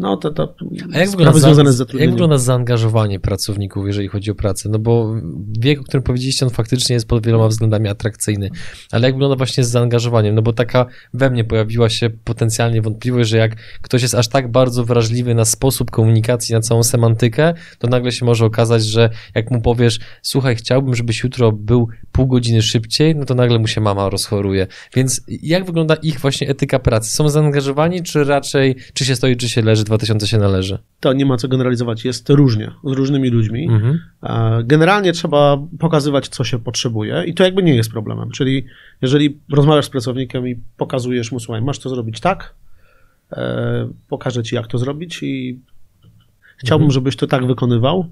no 0.03 0.17
to, 0.17 0.31
to 0.31 0.55
A 0.93 0.99
jak 0.99 1.09
wygląda, 1.09 1.39
związane 1.39 1.73
z 1.73 1.79
jak 1.93 2.11
wygląda 2.11 2.37
zaangażowanie 2.37 3.19
pracowników, 3.19 3.87
jeżeli 3.87 4.07
chodzi 4.07 4.31
o 4.31 4.35
pracę? 4.35 4.69
No 4.69 4.79
bo 4.79 5.15
wiek, 5.59 5.79
o 5.79 5.83
którym 5.83 6.03
powiedzieliście, 6.03 6.45
on 6.45 6.51
faktycznie 6.51 6.93
jest 6.93 7.07
pod 7.07 7.25
wieloma 7.25 7.47
względami 7.47 7.89
atrakcyjny, 7.89 8.49
ale 8.91 9.07
jak 9.07 9.15
wygląda 9.15 9.35
właśnie 9.35 9.63
z 9.63 9.69
zaangażowaniem? 9.69 10.35
No 10.35 10.41
bo 10.41 10.53
taka 10.53 10.85
we 11.13 11.29
mnie 11.29 11.43
pojawiła 11.43 11.89
się 11.89 12.09
potencjalnie 12.09 12.81
wątpliwość, 12.81 13.29
że 13.29 13.37
jak 13.37 13.55
ktoś 13.81 14.01
jest 14.01 14.15
aż 14.15 14.27
tak 14.27 14.51
bardzo 14.51 14.85
wrażliwy 14.85 15.35
na 15.35 15.45
sposób 15.45 15.91
komunikacji, 15.91 16.53
na 16.55 16.61
całą 16.61 16.83
semantykę, 16.83 17.53
to 17.79 17.87
nagle 17.87 18.11
się 18.11 18.25
może 18.25 18.45
okazać, 18.45 18.85
że 18.85 19.09
jak 19.35 19.51
mu 19.51 19.61
powiesz, 19.61 19.99
słuchaj, 20.21 20.55
chciałbym, 20.55 20.95
żebyś 20.95 21.23
jutro 21.23 21.51
był 21.51 21.87
pół 22.11 22.27
godziny 22.27 22.61
szybciej, 22.61 23.15
no 23.15 23.25
to 23.25 23.35
nagle 23.35 23.59
mu 23.59 23.67
się 23.67 23.81
mama 23.81 24.09
rozchoruje. 24.09 24.67
Więc 24.95 25.21
jak 25.27 25.65
wygląda 25.65 25.95
ich 25.95 26.19
właśnie 26.19 26.49
etyka 26.49 26.79
pracy? 26.79 27.11
Są 27.11 27.29
zaangażowani, 27.29 28.03
czy 28.03 28.23
raczej, 28.23 28.75
czy 28.93 29.05
się 29.05 29.15
stoi, 29.15 29.37
czy 29.37 29.49
się 29.49 29.61
leży, 29.61 29.83
2000 29.97 30.27
się 30.27 30.37
należy? 30.37 30.77
To 30.99 31.13
nie 31.13 31.25
ma 31.25 31.37
co 31.37 31.47
generalizować, 31.47 32.05
jest 32.05 32.29
różnie, 32.29 32.71
z 32.83 32.91
różnymi 32.91 33.29
ludźmi. 33.29 33.69
Mhm. 33.69 33.99
Generalnie 34.63 35.13
trzeba 35.13 35.57
pokazywać, 35.79 36.27
co 36.27 36.43
się 36.43 36.59
potrzebuje 36.59 37.23
i 37.25 37.33
to 37.33 37.43
jakby 37.43 37.63
nie 37.63 37.75
jest 37.75 37.91
problemem. 37.91 38.31
Czyli 38.31 38.65
jeżeli 39.01 39.39
rozmawiasz 39.51 39.85
z 39.85 39.89
pracownikiem 39.89 40.47
i 40.47 40.55
pokazujesz 40.77 41.31
mu, 41.31 41.39
słuchaj, 41.39 41.61
masz 41.61 41.79
to 41.79 41.89
zrobić 41.89 42.19
tak, 42.19 42.53
e, 43.31 43.89
pokażę 44.09 44.43
ci, 44.43 44.55
jak 44.55 44.67
to 44.67 44.77
zrobić 44.77 45.23
i 45.23 45.59
chciałbym, 46.57 46.85
mhm. 46.85 46.93
żebyś 46.93 47.15
to 47.15 47.27
tak 47.27 47.47
wykonywał, 47.47 48.05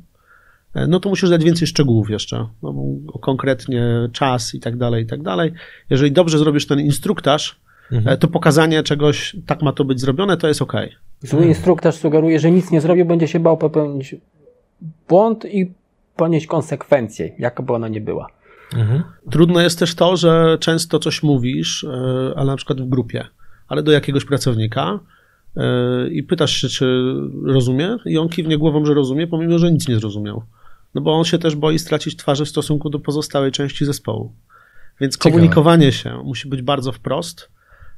e, 0.73 0.87
no 0.87 0.99
to 0.99 1.09
musisz 1.09 1.29
dać 1.29 1.43
więcej 1.43 1.67
szczegółów 1.67 2.09
jeszcze, 2.09 2.47
no, 2.63 2.73
konkretnie 3.21 4.09
czas 4.11 4.55
i 4.55 4.59
tak 4.59 4.77
dalej, 4.77 5.03
i 5.03 5.07
tak 5.07 5.21
dalej. 5.21 5.51
Jeżeli 5.89 6.11
dobrze 6.11 6.37
zrobisz 6.37 6.67
ten 6.67 6.79
instruktaż, 6.79 7.61
mhm. 7.91 8.13
E, 8.13 8.17
to 8.17 8.27
pokazanie 8.27 8.83
czegoś, 8.83 9.35
tak 9.45 9.61
ma 9.61 9.71
to 9.71 9.85
być 9.85 9.99
zrobione, 9.99 10.37
to 10.37 10.47
jest 10.47 10.61
ok. 10.61 10.73
Zły 11.21 11.45
instruktor 11.45 11.93
sugeruje, 11.93 12.39
że 12.39 12.51
nic 12.51 12.71
nie 12.71 12.81
zrobił, 12.81 13.05
będzie 13.05 13.27
się 13.27 13.39
bał 13.39 13.57
popełnić 13.57 14.15
błąd 15.07 15.45
i 15.45 15.71
ponieść 16.15 16.47
konsekwencje, 16.47 17.31
jaka 17.39 17.63
ona 17.67 17.87
nie 17.87 18.01
była. 18.01 18.27
Mhm. 18.77 19.03
Trudno 19.31 19.61
jest 19.61 19.79
też 19.79 19.95
to, 19.95 20.17
że 20.17 20.57
często 20.59 20.99
coś 20.99 21.23
mówisz, 21.23 21.83
e, 21.83 22.33
ale 22.35 22.45
na 22.45 22.55
przykład 22.55 22.81
w 22.81 22.89
grupie, 22.89 23.27
ale 23.67 23.83
do 23.83 23.91
jakiegoś 23.91 24.25
pracownika 24.25 24.99
e, 25.57 26.07
i 26.09 26.23
pytasz 26.23 26.51
się, 26.51 26.67
czy 26.67 27.13
rozumie, 27.45 27.97
i 28.05 28.17
on 28.17 28.29
kiwnie 28.29 28.57
głową, 28.57 28.85
że 28.85 28.93
rozumie, 28.93 29.27
pomimo, 29.27 29.59
że 29.59 29.71
nic 29.71 29.87
nie 29.87 29.95
zrozumiał. 29.95 30.43
No 30.95 31.01
bo 31.01 31.13
on 31.13 31.23
się 31.23 31.37
też 31.37 31.55
boi 31.55 31.79
stracić 31.79 32.15
twarzy 32.15 32.45
w 32.45 32.49
stosunku 32.49 32.89
do 32.89 32.99
pozostałej 32.99 33.51
części 33.51 33.85
zespołu. 33.85 34.33
Więc 35.01 35.17
Ciekawe. 35.17 35.31
komunikowanie 35.31 35.91
się 35.91 36.23
musi 36.23 36.49
być 36.49 36.61
bardzo 36.61 36.91
wprost 36.91 37.51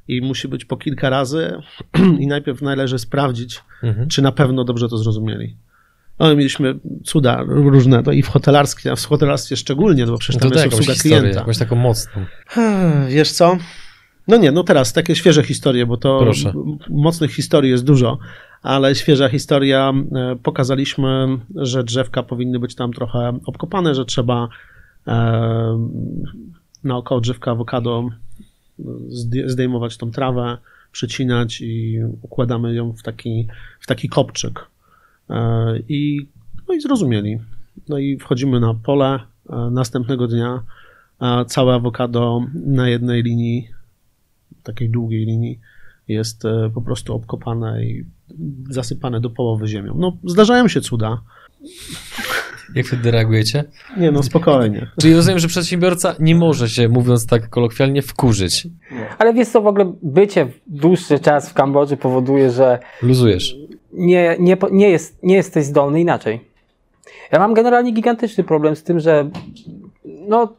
i 0.08 0.20
musi 0.20 0.48
być 0.48 0.64
po 0.64 0.76
kilka 0.76 1.10
razy 1.10 1.52
i 2.20 2.26
najpierw 2.26 2.62
należy 2.62 2.98
sprawdzić, 2.98 3.62
mhm. 3.82 4.08
czy 4.08 4.22
na 4.22 4.32
pewno 4.32 4.64
dobrze 4.64 4.88
to 4.88 4.98
zrozumieli. 4.98 5.56
No, 6.18 6.36
mieliśmy 6.36 6.74
cuda 7.04 7.44
różne, 7.46 8.02
to 8.02 8.12
i 8.12 8.22
w 8.22 8.28
hotelarstwie, 8.28 8.96
w 8.96 9.06
hotelarstwie 9.06 9.56
szczególnie, 9.56 10.06
no 10.06 10.12
bo 10.12 10.18
przecież 10.18 10.42
tam 10.42 10.50
no 10.50 10.62
jest 10.62 10.74
obsługa 10.74 11.00
klienta. 11.00 11.38
Jakąś 11.38 11.58
taką 11.58 11.76
mocną. 11.76 12.24
Wiesz 13.08 13.32
co? 13.32 13.58
No 14.28 14.36
nie, 14.36 14.52
no 14.52 14.64
teraz 14.64 14.92
takie 14.92 15.16
świeże 15.16 15.42
historie, 15.42 15.86
bo 15.86 15.96
to 15.96 16.18
Proszę. 16.18 16.52
mocnych 16.90 17.34
historii 17.34 17.70
jest 17.70 17.84
dużo, 17.84 18.18
ale 18.62 18.94
świeża 18.94 19.28
historia, 19.28 19.92
e, 20.14 20.36
pokazaliśmy, 20.42 21.38
że 21.54 21.84
drzewka 21.84 22.22
powinny 22.22 22.58
być 22.58 22.74
tam 22.74 22.92
trochę 22.92 23.38
obkopane, 23.46 23.94
że 23.94 24.04
trzeba 24.04 24.48
e, 25.06 25.88
naokoło 26.84 27.20
drzewka 27.20 27.50
awokado 27.50 28.08
zdejmować 29.46 29.96
tą 29.96 30.10
trawę, 30.10 30.58
przycinać 30.92 31.60
i 31.60 32.00
układamy 32.22 32.74
ją 32.74 32.92
w 32.92 33.02
taki, 33.02 33.48
w 33.80 33.86
taki 33.86 34.08
kopczyk. 34.08 34.66
E, 35.30 35.78
I, 35.88 36.26
no 36.68 36.74
i 36.74 36.80
zrozumieli. 36.80 37.38
No 37.88 37.98
i 37.98 38.18
wchodzimy 38.18 38.60
na 38.60 38.74
pole. 38.74 39.20
E, 39.50 39.70
następnego 39.70 40.26
dnia 40.26 40.62
całe 41.46 41.74
awokado 41.74 42.46
na 42.54 42.88
jednej 42.88 43.22
linii, 43.22 43.68
takiej 44.62 44.90
długiej 44.90 45.26
linii, 45.26 45.60
jest 46.08 46.44
e, 46.44 46.70
po 46.74 46.82
prostu 46.82 47.14
obkopane 47.14 47.84
i 47.84 48.04
zasypane 48.70 49.20
do 49.20 49.30
połowy 49.30 49.68
ziemią. 49.68 49.94
No, 49.98 50.16
zdarzają 50.24 50.68
się 50.68 50.80
cuda. 50.80 51.20
Jak 52.74 52.86
wtedy 52.86 53.10
reagujecie? 53.10 53.64
Nie, 53.96 54.10
no 54.10 54.22
spokojnie. 54.22 54.86
Czyli 55.00 55.14
rozumiem, 55.14 55.38
że 55.38 55.48
przedsiębiorca 55.48 56.14
nie 56.20 56.34
może 56.34 56.68
się, 56.68 56.88
mówiąc 56.88 57.26
tak 57.26 57.48
kolokwialnie, 57.48 58.02
wkurzyć. 58.02 58.66
Ale 59.18 59.34
wiesz 59.34 59.48
co, 59.48 59.60
w 59.60 59.66
ogóle 59.66 59.92
bycie 60.02 60.46
dłuższy 60.66 61.18
czas 61.18 61.50
w 61.50 61.54
Kambodży 61.54 61.96
powoduje, 61.96 62.50
że... 62.50 62.78
Luzujesz. 63.02 63.56
Nie, 63.92 64.36
nie, 64.38 64.56
nie, 64.72 64.90
jest, 64.90 65.18
nie 65.22 65.34
jesteś 65.34 65.64
zdolny 65.64 66.00
inaczej. 66.00 66.40
Ja 67.32 67.38
mam 67.38 67.54
generalnie 67.54 67.92
gigantyczny 67.92 68.44
problem 68.44 68.76
z 68.76 68.82
tym, 68.82 69.00
że 69.00 69.30
no 70.04 70.52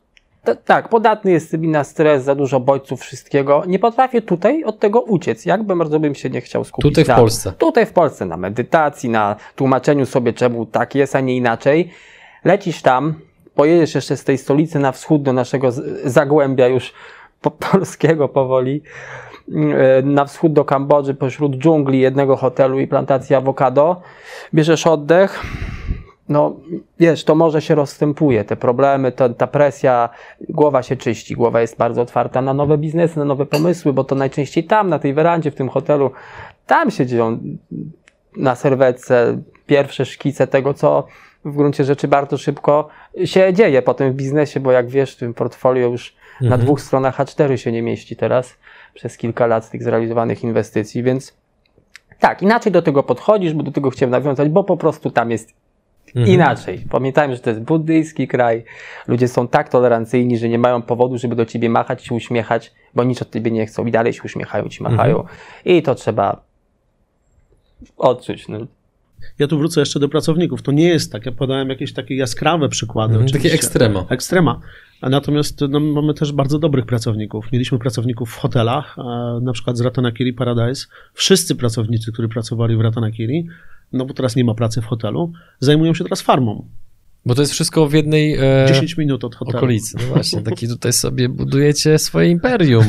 tak, 0.65 0.89
podatny 0.89 1.31
jestem 1.31 1.65
i 1.65 1.67
na 1.67 1.83
stres, 1.83 2.23
za 2.23 2.35
dużo 2.35 2.59
bodźców, 2.59 3.01
wszystkiego. 3.01 3.63
Nie 3.67 3.79
potrafię 3.79 4.21
tutaj 4.21 4.63
od 4.63 4.79
tego 4.79 5.01
uciec. 5.01 5.45
Jakby 5.45 5.75
bardzo 5.75 5.99
bym 5.99 6.15
się 6.15 6.29
nie 6.29 6.41
chciał 6.41 6.63
skupić. 6.63 6.91
Tutaj 6.91 7.03
w 7.03 7.07
na, 7.07 7.15
Polsce. 7.15 7.53
Tutaj 7.57 7.85
w 7.85 7.91
Polsce, 7.91 8.25
na 8.25 8.37
medytacji, 8.37 9.09
na 9.09 9.35
tłumaczeniu 9.55 10.05
sobie, 10.05 10.33
czemu 10.33 10.65
tak 10.65 10.95
jest, 10.95 11.15
a 11.15 11.19
nie 11.19 11.37
inaczej. 11.37 11.89
Lecisz 12.43 12.81
tam, 12.81 13.13
pojedziesz 13.55 13.95
jeszcze 13.95 14.17
z 14.17 14.23
tej 14.23 14.37
stolicy 14.37 14.79
na 14.79 14.91
wschód 14.91 15.23
do 15.23 15.33
naszego 15.33 15.71
zagłębia 16.03 16.67
już 16.67 16.93
po 17.41 17.51
polskiego 17.51 18.29
powoli, 18.29 18.81
e, 19.47 20.01
na 20.01 20.25
wschód 20.25 20.53
do 20.53 20.65
Kambodży, 20.65 21.13
pośród 21.13 21.57
dżungli, 21.57 21.99
jednego 21.99 22.35
hotelu 22.35 22.79
i 22.79 22.87
plantacji 22.87 23.35
awokado. 23.35 24.01
Bierzesz 24.53 24.87
oddech, 24.87 25.43
no 26.29 26.55
wiesz, 26.99 27.23
to 27.23 27.35
może 27.35 27.61
się 27.61 27.75
rozstępuje, 27.75 28.43
te 28.43 28.55
problemy, 28.55 29.11
to, 29.11 29.29
ta 29.29 29.47
presja, 29.47 30.09
głowa 30.49 30.83
się 30.83 30.95
czyści, 30.95 31.35
głowa 31.35 31.61
jest 31.61 31.77
bardzo 31.77 32.01
otwarta 32.01 32.41
na 32.41 32.53
nowe 32.53 32.77
biznesy, 32.77 33.19
na 33.19 33.25
nowe 33.25 33.45
pomysły, 33.45 33.93
bo 33.93 34.03
to 34.03 34.15
najczęściej 34.15 34.63
tam, 34.63 34.89
na 34.89 34.99
tej 34.99 35.13
werandzie, 35.13 35.51
w 35.51 35.55
tym 35.55 35.69
hotelu, 35.69 36.11
tam 36.67 36.91
się 36.91 37.05
dzieją 37.05 37.39
na 38.37 38.55
serwetce 38.55 39.41
pierwsze 39.65 40.05
szkice 40.05 40.47
tego, 40.47 40.73
co 40.73 41.07
w 41.45 41.55
gruncie 41.55 41.83
rzeczy 41.83 42.07
bardzo 42.07 42.37
szybko 42.37 42.87
się 43.25 43.53
dzieje 43.53 43.81
potem 43.81 44.11
w 44.11 44.15
biznesie, 44.15 44.59
bo 44.59 44.71
jak 44.71 44.89
wiesz, 44.89 45.15
w 45.15 45.17
tym 45.17 45.33
portfolio 45.33 45.87
już 45.87 46.15
mhm. 46.33 46.49
na 46.49 46.57
dwóch 46.57 46.81
stronach 46.81 47.17
A4 47.17 47.55
się 47.55 47.71
nie 47.71 47.81
mieści 47.81 48.15
teraz 48.15 48.57
przez 48.93 49.17
kilka 49.17 49.47
lat 49.47 49.65
z 49.65 49.69
tych 49.69 49.83
zrealizowanych 49.83 50.43
inwestycji, 50.43 51.03
więc 51.03 51.33
tak, 52.19 52.41
inaczej 52.41 52.71
do 52.71 52.81
tego 52.81 53.03
podchodzisz, 53.03 53.53
bo 53.53 53.63
do 53.63 53.71
tego 53.71 53.89
chciałem 53.89 54.11
nawiązać, 54.11 54.49
bo 54.49 54.63
po 54.63 54.77
prostu 54.77 55.11
tam 55.11 55.31
jest 55.31 55.53
Mhm. 56.15 56.35
Inaczej. 56.35 56.85
Pamiętajmy, 56.89 57.35
że 57.35 57.41
to 57.41 57.49
jest 57.49 57.61
buddyjski 57.61 58.27
kraj. 58.27 58.63
Ludzie 59.07 59.27
są 59.27 59.47
tak 59.47 59.69
tolerancyjni, 59.69 60.37
że 60.37 60.49
nie 60.49 60.59
mają 60.59 60.81
powodu, 60.81 61.17
żeby 61.17 61.35
do 61.35 61.45
ciebie 61.45 61.69
machać, 61.69 62.03
się 62.05 62.15
uśmiechać, 62.15 62.73
bo 62.95 63.03
nic 63.03 63.21
od 63.21 63.33
ciebie 63.33 63.51
nie 63.51 63.65
chcą 63.65 63.85
i 63.85 63.91
dalej 63.91 64.13
się 64.13 64.21
uśmiechają, 64.23 64.69
ci 64.69 64.83
machają. 64.83 65.21
Mhm. 65.21 65.37
I 65.65 65.81
to 65.81 65.95
trzeba 65.95 66.41
odczuć. 67.97 68.47
No. 68.47 68.59
Ja 69.39 69.47
tu 69.47 69.57
wrócę 69.57 69.79
jeszcze 69.79 69.99
do 69.99 70.09
pracowników. 70.09 70.61
To 70.61 70.71
nie 70.71 70.87
jest 70.87 71.11
tak. 71.11 71.25
Ja 71.25 71.31
podałem 71.31 71.69
jakieś 71.69 71.93
takie 71.93 72.15
jaskrawe 72.15 72.69
przykłady. 72.69 73.13
Mhm, 73.13 73.31
takie 73.31 73.53
ekstrema. 73.53 74.05
Ekstrema. 74.09 74.59
A 75.01 75.09
natomiast 75.09 75.61
no, 75.69 75.79
mamy 75.79 76.13
też 76.13 76.31
bardzo 76.31 76.59
dobrych 76.59 76.85
pracowników. 76.85 77.51
Mieliśmy 77.51 77.79
pracowników 77.79 78.29
w 78.29 78.37
hotelach, 78.37 78.97
na 79.41 79.53
przykład 79.53 79.77
z 79.77 79.81
Ratanakiri 79.81 80.33
Paradise. 80.33 80.87
Wszyscy 81.13 81.55
pracownicy, 81.55 82.11
którzy 82.11 82.29
pracowali 82.29 82.77
w 82.77 82.81
Ratanakiri, 82.81 83.47
no 83.95 84.05
bo 84.05 84.13
teraz 84.13 84.35
nie 84.35 84.43
ma 84.43 84.53
pracy 84.53 84.81
w 84.81 84.85
hotelu, 84.85 85.31
zajmują 85.59 85.93
się 85.93 86.03
teraz 86.03 86.21
farmą. 86.21 86.67
Bo 87.25 87.35
to 87.35 87.41
jest 87.41 87.53
wszystko 87.53 87.87
w 87.87 87.93
jednej 87.93 88.33
e, 88.33 88.65
10 88.67 88.97
minut 88.97 89.23
od 89.23 89.35
hotelu. 89.35 89.57
okolicy. 89.57 89.97
No 89.97 90.13
właśnie, 90.13 90.41
taki 90.41 90.67
tutaj 90.67 90.93
sobie 90.93 91.29
budujecie 91.29 91.99
swoje 91.99 92.29
imperium. 92.29 92.85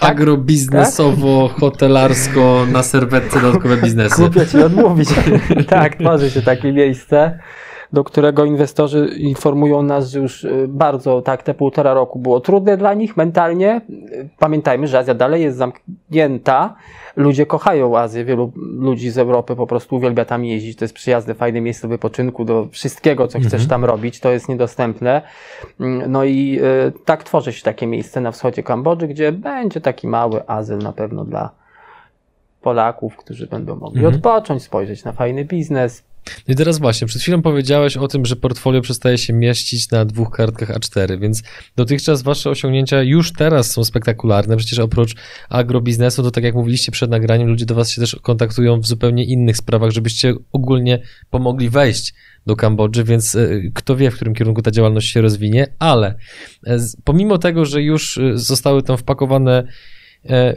Tak? 0.00 0.10
Agrobiznesowo, 0.10 1.48
hotelarsko, 1.48 2.66
na 2.72 2.82
serwetce 2.82 3.40
dodatkowe 3.40 3.76
biznesy. 3.76 4.22
Kupię 4.22 4.46
ci 4.46 4.58
odmówić. 4.58 5.08
tak, 5.68 5.96
tworzy 5.96 6.30
się 6.30 6.42
takie 6.42 6.72
miejsce 6.72 7.38
do 7.92 8.04
którego 8.04 8.44
inwestorzy 8.44 9.10
informują 9.18 9.82
nas, 9.82 10.10
że 10.10 10.18
już 10.18 10.44
y, 10.44 10.66
bardzo, 10.68 11.22
tak, 11.22 11.42
te 11.42 11.54
półtora 11.54 11.94
roku 11.94 12.18
było 12.18 12.40
trudne 12.40 12.76
dla 12.76 12.94
nich 12.94 13.16
mentalnie. 13.16 13.80
Pamiętajmy, 14.38 14.86
że 14.86 14.98
Azja 14.98 15.14
dalej 15.14 15.42
jest 15.42 15.56
zamknięta. 15.56 16.74
Ludzie 17.16 17.46
kochają 17.46 17.98
Azję. 17.98 18.24
Wielu 18.24 18.52
ludzi 18.56 19.10
z 19.10 19.18
Europy 19.18 19.56
po 19.56 19.66
prostu 19.66 19.96
uwielbia 19.96 20.24
tam 20.24 20.44
jeździć. 20.44 20.78
To 20.78 20.84
jest 20.84 20.94
przyjazne, 20.94 21.34
fajne 21.34 21.60
miejsce 21.60 21.88
wypoczynku 21.88 22.44
do 22.44 22.68
wszystkiego, 22.70 23.28
co 23.28 23.38
chcesz 23.38 23.52
mhm. 23.52 23.68
tam 23.68 23.84
robić. 23.84 24.20
To 24.20 24.30
jest 24.30 24.48
niedostępne. 24.48 25.22
No 26.08 26.24
i 26.24 26.60
y, 26.88 26.92
tak 27.04 27.24
tworzy 27.24 27.52
się 27.52 27.62
takie 27.62 27.86
miejsce 27.86 28.20
na 28.20 28.30
wschodzie 28.30 28.62
Kambodży, 28.62 29.08
gdzie 29.08 29.32
będzie 29.32 29.80
taki 29.80 30.08
mały 30.08 30.46
azyl 30.48 30.78
na 30.78 30.92
pewno 30.92 31.24
dla 31.24 31.50
Polaków, 32.62 33.16
którzy 33.16 33.46
będą 33.46 33.76
mogli 33.76 33.98
mhm. 33.98 34.14
odpocząć, 34.14 34.62
spojrzeć 34.62 35.04
na 35.04 35.12
fajny 35.12 35.44
biznes, 35.44 36.04
No 36.48 36.54
i 36.54 36.56
teraz 36.56 36.78
właśnie, 36.78 37.06
przed 37.06 37.22
chwilą 37.22 37.42
powiedziałeś 37.42 37.96
o 37.96 38.08
tym, 38.08 38.26
że 38.26 38.36
portfolio 38.36 38.80
przestaje 38.80 39.18
się 39.18 39.32
mieścić 39.32 39.90
na 39.90 40.04
dwóch 40.04 40.30
kartkach 40.30 40.68
A4, 40.68 41.20
więc 41.20 41.42
dotychczas 41.76 42.22
wasze 42.22 42.50
osiągnięcia 42.50 43.02
już 43.02 43.32
teraz 43.32 43.70
są 43.70 43.84
spektakularne. 43.84 44.56
Przecież 44.56 44.78
oprócz 44.78 45.14
agrobiznesu, 45.48 46.22
to 46.22 46.30
tak 46.30 46.44
jak 46.44 46.54
mówiliście 46.54 46.92
przed 46.92 47.10
nagraniem, 47.10 47.48
ludzie 47.48 47.66
do 47.66 47.74
was 47.74 47.90
się 47.90 48.00
też 48.00 48.16
kontaktują 48.22 48.80
w 48.80 48.86
zupełnie 48.86 49.24
innych 49.24 49.56
sprawach, 49.56 49.90
żebyście 49.90 50.34
ogólnie 50.52 51.02
pomogli 51.30 51.70
wejść 51.70 52.14
do 52.46 52.56
Kambodży, 52.56 53.04
więc 53.04 53.34
e, 53.34 53.48
kto 53.74 53.96
wie, 53.96 54.10
w 54.10 54.14
którym 54.14 54.34
kierunku 54.34 54.62
ta 54.62 54.70
działalność 54.70 55.10
się 55.12 55.20
rozwinie, 55.20 55.66
ale 55.78 56.14
e, 56.66 56.78
pomimo 57.04 57.38
tego, 57.38 57.64
że 57.64 57.82
już 57.82 58.18
e, 58.18 58.38
zostały 58.38 58.82
tam 58.82 58.96
wpakowane 58.96 59.66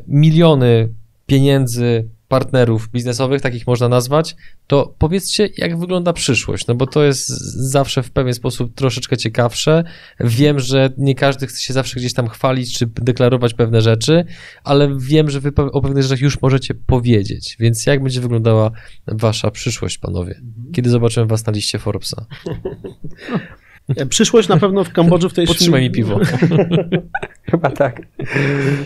miliony 0.08 0.90
pieniędzy, 1.26 2.10
partnerów 2.36 2.90
biznesowych, 2.90 3.42
takich 3.42 3.68
można 3.68 3.90
nazwać, 3.90 4.36
to 4.68 4.96
powiedzcie, 4.98 5.50
jak 5.58 5.80
wygląda 5.80 6.14
przyszłość, 6.14 6.68
no 6.68 6.76
bo 6.76 6.88
to 6.88 7.04
jest 7.04 7.28
zawsze 7.72 8.04
w 8.04 8.12
pewien 8.12 8.34
sposób 8.34 8.76
troszeczkę 8.76 9.18
ciekawsze. 9.18 9.84
Wiem, 10.20 10.60
że 10.60 10.90
nie 10.98 11.16
każdy 11.16 11.48
chce 11.48 11.60
się 11.60 11.74
zawsze 11.74 12.00
gdzieś 12.00 12.14
tam 12.14 12.28
chwalić 12.28 12.78
czy 12.78 12.86
deklarować 12.88 13.54
pewne 13.54 13.82
rzeczy, 13.82 14.26
ale 14.64 14.98
wiem, 15.00 15.30
że 15.30 15.40
wy 15.40 15.52
o 15.56 15.82
pewnych 15.82 16.04
rzeczach 16.04 16.22
już 16.22 16.42
możecie 16.42 16.74
powiedzieć, 16.74 17.56
więc 17.60 17.86
jak 17.86 18.04
będzie 18.04 18.22
wyglądała 18.22 18.72
wasza 19.08 19.52
przyszłość, 19.52 19.98
panowie? 19.98 20.42
Kiedy 20.74 20.90
zobaczymy 20.90 21.26
was 21.26 21.46
na 21.46 21.54
liście 21.54 21.80
Forbesa? 21.80 22.26
Przyszłość 24.10 24.48
na 24.48 24.58
pewno 24.58 24.84
w 24.84 24.90
Kambodży 24.90 25.30
w 25.30 25.34
tej 25.34 25.46
chwili... 25.46 25.58
Podtrzymaj 25.58 25.82
mi 25.82 25.92
piwo. 25.92 26.20
Chyba 27.52 27.72
tak. 27.72 28.02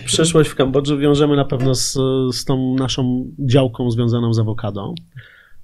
Przyszłość 0.04 0.50
w 0.50 0.54
Kambodży 0.54 0.98
wiążemy 0.98 1.36
na 1.36 1.44
pewno 1.44 1.74
z, 1.74 1.92
z 2.32 2.44
tą 2.44 2.74
naszą 2.74 3.26
działką 3.38 3.90
związaną 3.90 4.34
z 4.34 4.38
awokado, 4.38 4.94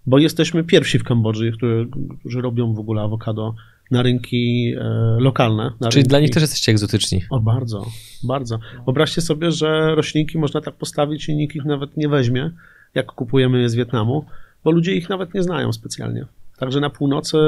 bo 0.06 0.18
jesteśmy 0.18 0.64
pierwsi 0.64 0.98
w 0.98 1.04
Kambodży, 1.04 1.52
którzy, 1.52 1.88
którzy 2.20 2.40
robią 2.40 2.74
w 2.74 2.78
ogóle 2.78 3.02
awokado 3.02 3.54
na 3.90 4.02
rynki 4.02 4.74
e, 4.78 4.84
lokalne. 5.20 5.72
Na 5.80 5.88
Czyli 5.88 6.00
rynki... 6.00 6.08
dla 6.08 6.20
nich 6.20 6.30
też 6.30 6.40
jesteście 6.40 6.72
egzotyczni. 6.72 7.22
O, 7.30 7.40
bardzo, 7.40 7.86
bardzo. 8.24 8.58
Wyobraźcie 8.84 9.20
sobie, 9.20 9.52
że 9.52 9.94
roślinki 9.94 10.38
można 10.38 10.60
tak 10.60 10.74
postawić 10.74 11.28
i 11.28 11.36
nikt 11.36 11.56
ich 11.56 11.64
nawet 11.64 11.96
nie 11.96 12.08
weźmie, 12.08 12.50
jak 12.94 13.06
kupujemy 13.06 13.60
je 13.60 13.68
z 13.68 13.74
Wietnamu, 13.74 14.24
bo 14.64 14.70
ludzie 14.70 14.94
ich 14.94 15.08
nawet 15.08 15.34
nie 15.34 15.42
znają 15.42 15.72
specjalnie. 15.72 16.26
Także 16.58 16.80
na 16.80 16.90
północy, 16.90 17.38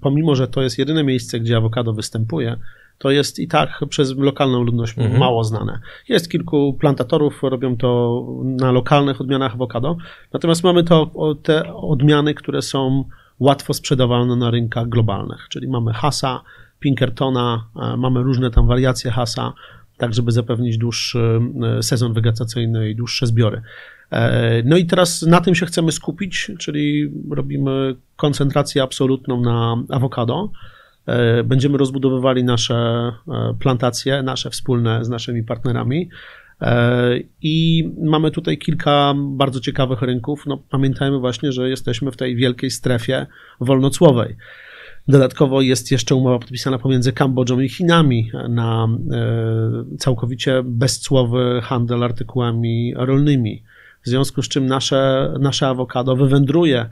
pomimo 0.00 0.34
że 0.34 0.48
to 0.48 0.62
jest 0.62 0.78
jedyne 0.78 1.04
miejsce, 1.04 1.40
gdzie 1.40 1.56
awokado 1.56 1.92
występuje, 1.92 2.56
to 2.98 3.10
jest 3.10 3.38
i 3.38 3.48
tak 3.48 3.80
przez 3.88 4.16
lokalną 4.16 4.62
ludność 4.62 4.98
mhm. 4.98 5.20
mało 5.20 5.44
znane. 5.44 5.80
Jest 6.08 6.30
kilku 6.30 6.76
plantatorów, 6.80 7.42
robią 7.42 7.76
to 7.76 8.22
na 8.44 8.72
lokalnych 8.72 9.20
odmianach 9.20 9.54
awokado, 9.54 9.96
natomiast 10.32 10.64
mamy 10.64 10.84
to, 10.84 11.10
te 11.42 11.74
odmiany, 11.74 12.34
które 12.34 12.62
są 12.62 13.04
łatwo 13.40 13.74
sprzedawalne 13.74 14.36
na 14.36 14.50
rynkach 14.50 14.88
globalnych, 14.88 15.46
czyli 15.48 15.68
mamy 15.68 15.92
Hasa, 15.92 16.40
Pinkertona, 16.80 17.66
e, 17.76 17.96
mamy 17.96 18.22
różne 18.22 18.50
tam 18.50 18.66
wariacje 18.66 19.10
Hasa, 19.10 19.52
tak 19.96 20.14
żeby 20.14 20.32
zapewnić 20.32 20.78
dłuższy 20.78 21.40
e, 21.78 21.82
sezon 21.82 22.12
wegetacyjny 22.12 22.90
i 22.90 22.96
dłuższe 22.96 23.26
zbiory. 23.26 23.62
E, 24.12 24.62
no 24.64 24.76
i 24.76 24.86
teraz 24.86 25.22
na 25.22 25.40
tym 25.40 25.54
się 25.54 25.66
chcemy 25.66 25.92
skupić, 25.92 26.50
czyli 26.58 27.12
robimy 27.30 27.96
koncentrację 28.16 28.82
absolutną 28.82 29.40
na 29.40 29.76
awokado. 29.90 30.50
E, 31.06 31.44
będziemy 31.44 31.78
rozbudowywali 31.78 32.44
nasze 32.44 32.74
e, 32.74 33.12
plantacje, 33.60 34.22
nasze 34.22 34.50
wspólne 34.50 35.04
z 35.04 35.08
naszymi 35.08 35.42
partnerami. 35.42 36.08
I 37.42 37.88
mamy 38.02 38.30
tutaj 38.30 38.58
kilka 38.58 39.14
bardzo 39.16 39.60
ciekawych 39.60 40.02
rynków. 40.02 40.44
No, 40.46 40.62
pamiętajmy 40.70 41.18
właśnie, 41.18 41.52
że 41.52 41.70
jesteśmy 41.70 42.10
w 42.10 42.16
tej 42.16 42.36
wielkiej 42.36 42.70
strefie 42.70 43.26
wolnocłowej. 43.60 44.36
Dodatkowo 45.08 45.60
jest 45.60 45.90
jeszcze 45.90 46.14
umowa 46.14 46.38
podpisana 46.38 46.78
pomiędzy 46.78 47.12
Kambodżą 47.12 47.60
i 47.60 47.68
Chinami 47.68 48.30
na 48.48 48.88
całkowicie 49.98 50.62
bezcłowy 50.64 51.60
handel 51.62 52.02
artykułami 52.02 52.94
rolnymi 52.96 53.62
w 54.04 54.08
związku 54.08 54.42
z 54.42 54.48
czym 54.48 54.66
nasze, 54.66 55.32
nasze 55.40 55.68
awokado 55.68 56.16
wywędruje 56.16 56.90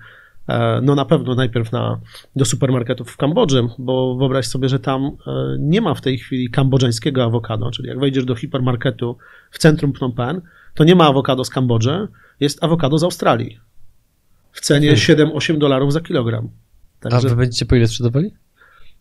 e, 0.49 0.81
no 0.83 0.95
na 0.95 1.05
pewno 1.05 1.35
najpierw 1.35 1.73
na, 1.73 2.01
do 2.37 2.45
supermarketów 2.45 3.11
w 3.11 3.17
Kambodży, 3.17 3.69
bo 3.79 4.17
wyobraź 4.17 4.47
sobie, 4.47 4.69
że 4.69 4.79
tam 4.79 5.05
e, 5.05 5.11
nie 5.59 5.81
ma 5.81 5.95
w 5.95 6.01
tej 6.01 6.19
chwili 6.19 6.51
kambodżańskiego 6.51 7.25
awokado, 7.25 7.71
czyli 7.71 7.89
jak 7.89 8.01
wejdziesz 8.01 8.25
do 8.25 8.35
hipermarketu 8.35 9.17
w 9.51 9.59
centrum 9.59 9.93
Phnom 9.93 10.13
Penh, 10.13 10.43
to 10.75 10.85
nie 10.85 10.95
ma 10.95 11.07
awokado 11.07 11.45
z 11.45 11.51
Kambodży, 11.51 12.09
jest 12.41 12.65
awokado 12.65 12.99
z 12.99 13.05
Australii 13.05 13.61
w 14.53 14.61
cenie 14.61 14.93
7-8 14.93 15.59
dolarów 15.59 15.93
za 15.93 16.01
kilogram. 16.01 16.49
Także... 17.01 17.19
A 17.19 17.31
wy 17.31 17.37
będziecie 17.37 17.67
po 17.67 17.77
ile 17.77 17.87
sprzedawali? 17.87 18.31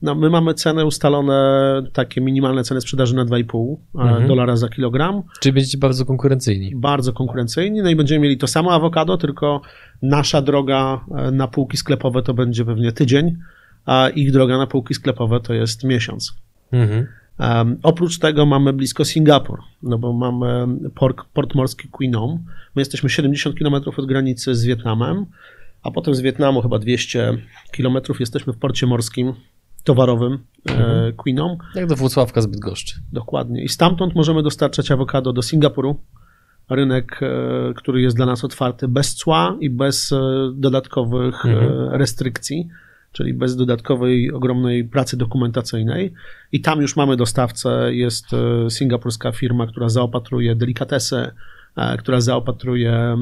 No, 0.01 0.15
my 0.15 0.29
mamy 0.29 0.53
ceny 0.53 0.85
ustalone, 0.85 1.81
takie 1.93 2.21
minimalne 2.21 2.63
ceny 2.63 2.81
sprzedaży 2.81 3.15
na 3.15 3.25
2,5 3.25 3.75
e, 3.95 4.01
mhm. 4.01 4.27
dolara 4.27 4.55
za 4.55 4.69
kilogram. 4.69 5.23
Czyli 5.39 5.53
będziecie 5.53 5.77
bardzo 5.77 6.05
konkurencyjni. 6.05 6.75
Bardzo 6.75 7.13
konkurencyjni, 7.13 7.81
no 7.81 7.89
i 7.89 7.95
będziemy 7.95 8.19
mieli 8.19 8.37
to 8.37 8.47
samo 8.47 8.73
awokado, 8.73 9.17
tylko 9.17 9.61
nasza 10.01 10.41
droga 10.41 11.05
e, 11.17 11.31
na 11.31 11.47
półki 11.47 11.77
sklepowe 11.77 12.23
to 12.23 12.33
będzie 12.33 12.65
pewnie 12.65 12.91
tydzień, 12.91 13.37
a 13.85 14.09
ich 14.09 14.31
droga 14.31 14.57
na 14.57 14.67
półki 14.67 14.93
sklepowe 14.93 15.39
to 15.39 15.53
jest 15.53 15.83
miesiąc. 15.83 16.33
Mhm. 16.71 17.07
Um, 17.39 17.77
oprócz 17.83 18.19
tego 18.19 18.45
mamy 18.45 18.73
blisko 18.73 19.05
Singapur, 19.05 19.59
no 19.83 19.97
bo 19.97 20.13
mamy 20.13 20.67
port, 20.95 21.17
port 21.33 21.55
morski 21.55 21.87
Quinom. 21.87 22.39
My 22.75 22.81
jesteśmy 22.81 23.09
70 23.09 23.59
km 23.59 23.75
od 23.97 24.05
granicy 24.05 24.55
z 24.55 24.65
Wietnamem, 24.65 25.25
a 25.83 25.91
potem 25.91 26.15
z 26.15 26.21
Wietnamu 26.21 26.61
chyba 26.61 26.79
200 26.79 27.37
km 27.77 27.97
jesteśmy 28.19 28.53
w 28.53 28.57
porcie 28.57 28.87
morskim 28.87 29.33
towarowym 29.89 30.33
e, 30.69 30.71
mhm. 30.71 31.13
Queenom. 31.13 31.57
Jak 31.75 31.85
do 31.85 31.95
Włocławka 31.95 32.41
zbyt 32.41 32.59
goszczy. 32.59 32.95
Dokładnie. 33.13 33.63
I 33.63 33.69
stamtąd 33.69 34.15
możemy 34.15 34.43
dostarczać 34.43 34.91
awokado 34.91 35.33
do 35.33 35.41
Singapuru. 35.41 35.99
Rynek, 36.69 37.19
e, 37.23 37.73
który 37.75 38.01
jest 38.01 38.15
dla 38.15 38.25
nas 38.25 38.43
otwarty 38.43 38.87
bez 38.87 39.15
cła 39.15 39.57
i 39.59 39.69
bez 39.69 40.11
e, 40.11 40.17
dodatkowych 40.55 41.45
mhm. 41.45 41.89
restrykcji, 41.91 42.67
czyli 43.11 43.33
bez 43.33 43.55
dodatkowej 43.55 44.31
ogromnej 44.31 44.83
pracy 44.83 45.17
dokumentacyjnej. 45.17 46.13
I 46.51 46.61
tam 46.61 46.81
już 46.81 46.95
mamy 46.95 47.17
dostawcę. 47.17 47.93
Jest 47.93 48.25
singapurska 48.69 49.31
firma, 49.31 49.67
która 49.67 49.89
zaopatruje 49.89 50.55
delikatesy, 50.55 51.31
która 51.99 52.21
zaopatruje 52.21 52.91
e, 52.91 53.17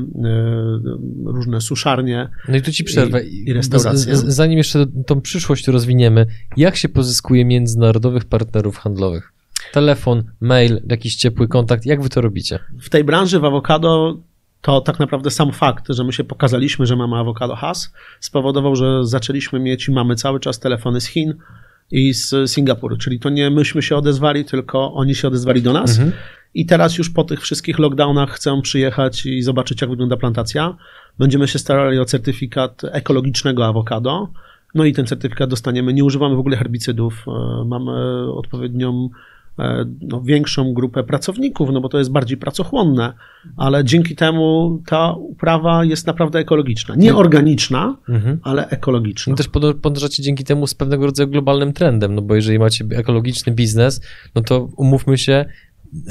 różne 1.26 1.62
suszarnie. 1.62 2.30
No 2.48 2.58
i 2.58 2.62
tu 2.62 2.72
ci 2.72 2.84
przerwę. 2.84 3.24
I, 3.24 3.50
i 3.50 3.54
restauracje. 3.54 4.16
Z, 4.16 4.26
zanim 4.26 4.58
jeszcze 4.58 4.86
tą 5.06 5.22
przyszłość 5.22 5.68
rozwiniemy, 5.68 6.26
jak 6.58 6.76
się 6.76 6.90
pozyskuje 6.90 7.46
międzynarodowych 7.46 8.26
partnerów 8.26 8.78
handlowych? 8.78 9.34
Telefon, 9.74 10.24
mail, 10.42 10.82
jakiś 10.90 11.16
ciepły 11.16 11.48
kontakt, 11.48 11.86
jak 11.86 12.02
wy 12.02 12.10
to 12.10 12.22
robicie? 12.22 12.60
W 12.82 12.90
tej 12.90 13.04
branży 13.04 13.40
w 13.40 13.46
awokado 13.46 14.18
to 14.62 14.82
tak 14.82 15.00
naprawdę 15.00 15.32
sam 15.32 15.52
fakt, 15.52 15.86
że 15.90 16.04
my 16.04 16.14
się 16.14 16.24
pokazaliśmy, 16.24 16.86
że 16.86 16.96
mamy 16.96 17.16
awokado 17.16 17.56
has, 17.56 17.94
spowodował, 18.20 18.76
że 18.76 19.06
zaczęliśmy 19.06 19.60
mieć 19.60 19.88
i 19.88 19.92
mamy 19.92 20.16
cały 20.16 20.40
czas 20.40 20.60
telefony 20.60 21.02
z 21.02 21.06
Chin, 21.06 21.34
i 21.92 22.14
z 22.14 22.52
Singapuru, 22.52 22.98
czyli 22.98 23.20
to 23.20 23.30
nie 23.30 23.50
myśmy 23.50 23.82
się 23.82 23.96
odezwali, 23.96 24.46
tylko 24.46 24.94
oni 24.94 25.16
się 25.16 25.28
odezwali 25.28 25.62
do 25.62 25.74
nas. 25.74 25.92
Mhm. 25.92 26.12
I 26.54 26.66
teraz 26.66 26.98
już 26.98 27.10
po 27.10 27.24
tych 27.24 27.42
wszystkich 27.42 27.80
lockdownach 27.80 28.30
chcę 28.30 28.62
przyjechać 28.62 29.26
i 29.26 29.42
zobaczyć, 29.42 29.82
jak 29.82 29.90
wygląda 29.90 30.18
plantacja. 30.18 30.78
Będziemy 31.20 31.48
się 31.48 31.60
starali 31.60 32.00
o 32.00 32.06
certyfikat 32.06 32.82
ekologicznego 32.92 33.66
awokado. 33.66 34.30
No 34.76 34.86
i 34.86 34.94
ten 34.94 35.06
certyfikat 35.06 35.50
dostaniemy. 35.50 35.94
Nie 35.94 36.04
używamy 36.04 36.36
w 36.36 36.40
ogóle 36.40 36.58
herbicydów. 36.58 37.26
E, 37.28 37.66
mamy 37.66 37.92
odpowiednią 38.34 39.10
E, 39.60 39.86
no, 40.02 40.22
większą 40.22 40.74
grupę 40.74 41.04
pracowników, 41.04 41.70
no 41.74 41.82
bo 41.82 41.90
to 41.90 41.98
jest 41.98 42.12
bardziej 42.12 42.38
pracochłonne, 42.38 43.14
ale 43.58 43.84
dzięki 43.84 44.16
temu 44.16 44.80
ta 44.86 45.14
uprawa 45.14 45.86
jest 45.86 46.08
naprawdę 46.08 46.40
ekologiczna. 46.40 46.96
Nie 46.96 47.16
organiczna, 47.16 47.98
mhm. 48.10 48.40
ale 48.44 48.70
ekologiczna. 48.70 49.32
No 49.32 49.38
też 49.38 49.48
podążacie 49.82 50.24
dzięki 50.24 50.44
temu 50.44 50.68
z 50.68 50.74
pewnego 50.74 51.06
rodzaju 51.06 51.30
globalnym 51.30 51.74
trendem, 51.74 52.16
no 52.16 52.22
bo 52.22 52.36
jeżeli 52.36 52.60
macie 52.60 52.86
ekologiczny 52.92 53.54
biznes, 53.54 54.02
no 54.36 54.42
to 54.42 54.70
umówmy 54.78 55.18
się, 55.18 55.46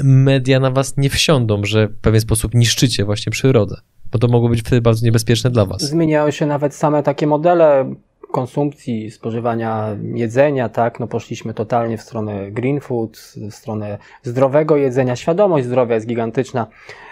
media 0.03 0.59
na 0.59 0.71
was 0.71 0.97
nie 0.97 1.09
wsiądą, 1.09 1.65
że 1.65 1.87
w 1.87 1.99
pewien 2.01 2.21
sposób 2.21 2.53
niszczycie 2.53 3.05
właśnie 3.05 3.31
przyrodę. 3.31 3.75
Bo 4.11 4.19
to 4.19 4.27
mogło 4.27 4.49
być 4.49 4.61
wtedy 4.61 4.81
bardzo 4.81 5.05
niebezpieczne 5.05 5.49
dla 5.49 5.65
was. 5.65 5.81
Zmieniały 5.81 6.31
się 6.31 6.45
nawet 6.45 6.75
same 6.75 7.03
takie 7.03 7.27
modele 7.27 7.95
konsumpcji, 8.31 9.11
spożywania 9.11 9.95
jedzenia, 10.13 10.69
tak, 10.69 10.99
no 10.99 11.07
poszliśmy 11.07 11.53
totalnie 11.53 11.97
w 11.97 12.01
stronę 12.01 12.51
green 12.51 12.79
food, 12.79 13.17
w 13.51 13.53
stronę 13.53 13.97
zdrowego 14.23 14.77
jedzenia. 14.77 15.15
Świadomość 15.15 15.65
zdrowia 15.65 15.95
jest 15.95 16.07
gigantyczna. 16.07 16.67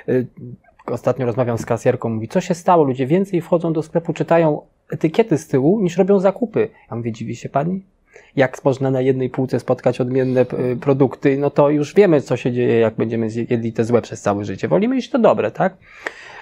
Y, 0.09 0.27
ostatnio 0.85 1.25
rozmawiam 1.25 1.57
z 1.57 1.65
kasjerką, 1.65 2.09
mówi, 2.09 2.27
co 2.27 2.41
się 2.41 2.53
stało? 2.53 2.83
Ludzie 2.83 3.07
więcej 3.07 3.41
wchodzą 3.41 3.73
do 3.73 3.83
sklepu, 3.83 4.13
czytają 4.13 4.61
etykiety 4.91 5.37
z 5.37 5.47
tyłu, 5.47 5.81
niż 5.81 5.97
robią 5.97 6.19
zakupy. 6.19 6.69
Ja 6.91 6.97
mówię, 6.97 7.11
dziwi 7.11 7.35
się 7.35 7.49
pani? 7.49 7.83
Jak 8.35 8.65
można 8.65 8.91
na 8.91 9.01
jednej 9.01 9.29
półce 9.29 9.59
spotkać 9.59 10.01
odmienne 10.01 10.41
y, 10.41 10.77
produkty, 10.81 11.37
no 11.37 11.49
to 11.49 11.69
już 11.69 11.93
wiemy, 11.93 12.21
co 12.21 12.37
się 12.37 12.51
dzieje, 12.51 12.79
jak 12.79 12.95
będziemy 12.95 13.27
jedli 13.49 13.73
te 13.73 13.83
złe 13.83 14.01
przez 14.01 14.21
całe 14.21 14.45
życie. 14.45 14.67
Wolimy 14.67 14.97
iść 14.97 15.09
to 15.09 15.19
dobre, 15.19 15.51
tak? 15.51 15.77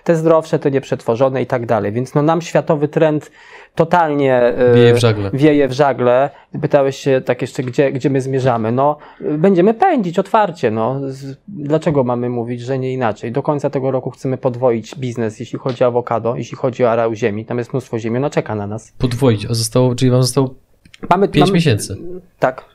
te 0.04 0.16
zdrowsze, 0.16 0.60
te 0.60 0.72
nieprzetworzone 0.72 1.42
i 1.42 1.46
tak 1.46 1.66
dalej. 1.66 1.92
Więc 1.92 2.14
no 2.14 2.22
nam 2.22 2.42
światowy 2.42 2.88
trend 2.88 3.32
totalnie 3.76 4.36
e, 4.36 4.74
Wieje 4.76 4.94
w 4.94 4.98
żagle. 4.98 5.32
wieje 5.34 5.68
w 5.68 5.74
żagle. 5.74 6.30
Pytałeś 6.62 6.98
się 6.98 7.22
tak 7.26 7.42
jeszcze, 7.42 7.64
gdzie, 7.64 7.92
gdzie 7.92 8.10
my 8.10 8.22
zmierzamy. 8.22 8.72
No, 8.72 8.98
będziemy 9.38 9.74
pędzić 9.74 10.20
otwarcie. 10.20 10.72
No. 10.72 11.02
Dlaczego 11.48 12.04
mamy 12.04 12.30
mówić, 12.30 12.62
że 12.62 12.80
nie 12.80 12.94
inaczej? 12.94 13.32
Do 13.32 13.44
końca 13.44 13.70
tego 13.70 13.92
roku 13.92 14.12
chcemy 14.12 14.38
podwoić 14.38 14.96
biznes, 14.96 15.40
jeśli 15.40 15.60
chodzi 15.60 15.84
o 15.84 15.88
awokado, 15.88 16.36
jeśli 16.36 16.58
chodzi 16.58 16.84
o 16.86 16.92
areał 16.92 17.16
ziemi. 17.16 17.46
Tam 17.46 17.58
jest 17.58 17.74
mnóstwo 17.74 18.00
ziemi, 18.00 18.20
no 18.20 18.30
czeka 18.30 18.56
na 18.56 18.68
nas. 18.68 18.94
Podwoić, 18.98 19.46
a 19.46 19.54
zostało, 19.54 19.96
czyli 19.96 20.12
wam 20.12 20.22
zostało 20.22 20.56
Mamy 21.10 21.28
5 21.28 21.46
mamy- 21.46 21.54
miesięcy. 21.54 21.98
Tak. 22.40 22.66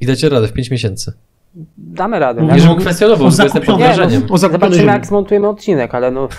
I 0.00 0.06
dacie 0.06 0.28
radę 0.28 0.48
w 0.48 0.52
5 0.52 0.70
miesięcy. 0.70 1.12
Damy 1.78 2.18
radę. 2.18 2.40
Mówisz, 2.40 2.50
Ja- 2.50 2.56
Nie, 2.56 2.62
żebym 2.68 2.78
kwestionował, 2.80 3.28
bo 3.30 3.42
jestem 3.42 3.62
pod 3.62 3.78
wrażeniem. 3.78 4.22
o 4.30 4.38
zakupionej 4.38 4.50
Zobaczymy, 4.50 4.74
ziemi. 4.76 4.88
jak 4.88 5.06
zmontujemy 5.06 5.48
odcinek, 5.48 5.94
ale 5.94 6.10
no. 6.10 6.28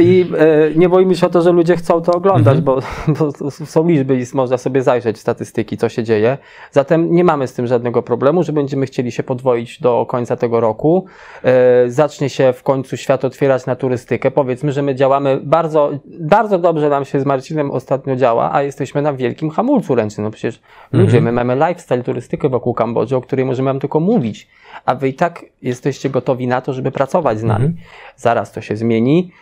I 0.00 0.26
e, 0.38 0.78
nie 0.78 0.88
boimy 0.88 1.14
się 1.16 1.26
o 1.26 1.30
to, 1.30 1.42
że 1.42 1.52
ludzie 1.52 1.76
chcą 1.76 2.00
to 2.00 2.12
oglądać, 2.12 2.60
bo, 2.60 2.78
bo 3.18 3.50
są 3.50 3.88
liczby 3.88 4.16
i 4.20 4.24
można 4.34 4.58
sobie 4.58 4.82
zajrzeć 4.82 5.16
w 5.16 5.20
statystyki, 5.20 5.76
co 5.76 5.88
się 5.88 6.02
dzieje. 6.04 6.38
Zatem 6.70 7.12
nie 7.12 7.24
mamy 7.24 7.46
z 7.46 7.52
tym 7.54 7.66
żadnego 7.66 8.02
problemu, 8.02 8.42
że 8.42 8.52
będziemy 8.52 8.86
chcieli 8.86 9.12
się 9.12 9.22
podwoić 9.22 9.80
do 9.80 10.06
końca 10.08 10.36
tego 10.36 10.60
roku. 10.60 11.06
E, 11.44 11.90
zacznie 11.90 12.30
się 12.30 12.52
w 12.52 12.62
końcu 12.62 12.96
świat 12.96 13.24
otwierać 13.24 13.66
na 13.66 13.76
turystykę. 13.76 14.30
Powiedzmy, 14.30 14.72
że 14.72 14.82
my 14.82 14.94
działamy 14.94 15.40
bardzo, 15.42 15.90
bardzo 16.20 16.58
dobrze 16.58 16.88
nam 16.88 17.04
się 17.04 17.20
z 17.20 17.24
Marcinem 17.24 17.70
ostatnio 17.70 18.16
działa, 18.16 18.50
a 18.54 18.62
jesteśmy 18.62 19.02
na 19.02 19.12
wielkim 19.12 19.50
hamulcu 19.50 19.94
ręcznym. 19.94 20.24
No 20.24 20.30
przecież 20.30 20.60
ludzie, 20.92 21.20
my 21.20 21.32
mamy 21.32 21.54
lifestyle, 21.54 22.02
turystykę 22.02 22.48
wokół 22.48 22.74
Kambodży, 22.74 22.97
o 22.98 23.20
której 23.20 23.44
możemy 23.44 23.66
wam 23.70 23.80
tylko 23.80 24.00
mówić, 24.00 24.48
a 24.84 24.94
wy 24.94 25.08
i 25.08 25.14
tak 25.14 25.44
jesteście 25.62 26.10
gotowi 26.10 26.46
na 26.46 26.60
to, 26.60 26.72
żeby 26.72 26.90
pracować 26.90 27.38
z 27.38 27.42
nami. 27.42 27.74
Zaraz 28.16 28.52
to 28.52 28.60
się 28.60 28.76
zmieni. 28.76 29.32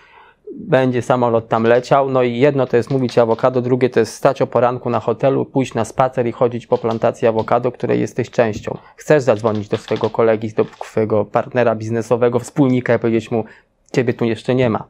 Będzie 0.55 1.03
samolot 1.03 1.49
tam 1.49 1.65
leciał, 1.65 2.11
no 2.11 2.23
i 2.23 2.39
jedno 2.39 2.67
to 2.67 2.77
jest 2.77 2.91
mówić 2.91 3.19
awokado, 3.19 3.63
drugie 3.63 3.91
to 3.91 4.01
jest 4.01 4.15
stać 4.15 4.43
o 4.43 4.47
poranku 4.47 4.91
na 4.91 5.01
hotelu, 5.01 5.45
pójść 5.45 5.75
na 5.75 5.85
spacer 5.85 6.27
i 6.27 6.33
chodzić 6.33 6.67
po 6.67 6.79
plantacji 6.79 7.29
awokado, 7.29 7.73
której 7.73 8.01
jesteś 8.01 8.31
częścią. 8.31 8.79
Chcesz 8.97 9.23
zadzwonić 9.23 9.69
do 9.69 9.77
swojego 9.77 10.11
kolegi, 10.11 10.53
do 10.53 10.65
swojego 10.85 11.25
partnera 11.25 11.75
biznesowego, 11.75 12.39
wspólnika 12.39 12.95
i 12.95 12.99
powiedzieć 12.99 13.31
mu, 13.31 13.45
ciebie 13.93 14.15
tu 14.15 14.25
jeszcze 14.25 14.55
nie 14.55 14.71
ma 14.71 14.85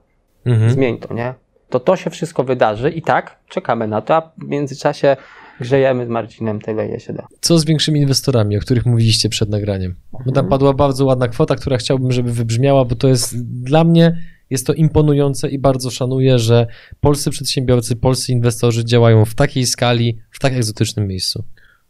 Mhm. 0.46 0.70
zmień 0.70 0.98
to, 0.98 1.14
nie? 1.14 1.34
To 1.68 1.80
to 1.80 1.96
się 1.96 2.10
wszystko 2.10 2.44
wydarzy 2.44 2.90
i 2.90 3.02
tak 3.02 3.36
czekamy 3.48 3.88
na 3.88 4.02
to, 4.02 4.16
a 4.16 4.30
w 4.38 4.48
międzyczasie 4.48 5.16
grzejemy 5.60 6.06
z 6.06 6.08
Marcinem 6.08 6.60
tyle 6.60 6.88
ile 6.88 7.00
się 7.00 7.12
da. 7.12 7.26
Co 7.40 7.58
z 7.58 7.64
większymi 7.64 8.00
inwestorami, 8.00 8.56
o 8.56 8.60
których 8.60 8.86
mówiliście 8.86 9.28
przed 9.28 9.48
nagraniem? 9.48 9.94
Bo 10.12 10.18
Mhm. 10.18 10.34
tam 10.34 10.48
padła 10.48 10.74
bardzo 10.74 11.04
ładna 11.04 11.28
kwota, 11.28 11.56
która 11.56 11.76
chciałbym, 11.76 12.12
żeby 12.12 12.32
wybrzmiała, 12.32 12.84
bo 12.84 12.94
to 12.94 13.08
jest 13.08 13.48
dla 13.62 13.84
mnie 13.84 14.22
jest 14.50 14.66
to 14.66 14.72
imponujące 14.74 15.48
i 15.48 15.58
bardzo 15.58 15.90
szanuję, 15.90 16.38
że 16.38 16.66
polscy 17.00 17.30
przedsiębiorcy, 17.30 17.96
polscy 17.96 18.32
inwestorzy 18.32 18.84
działają 18.84 19.24
w 19.24 19.34
takiej 19.34 19.66
skali, 19.66 20.18
w 20.30 20.38
tak 20.38 20.52
egzotycznym 20.52 21.06
miejscu. 21.08 21.44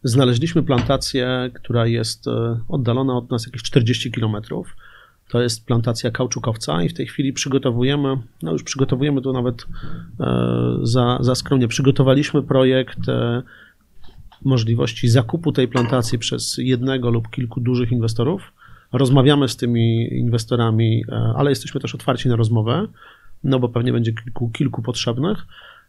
Znaleźliśmy 0.04 0.62
plantację, 0.62 1.50
która 1.54 1.86
jest 1.86 2.28
e, 2.28 2.60
oddalona 2.68 3.16
od 3.16 3.30
nas 3.30 3.46
jakieś 3.46 3.62
40 3.62 4.12
kilometrów. 4.12 4.76
To 5.28 5.42
jest 5.42 5.66
plantacja 5.66 6.10
kauczukowca 6.10 6.82
i 6.82 6.88
w 6.88 6.94
tej 6.94 7.06
chwili 7.06 7.32
przygotowujemy, 7.32 8.16
no 8.42 8.52
już 8.52 8.62
przygotowujemy 8.62 9.22
to 9.22 9.32
nawet 9.32 9.66
e, 10.20 10.76
za, 10.82 11.18
za 11.20 11.34
skromnie, 11.34 11.68
przygotowaliśmy 11.68 12.42
projekt 12.42 13.08
e, 13.08 13.42
możliwości 14.44 15.08
zakupu 15.08 15.52
tej 15.52 15.68
plantacji 15.68 16.18
przez 16.18 16.54
jednego 16.58 17.10
lub 17.10 17.30
kilku 17.30 17.60
dużych 17.60 17.92
inwestorów. 17.92 18.52
Rozmawiamy 18.92 19.48
z 19.48 19.56
tymi 19.56 20.18
inwestorami, 20.18 21.04
e, 21.08 21.32
ale 21.36 21.50
jesteśmy 21.50 21.80
też 21.80 21.94
otwarci 21.94 22.28
na 22.28 22.36
rozmowę, 22.36 22.86
no 23.44 23.58
bo 23.58 23.68
pewnie 23.68 23.92
będzie 23.92 24.12
kilku, 24.12 24.50
kilku 24.50 24.82
potrzebnych. 24.82 25.46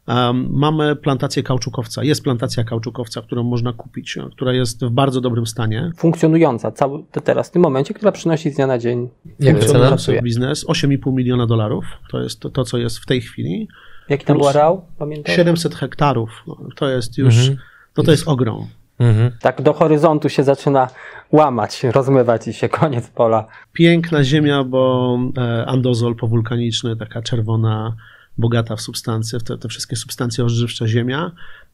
Um, 0.07 0.47
mamy 0.51 0.95
plantację 0.95 1.43
kauczukowca. 1.43 2.03
Jest 2.03 2.23
plantacja 2.23 2.63
kauczukowca, 2.63 3.21
którą 3.21 3.43
można 3.43 3.73
kupić, 3.73 4.17
e, 4.17 4.29
która 4.31 4.53
jest 4.53 4.85
w 4.85 4.89
bardzo 4.89 5.21
dobrym 5.21 5.47
stanie. 5.47 5.91
Funkcjonująca 5.97 6.71
cały, 6.71 7.03
teraz 7.23 7.49
w 7.49 7.51
tym 7.51 7.61
momencie, 7.61 7.93
która 7.93 8.11
przynosi 8.11 8.51
z 8.51 8.55
dnia 8.55 8.67
na 8.67 8.77
dzień. 8.77 9.09
Jak 9.39 9.59
cena? 9.59 9.95
biznes 10.23 10.65
8,5 10.65 11.13
miliona 11.13 11.47
dolarów. 11.47 11.85
To 12.11 12.21
jest 12.21 12.39
to, 12.39 12.49
to, 12.49 12.63
co 12.63 12.77
jest 12.77 12.97
w 12.99 13.05
tej 13.05 13.21
chwili. 13.21 13.67
Jaki 14.09 14.25
tam 14.25 14.35
Plus 14.35 14.45
był 14.45 14.49
areał? 14.49 14.85
Pamiętasz? 14.97 15.35
700 15.35 15.75
hektarów. 15.75 16.29
No, 16.47 16.57
to 16.75 16.89
jest 16.89 17.17
już, 17.17 17.37
Mhm. 17.37 17.57
no 17.97 18.03
to 18.03 18.11
jest 18.11 18.27
ogrom. 18.27 18.67
Mhm. 18.99 19.31
Tak 19.41 19.61
do 19.61 19.73
horyzontu 19.73 20.29
się 20.29 20.43
zaczyna 20.43 20.87
łamać, 21.31 21.83
rozmywać 21.83 22.47
i 22.47 22.53
się 22.53 22.69
koniec 22.69 23.07
pola. 23.07 23.47
Piękna 23.73 24.23
ziemia, 24.23 24.63
bo 24.63 25.19
e, 25.37 25.65
andozol 25.65 26.15
powulkaniczny, 26.15 26.95
taka 26.97 27.21
czerwona, 27.21 27.95
bogata 28.37 28.75
w 28.75 28.81
substancje, 28.81 29.39
w 29.39 29.43
te, 29.43 29.57
te 29.57 29.67
wszystkie 29.67 29.95
substancje 29.95 30.45
odżywcze 30.45 30.87
ziemia. 30.87 31.31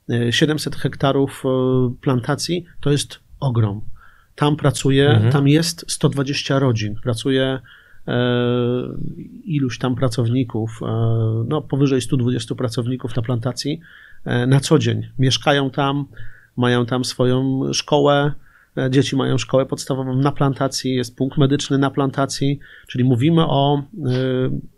E, 0.09 0.31
700 0.31 0.75
hektarów 0.75 1.43
e, 1.45 1.49
plantacji 2.01 2.65
to 2.81 2.91
jest 2.91 3.19
ogrom. 3.39 3.81
Tam 4.35 4.55
pracuje, 4.55 5.09
Mhm. 5.09 5.31
tam 5.31 5.47
jest 5.47 5.85
120 5.87 6.59
rodzin. 6.59 6.95
Pracuje 7.03 7.59
e, 8.07 8.13
iluś 9.45 9.77
tam 9.79 9.95
pracowników, 9.95 10.79
e, 10.81 10.85
no 11.47 11.61
powyżej 11.61 12.01
120 12.01 12.55
pracowników 12.55 13.15
na 13.15 13.21
plantacji 13.21 13.79
e, 14.25 14.47
na 14.47 14.59
co 14.59 14.79
dzień. 14.79 15.07
Mieszkają 15.19 15.69
tam, 15.69 16.05
mają 16.57 16.85
tam 16.85 17.05
swoją 17.05 17.61
szkołę, 17.73 18.13
e, 18.25 18.42
dzieci 18.89 19.15
mają 19.15 19.37
szkołę 19.37 19.65
podstawową 19.65 20.15
na 20.15 20.31
plantacji, 20.31 20.95
jest 20.95 21.15
punkt 21.15 21.37
medyczny 21.37 21.77
na 21.77 21.91
plantacji, 21.91 22.59
czyli 22.87 23.03
mówimy 23.03 23.41
o, 23.47 23.77
e, 23.77 24.09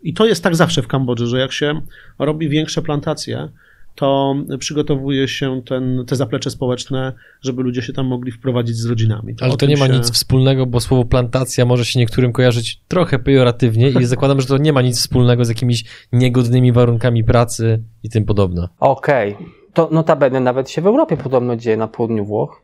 i 0.02 0.14
to 0.14 0.26
jest 0.26 0.42
tak 0.44 0.56
zawsze 0.56 0.82
w 0.82 0.88
Kambodży, 0.88 1.26
że 1.26 1.38
jak 1.38 1.52
się 1.52 1.80
robi 2.18 2.48
większe 2.48 2.82
plantacje, 2.82 3.48
to 3.96 4.34
przygotowuje 4.58 5.28
się 5.28 5.62
ten, 5.66 6.04
te 6.06 6.16
zaplecze 6.16 6.50
społeczne, 6.50 7.12
żeby 7.42 7.62
ludzie 7.62 7.82
się 7.82 7.92
tam 7.92 8.06
mogli 8.06 8.32
wprowadzić 8.32 8.76
z 8.76 8.86
rodzinami. 8.86 9.34
Ale 9.40 9.52
o 9.52 9.56
to 9.56 9.66
nie 9.66 9.76
ma 9.76 9.86
się- 9.86 9.92
nic 9.92 10.10
wspólnego, 10.10 10.66
bo 10.66 10.80
słowo 10.80 11.04
plantacja 11.04 11.64
może 11.64 11.84
się 11.84 11.98
niektórym 11.98 12.32
kojarzyć 12.32 12.80
trochę 12.88 13.18
pejoratywnie 13.18 13.90
i 13.90 14.04
zakładam, 14.14 14.40
że 14.40 14.46
to 14.46 14.58
nie 14.58 14.72
ma 14.72 14.82
nic 14.82 14.98
wspólnego 14.98 15.44
z 15.44 15.48
jakimiś 15.48 15.84
niegodnymi 16.12 16.72
warunkami 16.72 17.24
pracy 17.24 17.82
i 18.02 18.10
tym 18.10 18.24
podobne. 18.24 18.68
Okej. 18.80 19.36
To 19.72 19.88
notabene 19.92 20.40
nawet 20.40 20.70
się 20.70 20.82
w 20.82 20.86
Europie 20.86 21.16
podobno 21.16 21.56
dzieje 21.56 21.76
na 21.76 21.88
południu 21.88 22.24
Włoch. 22.24 22.62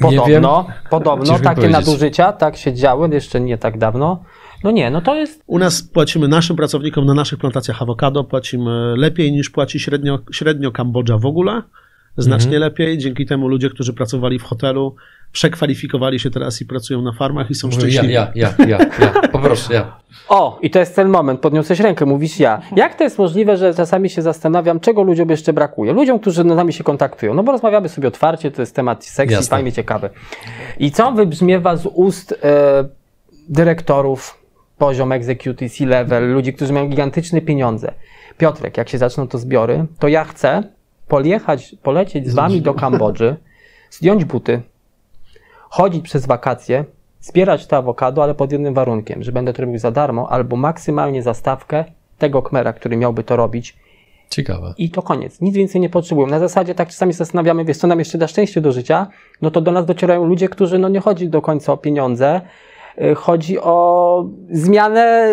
Podobno, 0.00 0.66
podobno 0.90 1.38
takie 1.38 1.54
powiedzieć. 1.54 1.72
nadużycia 1.72 2.32
tak 2.32 2.56
się 2.56 2.74
działy, 2.74 3.08
jeszcze 3.12 3.40
nie 3.40 3.58
tak 3.58 3.78
dawno. 3.78 4.24
No 4.64 4.70
nie, 4.70 4.90
no 4.90 5.00
to 5.00 5.14
jest 5.14 5.42
U 5.46 5.58
nas 5.58 5.82
płacimy 5.82 6.28
naszym 6.28 6.56
pracownikom 6.56 7.06
na 7.06 7.14
naszych 7.14 7.38
plantacjach 7.38 7.82
awokado, 7.82 8.24
płacimy 8.24 8.94
lepiej 8.96 9.32
niż 9.32 9.50
płaci 9.50 9.80
średnio, 9.80 10.18
średnio 10.32 10.72
Kambodża 10.72 11.18
w 11.18 11.26
ogóle. 11.26 11.62
Znacznie 12.18 12.56
Mhm. 12.56 12.62
lepiej. 12.62 12.98
Dzięki 12.98 13.26
temu 13.26 13.48
ludzie, 13.48 13.70
którzy 13.70 13.92
pracowali 13.92 14.38
w 14.38 14.42
hotelu, 14.42 14.94
przekwalifikowali 15.32 16.20
się 16.20 16.30
teraz 16.30 16.60
i 16.60 16.66
pracują 16.66 17.02
na 17.02 17.12
farmach 17.12 17.50
i 17.50 17.54
są 17.54 17.68
Mówię, 17.68 17.78
szczęśliwi. 17.80 18.14
ja, 18.14 18.32
ja, 18.34 18.54
ja, 18.58 18.66
ja, 18.66 18.78
ja, 19.00 19.28
poproszę, 19.28 19.74
ja. 19.74 19.96
O, 20.28 20.58
i 20.62 20.70
to 20.70 20.78
jest 20.78 20.96
ten 20.96 21.08
moment, 21.08 21.40
podniosłeś 21.40 21.80
rękę, 21.80 22.06
mówisz 22.06 22.40
ja. 22.40 22.60
Jak 22.76 22.94
to 22.94 23.04
jest 23.04 23.18
możliwe, 23.18 23.56
że 23.56 23.74
czasami 23.74 24.10
się 24.10 24.22
zastanawiam, 24.22 24.80
czego 24.80 25.02
ludziom 25.02 25.30
jeszcze 25.30 25.52
brakuje? 25.52 25.92
Ludziom, 25.92 26.18
którzy 26.18 26.42
z 26.42 26.46
nami 26.46 26.72
się 26.72 26.84
kontaktują. 26.84 27.34
No 27.34 27.42
bo 27.42 27.52
rozmawiamy 27.52 27.88
sobie 27.88 28.08
otwarcie, 28.08 28.50
to 28.50 28.62
jest 28.62 28.74
temat 28.76 29.04
sexy, 29.04 29.34
Jasne. 29.34 29.50
fajnie, 29.50 29.72
ciekawy. 29.72 30.10
I 30.78 30.90
co 30.90 31.12
wybrzmiewa 31.12 31.76
z 31.76 31.86
ust 31.86 32.32
e, 32.42 32.84
dyrektorów, 33.48 34.38
poziom 34.78 35.12
executive, 35.12 35.72
C-level, 35.72 36.32
ludzi, 36.32 36.52
którzy 36.54 36.72
mają 36.72 36.88
gigantyczne 36.88 37.40
pieniądze. 37.40 37.92
Piotrek, 38.38 38.76
jak 38.76 38.88
się 38.88 38.98
zaczną 38.98 39.28
to 39.28 39.38
zbiory, 39.38 39.86
to 39.98 40.08
ja 40.08 40.24
chcę 40.24 40.62
pojechać, 41.08 41.76
polecieć 41.82 42.28
z 42.28 42.34
wami 42.34 42.62
do 42.62 42.74
Kambodży, 42.74 43.36
zdjąć 43.90 44.24
buty, 44.24 44.62
chodzić 45.70 46.04
przez 46.04 46.26
wakacje, 46.26 46.84
zbierać 47.20 47.66
to 47.66 47.76
awokado, 47.76 48.22
ale 48.22 48.34
pod 48.34 48.52
jednym 48.52 48.74
warunkiem, 48.74 49.22
że 49.22 49.32
będę 49.32 49.52
to 49.52 49.62
robił 49.62 49.78
za 49.78 49.90
darmo 49.90 50.30
albo 50.30 50.56
maksymalnie 50.56 51.22
za 51.22 51.34
stawkę 51.34 51.84
tego 52.18 52.42
kmera, 52.42 52.72
który 52.72 52.96
miałby 52.96 53.24
to 53.24 53.36
robić 53.36 53.76
Ciekawe. 54.30 54.74
i 54.78 54.90
to 54.90 55.02
koniec. 55.02 55.40
Nic 55.40 55.54
więcej 55.54 55.80
nie 55.80 55.90
potrzebują. 55.90 56.26
Na 56.26 56.38
zasadzie 56.38 56.74
tak 56.74 56.88
czasami 56.88 57.12
zastanawiamy, 57.12 57.64
wiesz, 57.64 57.76
co 57.76 57.86
nam 57.86 57.98
jeszcze 57.98 58.18
da 58.18 58.28
szczęście 58.28 58.60
do 58.60 58.72
życia, 58.72 59.06
no 59.42 59.50
to 59.50 59.60
do 59.60 59.72
nas 59.72 59.86
docierają 59.86 60.24
ludzie, 60.24 60.48
którzy, 60.48 60.78
no 60.78 60.88
nie 60.88 61.00
chodzi 61.00 61.28
do 61.28 61.42
końca 61.42 61.72
o 61.72 61.76
pieniądze, 61.76 62.40
chodzi 63.16 63.58
o 63.58 64.24
zmianę, 64.50 65.28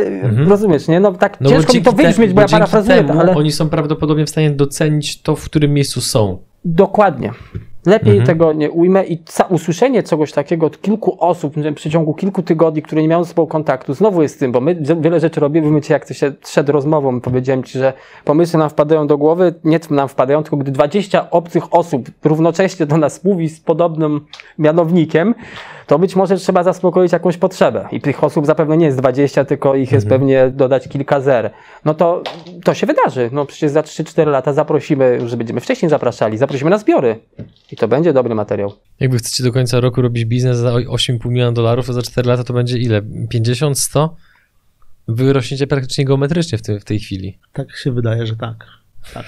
rozumiesz, 0.47 0.87
nie? 0.87 0.99
No 0.99 1.11
tak 1.11 1.41
No 1.41 1.49
ciężko 1.49 1.73
mi 1.73 1.81
to 1.81 1.91
wybrzmieć, 1.91 2.33
bo 2.33 2.41
ja 2.41 2.47
dzięki 2.47 2.59
parafrazuję, 2.59 3.03
temu 3.03 3.19
ale 3.19 3.35
Oni 3.35 3.51
są 3.51 3.69
prawdopodobnie 3.69 4.25
w 4.25 4.29
stanie 4.29 4.51
docenić 4.51 5.21
to, 5.21 5.35
w 5.35 5.45
którym 5.45 5.73
miejscu 5.73 6.01
są. 6.01 6.37
dokładnie. 6.65 7.31
Lepiej 7.85 8.17
Mhm. 8.17 8.27
tego 8.27 8.53
nie 8.53 8.71
ujmę 8.71 9.05
i 9.05 9.19
usłyszenie 9.49 10.03
czegoś 10.03 10.31
takiego 10.31 10.65
od 10.65 10.81
kilku 10.81 11.17
osób 11.19 11.55
w 11.55 11.73
przeciągu 11.73 12.13
kilku 12.13 12.43
tygodni, 12.43 12.81
które 12.81 13.01
nie 13.01 13.07
miały 13.07 13.23
ze 13.23 13.29
sobą 13.29 13.47
kontaktu, 13.47 13.93
znowu 13.93 14.21
jest 14.21 14.35
z 14.35 14.37
tym, 14.37 14.51
bo 14.51 14.61
my 14.61 14.75
wiele 14.99 15.19
rzeczy 15.19 15.39
robimy, 15.39 15.81
jak 15.89 16.05
to 16.05 16.13
się 16.13 16.33
szedł 16.47 16.71
rozmową, 16.71 17.21
powiedziałem 17.21 17.63
ci, 17.63 17.79
że 17.79 17.93
pomysły 18.25 18.59
nam 18.59 18.69
wpadają 18.69 19.07
do 19.07 19.17
głowy, 19.17 19.53
nie 19.63 19.79
nam 19.89 20.07
wpadają, 20.07 20.43
tylko 20.43 20.57
gdy 20.57 20.71
20 20.71 21.29
obcych 21.29 21.73
osób 21.73 22.09
równocześnie 22.23 22.85
do 22.85 22.97
nas 22.97 23.23
mówi 23.23 23.49
z 23.49 23.59
podobnym 23.59 24.25
mianownikiem, 24.59 25.35
to 25.87 25.99
być 25.99 26.15
może 26.15 26.37
trzeba 26.37 26.63
zaspokoić 26.63 27.11
jakąś 27.11 27.37
potrzebę. 27.37 27.87
I 27.91 28.01
tych 28.01 28.23
osób 28.23 28.45
zapewne 28.45 28.77
nie 28.77 28.85
jest 28.85 28.97
20, 28.97 29.45
tylko 29.45 29.75
ich 29.75 29.91
jest 29.91 30.09
pewnie 30.09 30.49
dodać 30.49 30.87
kilka 30.87 31.19
zer. 31.19 31.51
No 31.85 31.93
to, 31.93 32.23
to 32.63 32.73
się 32.73 32.87
wydarzy. 32.87 33.29
No 33.33 33.45
przecież 33.45 33.71
za 33.71 33.81
3-4 33.81 34.27
lata 34.27 34.53
zaprosimy, 34.53 35.29
że 35.29 35.37
będziemy 35.37 35.61
wcześniej 35.61 35.89
zapraszali, 35.89 36.37
zaprosimy 36.37 36.69
na 36.69 36.77
zbiory. 36.77 37.19
I 37.75 37.77
to 37.77 37.87
będzie 37.87 38.13
dobry 38.13 38.35
materiał. 38.35 38.73
Jak 38.99 39.11
wy 39.11 39.17
chcecie 39.17 39.43
do 39.43 39.51
końca 39.51 39.79
roku 39.79 40.01
robić 40.01 40.25
biznes 40.25 40.57
za 40.57 40.73
8,5 40.73 41.29
miliona 41.29 41.51
dolarów, 41.51 41.87
to 41.87 41.93
za 41.93 42.01
4 42.01 42.27
lata 42.27 42.43
to 42.43 42.53
będzie 42.53 42.77
ile? 42.77 43.01
50, 43.29 43.79
100? 43.79 44.15
Wy 45.07 45.33
rośniecie 45.33 45.67
praktycznie 45.67 46.05
geometrycznie 46.05 46.57
w, 46.57 46.61
tym, 46.61 46.79
w 46.79 46.83
tej 46.83 46.99
chwili. 46.99 47.37
Tak 47.53 47.77
się 47.77 47.91
wydaje, 47.91 48.25
że 48.27 48.35
tak. 48.35 48.65
Tak. 49.13 49.25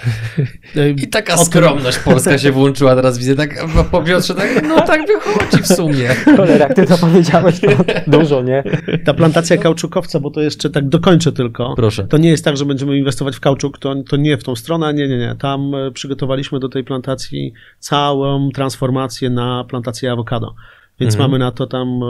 I 0.97 1.07
taka 1.07 1.33
O 1.33 1.37
tym- 1.37 1.45
skromność 1.45 1.99
polska 1.99 2.37
się 2.37 2.51
włączyła 2.51 2.95
teraz, 2.95 3.17
widzę, 3.17 3.35
tak 3.35 3.65
po 3.91 4.01
Piotrze, 4.03 4.35
tak, 4.35 4.63
no 4.67 4.81
tak 4.81 5.01
wychodzi 5.07 5.63
w 5.63 5.67
sumie. 5.67 6.09
Cholera, 6.37 6.67
jak 6.67 6.73
ty 6.73 6.85
to 6.85 6.97
powiedziałeś, 6.97 7.59
to 7.59 7.67
dużo, 8.07 8.41
nie? 8.41 8.63
Ta 9.05 9.13
plantacja 9.13 9.57
kauczukowca, 9.57 10.19
bo 10.19 10.31
to 10.31 10.41
jeszcze 10.41 10.69
tak 10.69 10.89
dokończę 10.89 11.31
tylko. 11.31 11.73
Proszę. 11.75 12.07
To 12.07 12.17
nie 12.17 12.29
jest 12.29 12.45
tak, 12.45 12.57
że 12.57 12.65
będziemy 12.65 12.97
inwestować 12.97 13.35
w 13.35 13.39
kauczuk, 13.39 13.77
to, 13.77 13.95
to 14.09 14.17
nie 14.17 14.37
w 14.37 14.43
tą 14.43 14.55
stronę, 14.55 14.93
nie, 14.93 15.07
nie, 15.07 15.17
nie. 15.17 15.35
Tam 15.39 15.75
e, 15.75 15.91
przygotowaliśmy 15.91 16.59
do 16.59 16.69
tej 16.69 16.83
plantacji 16.83 17.53
całą 17.79 18.49
transformację 18.51 19.29
na 19.29 19.63
plantację 19.69 20.11
awokado. 20.11 20.55
Więc 20.99 21.13
Mhm. 21.13 21.31
mamy 21.31 21.39
na 21.45 21.51
to 21.51 21.67
tam 21.67 21.87
e, 21.87 22.05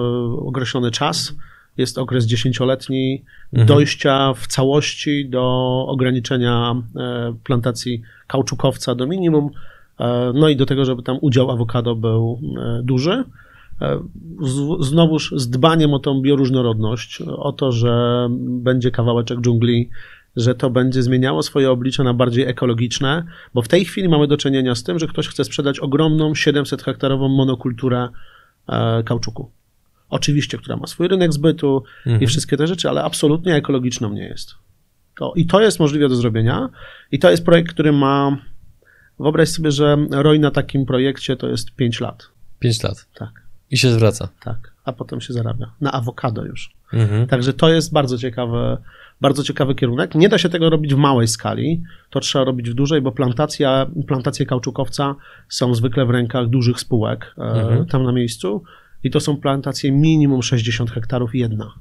określony 0.48 0.92
czas. 0.92 1.34
Jest 1.78 1.98
okres 1.98 2.26
dziesięcioletni 2.26 3.24
Mhm. 3.54 3.68
dojścia 3.68 4.34
w 4.34 4.48
całości 4.48 5.30
do 5.30 5.86
ograniczenia 5.88 6.76
e, 6.96 7.34
plantacji 7.44 8.02
kauczukowca 8.28 8.96
do 8.96 9.08
minimum. 9.08 9.50
E, 10.00 10.32
No 10.36 10.50
i 10.50 10.56
do 10.56 10.66
tego, 10.66 10.86
żeby 10.86 11.04
tam 11.04 11.18
udział 11.22 11.52
awokado 11.52 11.96
był 11.96 12.40
e, 12.58 12.82
duży. 12.84 13.24
Znowuż 14.80 15.34
z 15.36 15.50
dbaniem 15.50 15.94
o 15.94 16.00
tą 16.00 16.22
bioróżnorodność, 16.22 17.22
o 17.22 17.52
to, 17.52 17.72
że 17.72 18.28
będzie 18.40 18.92
kawałeczek 18.92 19.42
dżungli, 19.42 19.90
że 20.36 20.56
to 20.56 20.70
będzie 20.70 21.04
zmieniało 21.04 21.44
swoje 21.44 21.72
oblicze 21.72 22.04
na 22.04 22.14
bardziej 22.14 22.46
ekologiczne, 22.46 23.24
bo 23.54 23.62
w 23.62 23.68
tej 23.68 23.86
chwili 23.86 24.10
mamy 24.10 24.28
do 24.28 24.38
czynienia 24.38 24.76
z 24.76 24.84
tym, 24.84 25.00
że 25.00 25.08
ktoś 25.08 25.28
chce 25.28 25.44
sprzedać 25.44 25.80
ogromną 25.80 26.36
700 26.36 26.84
hektarową 26.84 27.30
monokulturę 27.30 28.10
kauczuku. 29.06 29.52
Oczywiście, 30.10 30.58
która 30.58 30.78
ma 30.78 30.88
swój 30.88 31.08
rynek 31.08 31.34
zbytu 31.34 31.84
i 32.06 32.10
Mhm. 32.10 32.28
wszystkie 32.28 32.58
te 32.58 32.68
rzeczy, 32.68 32.90
ale 32.90 33.04
absolutnie 33.04 33.56
ekologiczną 33.56 34.14
nie 34.14 34.24
jest. 34.24 34.56
To, 35.20 35.34
I 35.36 35.46
to 35.46 35.62
jest 35.62 35.80
możliwe 35.80 36.10
do 36.10 36.16
zrobienia. 36.16 36.70
I 37.12 37.20
to 37.20 37.32
jest 37.32 37.46
projekt, 37.46 37.74
który 37.74 37.92
ma. 37.92 38.38
Wyobraź 39.20 39.50
sobie, 39.50 39.72
że 39.72 39.98
ROI 40.12 40.40
na 40.40 40.52
takim 40.52 40.86
projekcie 40.86 41.36
to 41.36 41.48
jest 41.48 41.72
5 41.76 42.00
lat. 42.02 42.30
5 42.60 42.84
lat. 42.84 43.06
Tak, 43.16 43.30
I 43.72 43.78
się 43.78 43.92
zwraca. 43.92 44.30
tak. 44.44 44.72
A 44.86 44.94
potem 44.94 45.22
się 45.22 45.34
zarabia. 45.34 45.72
Na 45.82 45.92
awokado 45.92 46.46
już. 46.46 46.74
Mhm. 46.94 47.28
Także 47.28 47.54
to 47.54 47.70
jest 47.70 47.94
bardzo 47.94 48.18
ciekawy, 48.18 48.78
bardzo 49.22 49.44
ciekawy 49.44 49.76
kierunek. 49.76 50.16
Nie 50.16 50.30
da 50.30 50.38
się 50.38 50.50
tego 50.50 50.70
robić 50.70 50.94
w 50.94 50.98
małej 50.98 51.28
skali, 51.28 51.84
to 52.10 52.20
trzeba 52.20 52.46
robić 52.46 52.70
w 52.70 52.74
dużej, 52.74 53.02
bo 53.02 53.12
plantacja, 53.12 53.86
plantacje 54.08 54.46
kauczukowca 54.46 55.16
są 55.50 55.76
zwykle 55.76 56.06
w 56.06 56.10
rękach 56.10 56.48
dużych 56.48 56.80
spółek 56.80 57.34
e, 57.38 57.42
Mhm. 57.42 57.86
tam 57.86 58.04
na 58.04 58.12
miejscu 58.12 58.64
i 59.04 59.12
to 59.12 59.20
są 59.20 59.38
plantacje 59.38 59.92
minimum 59.92 60.44
60 60.44 60.92
hektarów 60.92 61.36
jedna. 61.36 61.74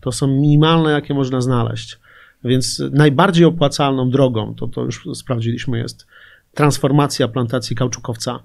To 0.00 0.12
są 0.12 0.26
minimalne, 0.26 0.90
jakie 0.90 1.14
można 1.14 1.40
znaleźć. 1.40 1.98
Więc 2.44 2.82
najbardziej 2.92 3.44
opłacalną 3.44 4.10
drogą, 4.10 4.54
to, 4.54 4.66
to 4.68 4.84
już 4.84 5.08
sprawdziliśmy, 5.14 5.78
jest 5.78 6.06
transformacja 6.54 7.28
plantacji 7.28 7.76
kauczukowca, 7.76 8.38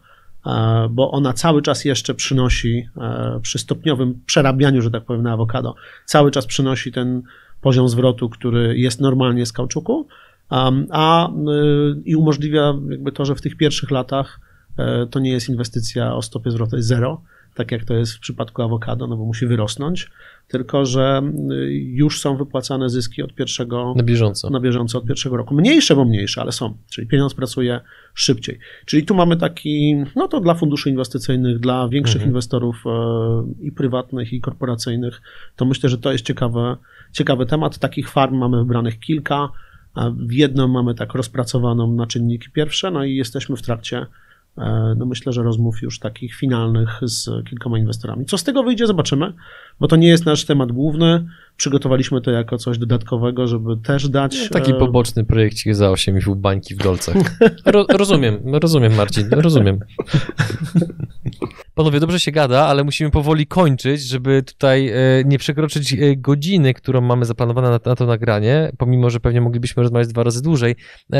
e, 0.45 0.87
bo 0.91 1.11
ona 1.11 1.33
cały 1.33 1.61
czas 1.61 1.85
jeszcze 1.85 2.13
przynosi 2.13 2.89
e, 2.97 3.39
przy 3.41 3.59
stopniowym 3.59 4.21
przerabianiu, 4.25 4.81
że 4.81 4.91
tak 4.91 5.05
powiem, 5.05 5.23
na 5.23 5.33
awokado, 5.33 5.75
cały 6.05 6.31
czas 6.31 6.45
przynosi 6.45 6.91
ten 6.91 7.23
poziom 7.61 7.89
zwrotu, 7.89 8.29
który 8.29 8.77
jest 8.77 9.01
normalnie 9.01 9.45
z 9.45 9.51
kauczuku, 9.51 10.07
um, 10.51 10.87
a 10.91 11.29
y, 11.29 11.31
i 12.05 12.15
umożliwia 12.15 12.73
jakby 12.89 13.11
to, 13.11 13.25
że 13.25 13.35
w 13.35 13.41
tych 13.41 13.57
pierwszych 13.57 13.91
latach 13.91 14.39
e, 14.77 15.07
to 15.07 15.19
nie 15.19 15.31
jest 15.31 15.49
inwestycja 15.49 16.15
o 16.15 16.21
stopie 16.21 16.51
zwrotu 16.51 16.75
zero, 16.79 17.21
tak 17.55 17.71
jak 17.71 17.85
to 17.85 17.93
jest 17.93 18.13
w 18.13 18.19
przypadku 18.19 18.61
awokado, 18.61 19.07
no 19.07 19.17
bo 19.17 19.25
musi 19.25 19.45
wyrosnąć, 19.47 20.09
tylko 20.47 20.85
że 20.85 21.21
y, 21.51 21.73
już 21.73 22.19
są 22.21 22.37
wypłacane 22.37 22.89
zyski 22.89 23.23
od 23.23 23.33
pierwszego 23.33 23.93
Na 23.97 24.03
bieżąco. 24.03 24.49
na 24.49 24.59
bieżąco 24.59 24.97
od 24.97 25.05
pierwszego 25.05 25.37
roku. 25.37 25.55
Mniejsze, 25.55 25.95
bo 25.95 26.05
mniejsze, 26.05 26.41
ale 26.41 26.51
są. 26.51 26.77
Czyli 26.91 27.07
pieniądz 27.07 27.33
pracuje 27.33 27.79
szybciej. 28.13 28.59
Czyli 28.85 29.05
tu 29.05 29.15
mamy 29.15 29.37
taki, 29.37 29.95
no 30.15 30.27
to 30.27 30.39
dla 30.41 30.53
funduszy 30.53 30.89
inwestycyjnych, 30.89 31.59
dla 31.59 31.89
większych 31.89 32.15
Mhm. 32.15 32.29
inwestorów 32.29 32.83
e, 32.85 32.89
i 33.61 33.71
prywatnych, 33.71 34.33
i 34.33 34.41
korporacyjnych, 34.41 35.21
to 35.55 35.65
myślę, 35.65 35.89
że 35.89 35.97
to 35.97 36.11
jest 36.11 36.25
ciekawy, 36.25 36.75
ciekawy 37.11 37.45
temat. 37.45 37.77
Takich 37.79 38.09
farm 38.09 38.35
mamy 38.37 38.57
wybranych 38.57 38.99
kilka. 38.99 39.49
a 39.93 40.09
W 40.09 40.31
jedną 40.31 40.67
mamy 40.67 40.95
tak 40.95 41.13
rozpracowaną 41.13 41.93
na 41.93 42.07
czynniki 42.07 42.49
pierwsze, 42.51 42.91
no 42.91 43.03
i 43.03 43.15
jesteśmy 43.15 43.55
w 43.55 43.61
trakcie, 43.61 44.05
no 44.95 45.05
myślę, 45.05 45.33
że 45.33 45.43
rozmów 45.43 45.81
już 45.81 45.99
takich 45.99 46.35
finalnych 46.35 46.99
z 47.01 47.29
kilkoma 47.49 47.79
inwestorami. 47.79 48.25
Co 48.25 48.37
z 48.37 48.43
tego 48.43 48.63
wyjdzie, 48.63 48.87
zobaczymy, 48.87 49.33
bo 49.80 49.88
to 49.88 49.95
nie 49.95 50.07
jest 50.07 50.26
nasz 50.26 50.45
temat 50.45 50.71
główny. 50.71 51.26
Przygotowaliśmy 51.57 52.21
to 52.21 52.32
jako 52.32 52.57
coś 52.57 52.78
dodatkowego, 52.78 53.47
żeby 53.47 53.78
też 53.78 54.09
dać. 54.09 54.49
Taki 54.49 54.71
e, 54.71 54.76
poboczny 54.76 55.26
projekcik 55.26 55.76
za 55.76 55.89
8,5 55.89 56.36
bańki 56.36 56.76
w 56.76 56.78
dolcach. 56.78 57.15
Ro, 57.65 57.86
rozumiem, 57.89 58.39
rozumiem 58.45 58.95
Marcin, 58.95 59.30
rozumiem. 59.32 59.80
Panowie, 61.76 61.99
dobrze 61.99 62.19
się 62.19 62.32
gada, 62.32 62.65
ale 62.65 62.84
musimy 62.84 63.11
powoli 63.11 63.47
kończyć, 63.47 64.01
żeby 64.01 64.43
tutaj 64.43 64.88
e, 64.88 64.93
nie 65.26 65.38
przekroczyć 65.38 65.93
e, 65.93 66.15
godziny, 66.17 66.74
którą 66.74 67.01
mamy 67.01 67.26
zaplanowane 67.26 67.69
na, 67.69 67.80
na 67.86 67.95
to 67.95 68.05
nagranie, 68.05 68.71
pomimo, 68.78 69.09
że 69.09 69.19
pewnie 69.19 69.41
moglibyśmy 69.41 69.84
rozmawiać 69.84 70.07
dwa 70.07 70.24
razy 70.24 70.41
dłużej, 70.41 70.76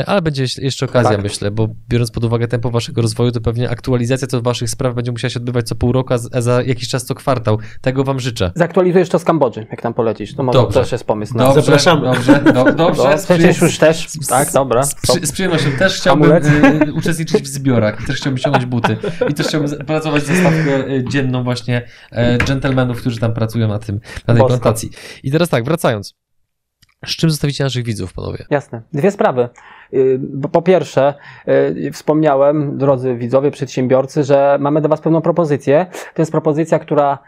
ale 0.06 0.22
będzie 0.22 0.42
jeszcze- 0.58 0.84
okazja, 0.84 1.10
Tak. 1.10 1.22
myślę, 1.22 1.50
bo 1.50 1.68
biorąc 1.88 2.10
pod 2.10 2.24
uwagę 2.24 2.48
tempo 2.48 2.70
waszego 2.70 3.02
rozwoju, 3.02 3.32
to 3.32 3.40
pewnie 3.40 3.70
aktualizacja 3.70 4.28
co 4.28 4.42
waszych 4.42 4.70
spraw 4.70 4.94
będzie 4.94 5.12
musiała 5.12 5.30
się 5.30 5.40
odbywać 5.40 5.68
co 5.68 5.74
pół 5.74 5.92
roku, 5.92 6.14
a 6.32 6.40
za 6.40 6.62
jakiś 6.62 6.88
czas 6.88 7.04
co 7.04 7.14
kwartał. 7.14 7.58
Tego 7.80 8.04
wam 8.04 8.20
życzę. 8.20 8.52
Zaktualizujesz 8.54 9.08
to 9.08 9.18
z 9.18 9.24
Kambodży, 9.24 9.66
jak 9.70 9.82
tam 9.82 9.94
polecisz. 9.94 10.34
To 10.34 10.42
może 10.42 10.58
Dobrze. 10.58 10.80
też 10.80 10.92
jest 10.92 11.04
pomysł. 11.04 11.38
Dobrze, 11.38 11.62
Zapraszamy. 11.62 12.02
Dobrze, 12.06 12.40
do, 12.40 12.64
dobrze. 12.84 13.02
No, 13.10 13.16
przecież 13.24 13.60
już 13.60 13.78
też, 13.78 14.08
z- 14.08 14.26
tak, 14.28 14.52
dobra. 14.52 14.82
Z, 14.82 14.94
przy, 14.94 15.26
z 15.26 15.32
przyjemnością 15.32 15.70
też 15.78 15.96
chciałbym 15.96 16.24
Amulet? 16.32 16.46
y, 16.88 16.92
uczestniczyć 16.92 17.42
w 17.42 17.46
zbiorach 17.46 18.00
i 18.02 18.06
też 18.06 18.16
chciałbym 18.16 18.38
ściągnąć 18.38 18.66
buty. 18.66 18.96
I 19.30 19.34
też 19.34 19.46
chciałbym 19.46 19.70
pracować 19.86 20.22
za 20.22 20.34
stawkę 20.34 20.88
y, 20.88 21.04
dzienną 21.10 21.44
właśnie 21.44 21.82
e, 22.12 22.38
dżentelmenów, 22.38 23.00
którzy 23.00 23.20
tam 23.20 23.34
pracują 23.34 23.68
na 23.68 23.78
tym, 23.78 24.00
na 24.26 24.34
tej 24.34 24.40
Bosko. 24.42 24.46
plantacji. 24.48 24.90
I 25.22 25.30
teraz 25.30 25.48
tak, 25.48 25.64
wracając. 25.64 26.14
Z 27.06 27.10
czym 27.16 27.30
zostawicie 27.30 27.64
naszych 27.64 27.84
widzów, 27.84 28.12
panowie? 28.12 28.44
Jasne. 28.50 28.82
Dwie 28.92 29.10
sprawy. 29.10 29.48
Y, 29.94 30.20
Po 30.52 30.62
pierwsze, 30.62 31.14
y, 31.48 31.90
wspomniałem, 31.92 32.78
drodzy 32.78 33.14
widzowie, 33.16 33.50
przedsiębiorcy, 33.50 34.24
że 34.24 34.56
mamy 34.60 34.80
do 34.80 34.88
Was 34.88 35.00
pewną 35.00 35.20
propozycję. 35.22 35.86
To 36.14 36.22
jest 36.22 36.32
propozycja, 36.32 36.78
która 36.78 37.18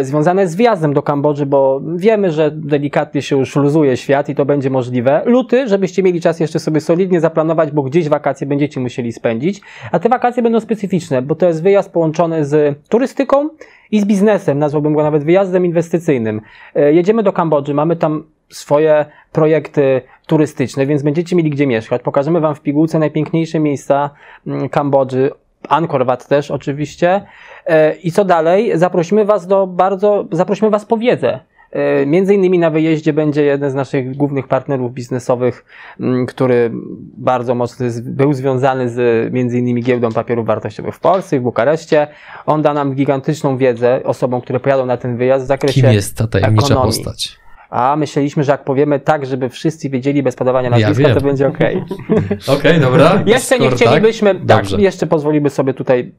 związana 0.00 0.40
jest 0.40 0.52
z 0.52 0.56
wjazdem 0.56 0.94
do 0.94 1.02
Kambodży, 1.02 1.46
bo 1.46 1.80
wiemy, 1.96 2.30
że 2.30 2.50
delikatnie 2.50 3.22
się 3.22 3.38
już 3.38 3.56
luzuje 3.56 3.96
świat 3.96 4.28
i 4.28 4.34
to 4.34 4.44
będzie 4.44 4.70
możliwe. 4.70 5.22
Luty, 5.26 5.68
żebyście 5.68 6.02
mieli 6.02 6.20
czas 6.20 6.40
jeszcze 6.40 6.58
sobie 6.58 6.80
solidnie 6.80 7.20
zaplanować, 7.20 7.70
bo 7.70 7.82
gdzieś 7.82 8.08
wakacje 8.08 8.46
będziecie 8.46 8.80
musieli 8.80 9.12
spędzić. 9.12 9.60
A 9.92 9.98
te 9.98 10.08
wakacje 10.08 10.42
będą 10.42 10.60
specyficzne, 10.60 11.22
bo 11.22 11.34
to 11.34 11.46
jest 11.46 11.62
wyjazd 11.62 11.92
połączony 11.92 12.44
z 12.44 12.78
turystyką 12.88 13.48
i 13.90 14.00
z 14.00 14.04
biznesem. 14.04 14.58
Nazwałbym 14.58 14.94
go 14.94 15.02
nawet 15.02 15.24
wyjazdem 15.24 15.66
inwestycyjnym. 15.66 16.40
Y, 16.76 16.92
Jedziemy 16.92 17.22
do 17.22 17.32
Kambodży, 17.32 17.74
mamy 17.74 17.96
tam 17.96 18.24
swoje 18.48 19.06
projekty 19.32 20.00
turystyczne, 20.26 20.86
więc 20.86 21.02
będziecie 21.02 21.36
mieli 21.36 21.50
gdzie 21.50 21.66
mieszkać. 21.66 22.02
Pokażemy 22.02 22.40
Wam 22.40 22.54
w 22.54 22.60
pigułce 22.60 22.98
najpiękniejsze 22.98 23.60
miejsca 23.60 24.10
mm, 24.46 24.68
Kambodży, 24.68 25.30
Angkor 25.68 26.06
Wat 26.06 26.28
też 26.28 26.50
oczywiście. 26.50 27.22
E, 27.66 27.94
I 27.94 28.12
co 28.12 28.24
dalej? 28.24 28.78
Zaprosimy 28.78 29.24
Was 29.24 29.46
do 29.46 29.66
bardzo, 29.66 30.24
zaprosimy 30.32 30.70
Was 30.70 30.84
po 30.84 30.96
wiedzę. 30.96 31.40
E, 31.72 32.06
Między 32.06 32.34
innymi 32.34 32.58
na 32.58 32.70
wyjeździe 32.70 33.12
będzie 33.12 33.42
jeden 33.44 33.70
z 33.70 33.74
naszych 33.74 34.16
głównych 34.16 34.48
partnerów 34.48 34.92
biznesowych, 34.92 35.64
mm, 36.00 36.26
który 36.26 36.70
bardzo 37.16 37.54
mocno 37.54 37.86
był 38.02 38.32
związany 38.32 38.88
z 38.88 39.32
między 39.32 39.58
innymi 39.58 39.82
giełdą 39.82 40.12
papierów 40.12 40.46
wartościowych 40.46 40.94
w 40.94 41.00
Polsce 41.00 41.36
i 41.36 41.40
w 41.40 41.42
Bukareszcie. 41.42 42.06
On 42.46 42.62
da 42.62 42.74
nam 42.74 42.94
gigantyczną 42.94 43.56
wiedzę 43.56 44.00
osobom, 44.04 44.40
które 44.40 44.60
pojadą 44.60 44.86
na 44.86 44.96
ten 44.96 45.16
wyjazd 45.16 45.44
w 45.44 45.48
zakresie 45.48 45.80
Kim 45.82 45.92
jest 45.92 46.16
ta 46.16 46.26
tajemnicza 46.26 46.66
ekonomii. 46.66 46.88
postać? 46.88 47.38
A 47.70 47.96
myśleliśmy, 47.96 48.44
że 48.44 48.52
jak 48.52 48.64
powiemy 48.64 49.00
tak, 49.00 49.26
żeby 49.26 49.48
wszyscy 49.48 49.90
wiedzieli 49.90 50.22
bez 50.22 50.36
podawania 50.36 50.68
Ja 50.68 50.78
nazwiska, 50.78 51.08
wiem. 51.08 51.18
to 51.18 51.24
będzie 51.24 51.48
ok. 51.48 51.58
Okej, 52.58 52.80
dobra. 52.80 53.12
jeszcze 53.26 53.58
nie 53.58 53.70
Skoro 53.70 53.76
chcielibyśmy, 53.76 54.34
tak, 54.34 54.44
Dobrze. 54.44 54.80
jeszcze 54.80 55.06
pozwolimy 55.06 55.50
sobie 55.50 55.74
tutaj 55.74 56.12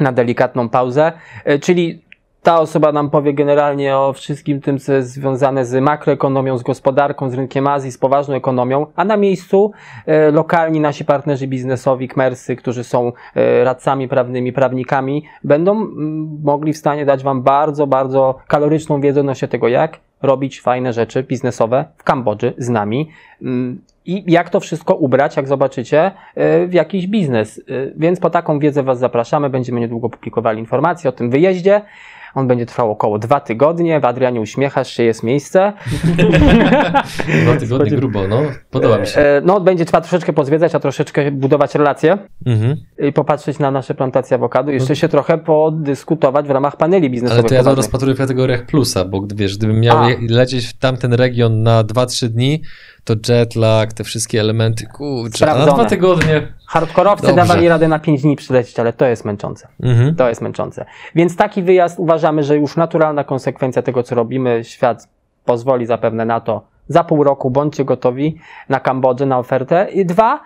na 0.00 0.12
delikatną 0.12 0.68
pauzę, 0.68 1.12
e, 1.44 1.58
czyli 1.58 2.02
ta 2.42 2.60
osoba 2.60 2.92
nam 2.92 3.10
powie 3.10 3.34
generalnie 3.34 3.96
o 3.96 4.12
wszystkim 4.12 4.60
tym, 4.60 4.78
co 4.78 4.92
jest 4.92 5.12
związane 5.12 5.64
z 5.64 5.82
makroekonomią, 5.82 6.58
z 6.58 6.62
gospodarką, 6.62 7.30
z 7.30 7.34
rynkiem 7.34 7.66
Azji, 7.66 7.92
z 7.92 7.98
poważną 7.98 8.34
ekonomią, 8.34 8.86
a 8.96 9.04
na 9.04 9.16
miejscu 9.16 9.72
e, 10.06 10.30
lokalni 10.30 10.80
nasi 10.80 11.04
partnerzy 11.04 11.46
biznesowi, 11.46 12.08
kmersy, 12.08 12.56
którzy 12.56 12.84
są 12.84 13.12
e, 13.34 13.64
radcami 13.64 14.08
prawnymi, 14.08 14.52
prawnikami, 14.52 15.24
będą 15.44 15.72
mm, 15.72 16.40
mogli 16.44 16.72
w 16.72 16.76
stanie 16.76 17.06
dać 17.06 17.22
Wam 17.22 17.42
bardzo, 17.42 17.86
bardzo 17.86 18.38
kaloryczną 18.48 19.00
wiedzę 19.00 19.20
odnośnie 19.20 19.48
tego, 19.48 19.68
jak 19.68 19.98
robić 20.22 20.60
fajne 20.60 20.92
rzeczy 20.92 21.22
biznesowe 21.22 21.84
w 21.96 22.04
Kambodży 22.04 22.54
z 22.58 22.68
nami. 22.68 23.10
Mm, 23.42 23.80
I 24.06 24.32
jak 24.32 24.50
to 24.50 24.60
wszystko 24.60 24.94
ubrać, 24.94 25.36
jak 25.36 25.48
zobaczycie, 25.48 26.10
e, 26.34 26.66
w 26.66 26.72
jakiś 26.72 27.06
biznes. 27.06 27.58
E, 27.58 27.62
Więc 27.96 28.20
po 28.20 28.30
taką 28.30 28.58
wiedzę 28.58 28.82
Was 28.82 28.98
zapraszamy. 28.98 29.50
Będziemy 29.50 29.80
niedługo 29.80 30.08
publikowali 30.08 30.58
informacje 30.58 31.10
o 31.10 31.12
tym 31.12 31.30
wyjeździe. 31.30 31.82
On 32.34 32.46
będzie 32.48 32.66
trwał 32.66 32.90
około 32.90 33.18
dwa 33.18 33.40
tygodnie. 33.40 34.00
W 34.00 34.04
Adrianie 34.04 34.40
uśmiechasz 34.40 34.90
się, 34.90 35.02
jest 35.02 35.22
miejsce. 35.22 35.72
Dwa 37.44 37.56
tygodnie 37.56 37.90
grubo, 37.90 38.28
no. 38.28 38.42
Podoba 38.70 38.98
mi 38.98 39.06
się. 39.06 39.20
E, 39.20 39.40
No, 39.44 39.60
będzie 39.60 39.84
trzeba 39.84 40.00
troszeczkę 40.00 40.32
pozwiedzać, 40.32 40.74
a 40.74 40.80
troszeczkę 40.80 41.30
budować 41.30 41.74
relacje 41.74 42.18
Mhm. 42.46 42.76
i 43.08 43.12
popatrzeć 43.12 43.58
na 43.58 43.70
nasze 43.70 43.94
plantacje 43.94 44.34
awokado. 44.34 44.70
Jeszcze 44.70 44.96
się 44.96 45.08
trochę 45.08 45.38
podyskutować 45.38 46.46
w 46.46 46.50
ramach 46.50 46.76
paneli 46.76 47.10
biznesowych. 47.10 47.40
Ale 47.40 47.48
to 47.48 47.54
ja 47.54 47.64
to 47.64 47.74
rozpatruję 47.74 48.14
w 48.14 48.18
kategoriach 48.18 48.66
plusa, 48.66 49.04
bo 49.04 49.22
wiesz, 49.34 49.56
gdybym 49.58 49.80
miał 49.80 49.98
A. 49.98 50.08
lecieć 50.28 50.66
w 50.66 50.78
tamten 50.78 51.12
region 51.12 51.62
na 51.62 51.84
2-3 51.84 52.28
dni, 52.28 52.62
to 53.04 53.14
jetlag, 53.28 53.92
te 53.92 54.04
wszystkie 54.04 54.40
elementy, 54.40 54.86
kurczę, 54.86 55.46
na 55.46 55.66
dwa 55.66 55.84
tygodnie. 55.84 56.52
Hardkorowcy 56.66 57.26
Dobrze. 57.26 57.36
dawali 57.36 57.68
radę 57.68 57.88
na 57.88 57.98
5 57.98 58.22
dni 58.22 58.36
przylecieć, 58.36 58.78
ale 58.78 58.92
to 58.92 59.06
jest 59.06 59.24
męczące. 59.24 59.68
Mhm. 59.82 60.14
To 60.14 60.28
jest 60.28 60.40
męczące. 60.40 60.86
Więc 61.14 61.36
taki 61.36 61.62
wyjazd 61.62 61.98
uważamy, 61.98 62.42
że 62.42 62.56
już 62.56 62.76
naturalna 62.76 63.24
konsekwencja 63.24 63.82
tego, 63.82 64.02
co 64.02 64.14
robimy. 64.14 64.64
Świat 64.64 65.08
pozwoli 65.44 65.86
zapewne 65.86 66.24
na 66.24 66.40
to. 66.40 66.70
Za 66.88 67.04
pół 67.04 67.24
roku 67.24 67.50
bądźcie 67.50 67.84
gotowi 67.84 68.38
na 68.68 68.80
Kambodżę, 68.80 69.26
na 69.26 69.38
ofertę. 69.38 69.88
I 69.92 70.06
dwa, 70.06 70.40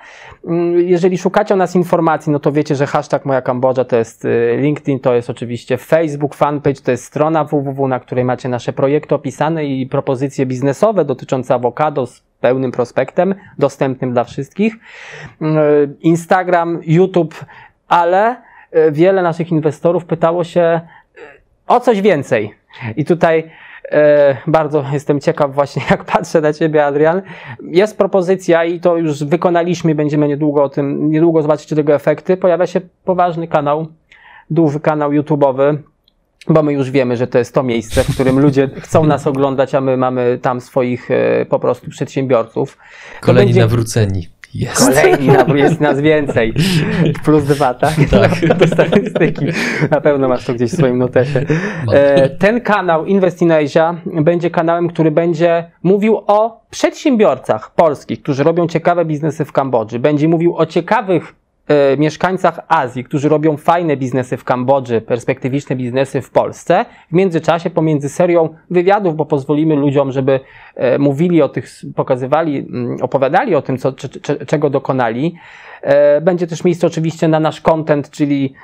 mm, 0.47 0.81
jeżeli 0.81 1.19
szukacie 1.19 1.55
o 1.55 1.57
nas 1.57 1.77
informacji, 1.77 2.33
no 2.33 2.39
to 2.39 2.53
wiecie, 2.53 2.75
że 2.75 2.87
hashtag 2.87 3.25
moja 3.25 3.43
Kambodża 3.43 3.85
to 3.85 3.97
jest 3.97 4.25
y, 4.25 4.57
LinkedIn, 4.61 5.01
to 5.01 5.15
jest 5.15 5.31
oczywiście 5.31 5.79
Facebook, 5.79 6.35
fanpage, 6.35 6.81
to 6.81 6.91
jest 6.91 7.05
strona 7.05 7.45
www, 7.45 7.89
na 7.89 8.01
której 8.01 8.25
macie 8.25 8.49
nasze 8.49 8.73
projekty 8.73 9.15
opisane 9.15 9.65
i 9.65 9.87
propozycje 9.87 10.47
biznesowe 10.47 11.05
dotyczące 11.05 11.55
awokado 11.55 12.07
z 12.07 12.23
pełnym 12.45 12.73
prospektem, 12.73 13.35
dostępnym 13.59 14.13
dla 14.13 14.25
wszystkich. 14.25 14.75
Y, 14.75 15.47
Instagram, 16.01 16.81
YouTube, 16.87 17.45
ale 17.89 18.37
y, 18.77 18.93
wiele 18.93 19.23
naszych 19.23 19.53
inwestorów 19.53 20.05
pytało 20.05 20.45
się 20.45 20.81
y, 21.17 21.21
o 21.67 21.81
coś 21.81 22.01
więcej. 22.01 22.55
I 22.97 23.05
tutaj 23.05 23.51
e, 23.93 24.37
bardzo 24.47 24.85
jestem 24.93 25.21
ciekaw 25.21 25.55
właśnie, 25.55 25.83
jak 25.91 26.05
patrzę 26.05 26.41
na 26.41 26.53
Ciebie, 26.53 26.87
Adrian. 26.87 27.23
Jest 27.63 27.99
propozycja 27.99 28.65
i 28.65 28.81
to 28.81 28.97
już 28.97 29.25
wykonaliśmy, 29.25 29.95
będziemy 29.95 30.29
niedługo 30.29 30.63
o 30.63 30.69
tym, 30.69 31.11
niedługo 31.11 31.43
zobaczycie 31.43 31.77
tego 31.77 31.95
efekty. 31.95 32.37
Pojawia 32.37 32.67
się 32.67 32.81
poważny 33.05 33.49
kanał, 33.49 33.87
duży 34.51 34.81
kanał 34.81 35.11
YouTube'owy, 35.11 35.77
bo 36.49 36.63
my 36.63 36.73
już 36.73 36.91
wiemy, 36.91 37.17
że 37.17 37.27
to 37.27 37.39
jest 37.39 37.55
to 37.55 37.63
miejsce, 37.63 38.05
w 38.05 38.15
którym 38.15 38.39
ludzie 38.39 38.71
chcą 38.85 39.05
nas 39.07 39.27
oglądać, 39.27 39.75
a 39.75 39.81
my 39.81 39.97
mamy 39.97 40.39
tam 40.43 40.61
swoich 40.61 41.11
e, 41.11 41.47
po 41.47 41.59
prostu 41.59 41.91
przedsiębiorców. 41.91 42.79
To 43.21 43.27
Kolejni 43.27 43.49
będzie- 43.49 43.61
nawróceni. 43.61 44.29
Jest. 44.55 44.87
Kolejni, 44.89 45.29
jest 45.63 45.81
nas 45.81 46.01
więcej. 46.01 46.55
Plus 47.25 47.45
dwa, 47.45 47.75
tak? 47.75 47.95
Tak. 48.11 48.59
Do 48.59 48.67
statystyki. 48.67 49.45
Na 49.91 50.01
pewno 50.01 50.29
masz 50.29 50.45
to 50.45 50.55
gdzieś 50.55 50.71
w 50.71 50.77
swoim 50.77 50.99
notesie. 50.99 51.45
E, 51.93 52.29
ten 52.29 52.61
kanał 52.61 53.07
Invest 53.07 53.43
in 53.43 53.53
Asia 53.53 53.95
będzie 54.07 54.51
kanałem, 54.51 54.89
który 54.89 55.11
będzie 55.11 55.71
mówił 55.83 56.17
o 56.27 56.61
przedsiębiorcach 56.71 57.75
polskich, 57.75 58.23
którzy 58.23 58.45
robią 58.45 58.67
ciekawe 58.69 59.05
biznesy 59.05 59.45
w 59.45 59.53
Kambodży. 59.53 59.99
Będzie 59.99 60.29
mówił 60.29 60.57
o 60.57 60.67
ciekawych 60.67 61.35
e, 61.69 61.97
mieszkańcach 61.97 62.61
Azji, 62.69 63.05
którzy 63.05 63.29
robią 63.29 63.57
fajne 63.57 63.97
biznesy 63.97 64.37
w 64.37 64.45
Kambodży, 64.45 65.01
perspektywiczne 65.01 65.77
biznesy 65.77 66.23
w 66.23 66.31
Polsce. 66.31 66.85
W 67.11 67.15
międzyczasie 67.15 67.71
pomiędzy 67.71 68.09
serią 68.09 68.49
wywiadów, 68.71 69.17
bo 69.17 69.27
pozwolimy 69.27 69.77
ludziom, 69.77 70.13
żeby 70.13 70.41
e, 70.75 70.99
mówili 70.99 71.43
o 71.43 71.49
tych, 71.49 71.69
pokazywali, 71.97 72.59
mm, 72.59 72.97
opowiadali 73.03 73.55
o 73.55 73.63
tym, 73.63 73.79
co, 73.79 73.93
czy, 73.93 74.09
czy, 74.09 74.47
czego 74.47 74.71
dokonali. 74.71 75.35
E, 75.83 76.21
Będzie 76.21 76.47
też 76.47 76.65
miejsce 76.65 76.87
oczywiście 76.87 77.29
na 77.29 77.41
nasz 77.41 77.61
content, 77.61 78.11
czyli 78.11 78.55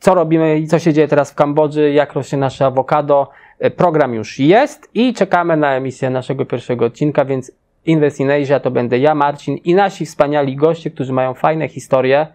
co 0.00 0.14
robimy 0.14 0.58
i 0.58 0.66
co 0.66 0.78
się 0.78 0.92
dzieje 0.92 1.08
teraz 1.08 1.30
w 1.30 1.34
Kambodży, 1.34 1.92
jak 1.92 2.12
rośnie 2.12 2.38
nasze 2.38 2.66
awokado. 2.66 3.28
Program 3.76 4.14
już 4.14 4.38
jest 4.38 4.90
i 4.94 5.14
czekamy 5.14 5.56
na 5.56 5.74
emisję 5.74 6.10
naszego 6.10 6.44
pierwszego 6.46 6.84
odcinka, 6.84 7.24
więc 7.24 7.52
Invest 7.86 8.20
in 8.20 8.30
Asia 8.30 8.60
to 8.60 8.70
będę 8.70 8.98
ja, 8.98 9.14
Marcin 9.14 9.56
i 9.56 9.74
nasi 9.74 10.06
wspaniali 10.06 10.56
goście, 10.56 10.90
którzy 10.90 11.12
mają 11.12 11.34
fajne 11.34 11.68
historie, 11.68 12.26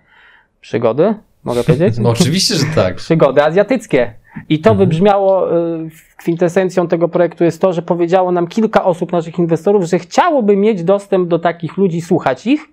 przygody, 0.61 1.15
mogę 1.43 1.63
powiedzieć? 1.63 1.97
No 2.01 2.09
oczywiście, 2.09 2.55
że 2.55 2.65
tak. 2.75 2.95
przygody 2.95 3.43
azjatyckie. 3.43 4.13
I 4.49 4.59
to 4.59 4.75
wybrzmiało, 4.75 5.57
y, 5.57 5.89
kwintesencją 6.17 6.87
tego 6.87 7.07
projektu 7.07 7.43
jest 7.43 7.61
to, 7.61 7.73
że 7.73 7.81
powiedziało 7.81 8.31
nam 8.31 8.47
kilka 8.47 8.83
osób, 8.83 9.11
naszych 9.11 9.39
inwestorów, 9.39 9.83
że 9.83 9.99
chciałoby 9.99 10.57
mieć 10.57 10.83
dostęp 10.83 11.27
do 11.27 11.39
takich 11.39 11.77
ludzi, 11.77 12.01
słuchać 12.01 12.47
ich, 12.47 12.67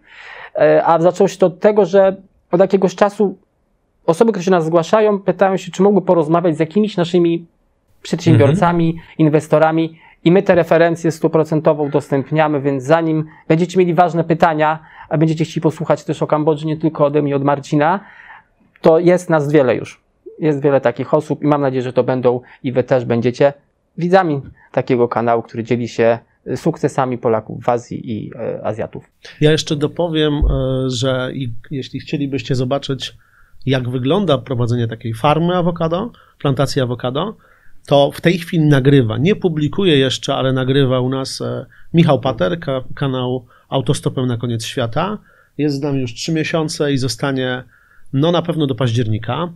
E, 0.59 0.85
a 0.87 1.01
zaczęło 1.01 1.29
się 1.29 1.39
to 1.39 1.47
od 1.47 1.61
tego, 1.61 1.87
że 1.87 2.16
od 2.51 2.61
jakiegoś 2.61 2.95
czasu 2.95 3.39
osoby, 4.07 4.33
które 4.33 4.45
się 4.45 4.51
nas 4.51 4.64
zgłaszają, 4.64 5.18
pytają 5.18 5.57
się, 5.57 5.72
czy 5.72 5.83
mogły 5.83 6.03
porozmawiać 6.03 6.57
z 6.57 6.61
jakimiś 6.61 6.97
naszymi 6.97 7.47
przedsiębiorcami, 8.03 8.97
inwestorami 9.18 9.99
i 10.25 10.33
my 10.33 10.43
te 10.43 10.55
referencje 10.55 11.11
stuprocentowo 11.11 11.83
udostępniamy, 11.83 12.61
więc 12.61 12.85
zanim 12.85 13.25
będziecie 13.49 13.79
mieli 13.79 13.95
ważne 13.95 14.25
pytania, 14.25 14.79
a 15.09 15.19
będziecie 15.19 15.45
chcieli 15.45 15.61
posłuchać 15.61 16.05
też 16.05 16.23
o 16.23 16.27
Kambodży, 16.27 16.66
nie 16.66 16.77
tylko 16.77 17.07
ode 17.07 17.23
mnie, 17.23 17.37
od 17.37 17.45
Marcina, 17.45 18.01
to 18.81 18.99
jest 18.99 19.31
nas 19.31 19.53
wiele 19.53 19.77
już. 19.77 20.01
Jest 20.39 20.62
wiele 20.62 20.81
takich 20.81 21.14
osób 21.14 21.43
i 21.43 21.47
mam 21.47 21.61
nadzieję, 21.61 21.83
że 21.83 21.93
to 21.93 22.05
będą 22.05 22.41
i 22.62 22.73
wy 22.73 22.85
też 22.85 23.05
będziecie 23.05 23.53
widzami 23.99 24.41
takiego 24.73 25.09
kanału, 25.09 25.43
który 25.43 25.64
dzieli 25.64 25.89
się 25.89 26.19
sukcesami 26.57 27.19
Polaków 27.19 27.64
w 27.64 27.69
Azji 27.69 28.11
i 28.12 28.31
e, 28.35 28.66
Azjatów. 28.66 29.11
Ja 29.41 29.51
jeszcze 29.51 29.77
dopowiem, 29.77 30.35
e, 30.35 30.41
że 30.91 31.33
jeśli 31.71 32.01
chcielibyście 32.01 32.55
zobaczyć, 32.55 33.16
jak 33.66 33.89
wygląda 33.89 34.39
prowadzenie 34.39 34.89
takiej 34.89 35.14
farmy 35.14 35.57
awokado, 35.57 36.11
plantacji 36.39 36.83
awokado, 36.83 37.37
to 37.89 38.11
w 38.14 38.20
tej 38.20 38.39
chwili 38.39 38.64
nagrywa, 38.64 39.18
nie 39.18 39.36
publikuje 39.36 39.99
jeszcze, 39.99 40.34
ale 40.34 40.53
nagrywa 40.53 41.01
u 41.01 41.09
nas 41.09 41.41
e, 41.41 41.66
Michał 41.95 42.20
Pater, 42.20 42.61
ka- 42.61 42.84
kanał 42.95 43.47
Autostopem 43.68 44.26
na 44.26 44.36
koniec 44.36 44.64
świata. 44.64 45.18
Jest 45.59 45.76
z 45.76 45.80
nami 45.80 46.01
już 46.01 46.14
trzy 46.14 46.32
miesiące 46.32 46.93
i 46.93 46.99
zostanie 46.99 47.62
no 48.12 48.32
na 48.32 48.43
pewno 48.43 48.66
do 48.66 48.74
października. 48.74 49.53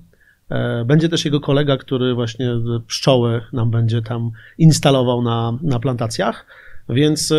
E, 0.50 0.84
Będzie 0.84 1.08
też 1.08 1.24
jego 1.24 1.40
kolega, 1.40 1.76
który 1.76 2.14
właśnie 2.14 2.50
pszczoły 2.86 3.40
nam 3.52 3.70
będzie 3.70 4.02
tam 4.02 4.30
instalował 4.58 5.22
na, 5.22 5.58
na 5.62 5.78
plantacjach. 5.80 6.46
Więc 6.88 7.32
e, 7.32 7.36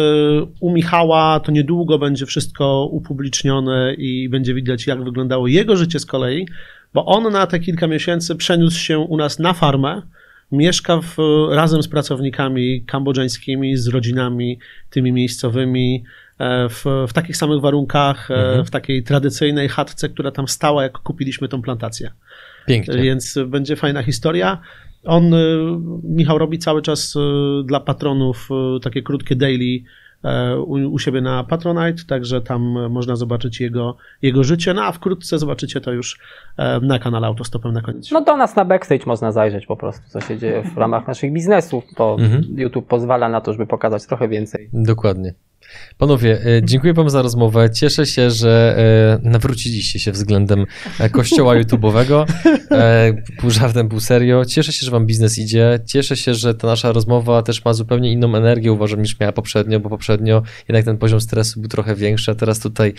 u 0.59 0.71
Michała 0.71 1.39
to 1.39 1.51
niedługo 1.51 1.99
będzie 1.99 2.25
wszystko 2.25 2.85
upublicznione 2.91 3.93
i 3.97 4.29
będzie 4.29 4.53
widać, 4.53 4.87
jak 4.87 5.03
wyglądało 5.03 5.47
jego 5.47 5.75
życie 5.75 5.99
z 5.99 6.05
kolei, 6.05 6.47
bo 6.93 7.05
on 7.05 7.33
na 7.33 7.47
te 7.47 7.59
kilka 7.59 7.87
miesięcy 7.87 8.35
przeniósł 8.35 8.79
się 8.79 8.99
u 8.99 9.17
nas 9.17 9.39
na 9.39 9.53
farmę. 9.53 10.01
Mieszka 10.53 11.01
w, 11.01 11.17
razem 11.51 11.83
z 11.83 11.87
pracownikami 11.87 12.83
kambodżańskimi, 12.85 13.77
z 13.77 13.87
rodzinami 13.87 14.59
tymi 14.89 15.11
miejscowymi, 15.11 16.03
e, 16.39 16.69
w, 16.69 16.85
w 17.07 17.13
takich 17.13 17.37
samych 17.37 17.61
warunkach, 17.61 18.31
e, 18.31 18.35
Mhm. 18.35 18.65
w 18.65 18.69
takiej 18.69 19.03
tradycyjnej 19.03 19.69
chatce, 19.69 20.09
która 20.09 20.31
tam 20.31 20.47
stała, 20.47 20.83
jak 20.83 20.93
kupiliśmy 20.93 21.47
tą 21.47 21.61
plantację. 21.61 22.11
Pięknie. 22.67 22.97
Więc 22.97 23.39
będzie 23.47 23.75
fajna 23.75 24.03
historia. 24.03 24.61
On, 25.03 25.33
y, 25.33 25.57
Michał, 26.03 26.37
robi 26.37 26.59
cały 26.59 26.81
czas 26.81 27.15
dla 27.65 27.79
patronów 27.79 28.49
takie 28.81 29.01
krótkie 29.01 29.35
daily 29.35 29.83
u, 30.65 30.73
u 30.73 30.99
siebie 30.99 31.21
na 31.21 31.43
Patronite, 31.43 32.03
także 32.07 32.41
tam 32.41 32.89
można 32.89 33.15
zobaczyć 33.15 33.61
jego, 33.61 33.95
jego 34.21 34.43
życie, 34.43 34.73
no 34.73 34.83
a 34.83 34.91
wkrótce 34.91 35.39
zobaczycie 35.39 35.81
to 35.81 35.91
już 35.91 36.19
e, 36.57 36.79
na 36.79 36.99
kanale 36.99 37.27
Autostopem 37.27 37.73
na 37.73 37.81
koniec. 37.81 38.11
No 38.11 38.21
do 38.21 38.37
nas 38.37 38.55
na 38.55 38.65
backstage 38.65 39.03
można 39.05 39.31
zajrzeć 39.31 39.65
po 39.65 39.77
prostu, 39.77 40.09
co 40.09 40.21
się 40.21 40.37
dzieje 40.37 40.63
w 40.75 40.77
ramach 40.77 41.07
naszych 41.07 41.33
biznesów, 41.33 41.83
bo 41.97 42.17
Mhm. 42.19 42.43
YouTube 42.57 42.87
pozwala 42.87 43.29
na 43.29 43.41
to, 43.41 43.51
żeby 43.53 43.67
pokazać 43.67 44.05
trochę 44.05 44.27
więcej. 44.27 44.69
Dokładnie. 44.73 45.33
Panowie, 45.97 46.41
e, 46.45 46.61
dziękuję 46.63 46.93
wam 46.93 47.09
za 47.09 47.21
rozmowę. 47.21 47.69
Cieszę 47.69 48.05
się, 48.05 48.31
że 48.31 48.75
e, 49.23 49.29
nawróciliście 49.29 49.99
się 49.99 50.11
względem 50.11 50.65
e, 50.99 51.09
kościoła 51.09 51.55
YouTube'owego. 51.59 52.25
Pół 53.39 53.49
żartem, 53.49 53.89
pół 53.89 53.99
serio. 53.99 54.45
Cieszę 54.45 54.73
się, 54.73 54.85
że 54.85 54.91
wam 54.91 55.05
biznes 55.05 55.37
idzie. 55.37 55.79
Cieszę 55.85 56.17
się, 56.17 56.33
że 56.33 56.55
ta 56.55 56.67
nasza 56.67 56.91
rozmowa 56.91 57.41
też 57.41 57.65
ma 57.65 57.73
zupełnie 57.73 58.11
inną 58.11 58.35
energię, 58.35 58.71
uważam, 58.71 59.01
niż 59.01 59.19
miała 59.19 59.31
poprzednio, 59.31 59.79
bo 59.79 59.89
poprzednio 59.89 60.43
jednak 60.67 60.85
ten 60.85 60.97
poziom 60.97 61.21
stresu 61.21 61.59
był 61.59 61.69
trochę 61.69 61.95
większy, 61.95 62.31
a 62.31 62.35
teraz 62.35 62.59
tutaj 62.59 62.93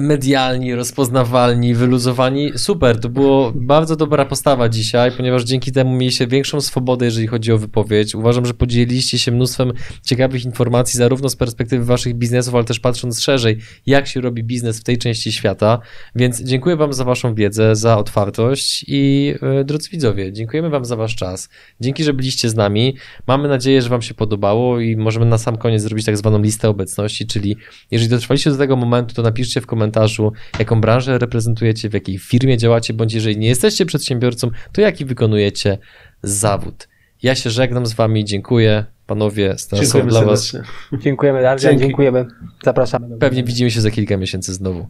medialni, 0.00 0.74
rozpoznawalni, 0.74 1.74
wyluzowani. 1.74 2.52
Super, 2.56 3.00
to 3.00 3.08
było 3.08 3.52
bardzo 3.54 3.96
dobra 3.96 4.24
postawa 4.24 4.68
dzisiaj, 4.68 5.12
ponieważ 5.12 5.44
dzięki 5.44 5.72
temu 5.72 5.96
mieliście 5.96 6.26
większą 6.26 6.60
swobodę, 6.60 7.04
jeżeli 7.04 7.26
chodzi 7.26 7.52
o 7.52 7.58
wypowiedź. 7.58 8.14
Uważam, 8.14 8.46
że 8.46 8.54
podzieliliście 8.54 9.18
się 9.18 9.32
mnóstwem 9.32 9.72
ciekawych 10.02 10.44
informacji, 10.44 10.98
zarówno 10.98 11.28
z 11.28 11.36
perspektywy 11.36 11.84
waszych 11.92 12.14
biznesów, 12.14 12.54
ale 12.54 12.64
też 12.64 12.80
patrząc 12.80 13.20
szerzej, 13.20 13.58
jak 13.86 14.06
się 14.06 14.20
robi 14.20 14.44
biznes 14.44 14.80
w 14.80 14.84
tej 14.84 14.98
części 14.98 15.32
świata. 15.32 15.78
Więc 16.14 16.42
dziękuję 16.42 16.76
Wam 16.76 16.92
za 16.92 17.04
Waszą 17.04 17.34
wiedzę, 17.34 17.76
za 17.76 17.98
otwartość 17.98 18.84
i 18.88 19.34
yy, 19.42 19.64
drodzy 19.64 19.90
widzowie, 19.90 20.32
dziękujemy 20.32 20.70
Wam 20.70 20.84
za 20.84 20.96
Wasz 20.96 21.16
czas. 21.16 21.48
Dzięki, 21.80 22.04
że 22.04 22.12
byliście 22.12 22.48
z 22.48 22.54
nami. 22.54 22.96
Mamy 23.26 23.48
nadzieję, 23.48 23.82
że 23.82 23.88
Wam 23.88 24.02
się 24.02 24.14
podobało 24.14 24.80
i 24.80 24.96
możemy 24.96 25.26
na 25.26 25.38
sam 25.38 25.56
koniec 25.56 25.82
zrobić 25.82 26.06
tak 26.06 26.16
zwaną 26.16 26.42
listę 26.42 26.68
obecności, 26.68 27.26
czyli 27.26 27.56
jeżeli 27.90 28.10
dotrwaliście 28.10 28.50
do 28.50 28.56
tego 28.56 28.76
momentu, 28.76 29.14
to 29.14 29.22
napiszcie 29.22 29.60
w 29.60 29.66
komentarzu, 29.66 30.32
jaką 30.58 30.80
branżę 30.80 31.18
reprezentujecie, 31.18 31.88
w 31.88 31.94
jakiej 31.94 32.18
firmie 32.18 32.58
działacie, 32.58 32.94
bądź 32.94 33.14
jeżeli 33.14 33.38
nie 33.38 33.48
jesteście 33.48 33.86
przedsiębiorcą, 33.86 34.50
to 34.72 34.80
jaki 34.80 35.04
wykonujecie 35.04 35.78
zawód. 36.22 36.88
Ja 37.22 37.34
się 37.34 37.50
żegnam 37.50 37.86
z 37.86 37.92
Wami, 37.92 38.24
dziękuję. 38.24 38.91
Panowie, 39.06 39.56
Dziękujemy 39.72 40.10
dla 40.10 40.24
Was. 40.24 40.56
Dziękujemy, 40.98 41.48
Adrian, 41.48 41.78
dziękujemy. 41.78 42.26
Zapraszamy. 42.64 43.18
Pewnie 43.18 43.44
widzimy 43.44 43.70
się 43.70 43.80
za 43.80 43.90
kilka 43.90 44.16
miesięcy 44.16 44.54
znowu. 44.54 44.86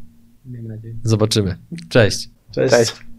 Zobaczymy. 1.03 1.57
Cześć. 1.89 2.31
Cześć. 2.51 2.75
Cześć. 2.75 3.12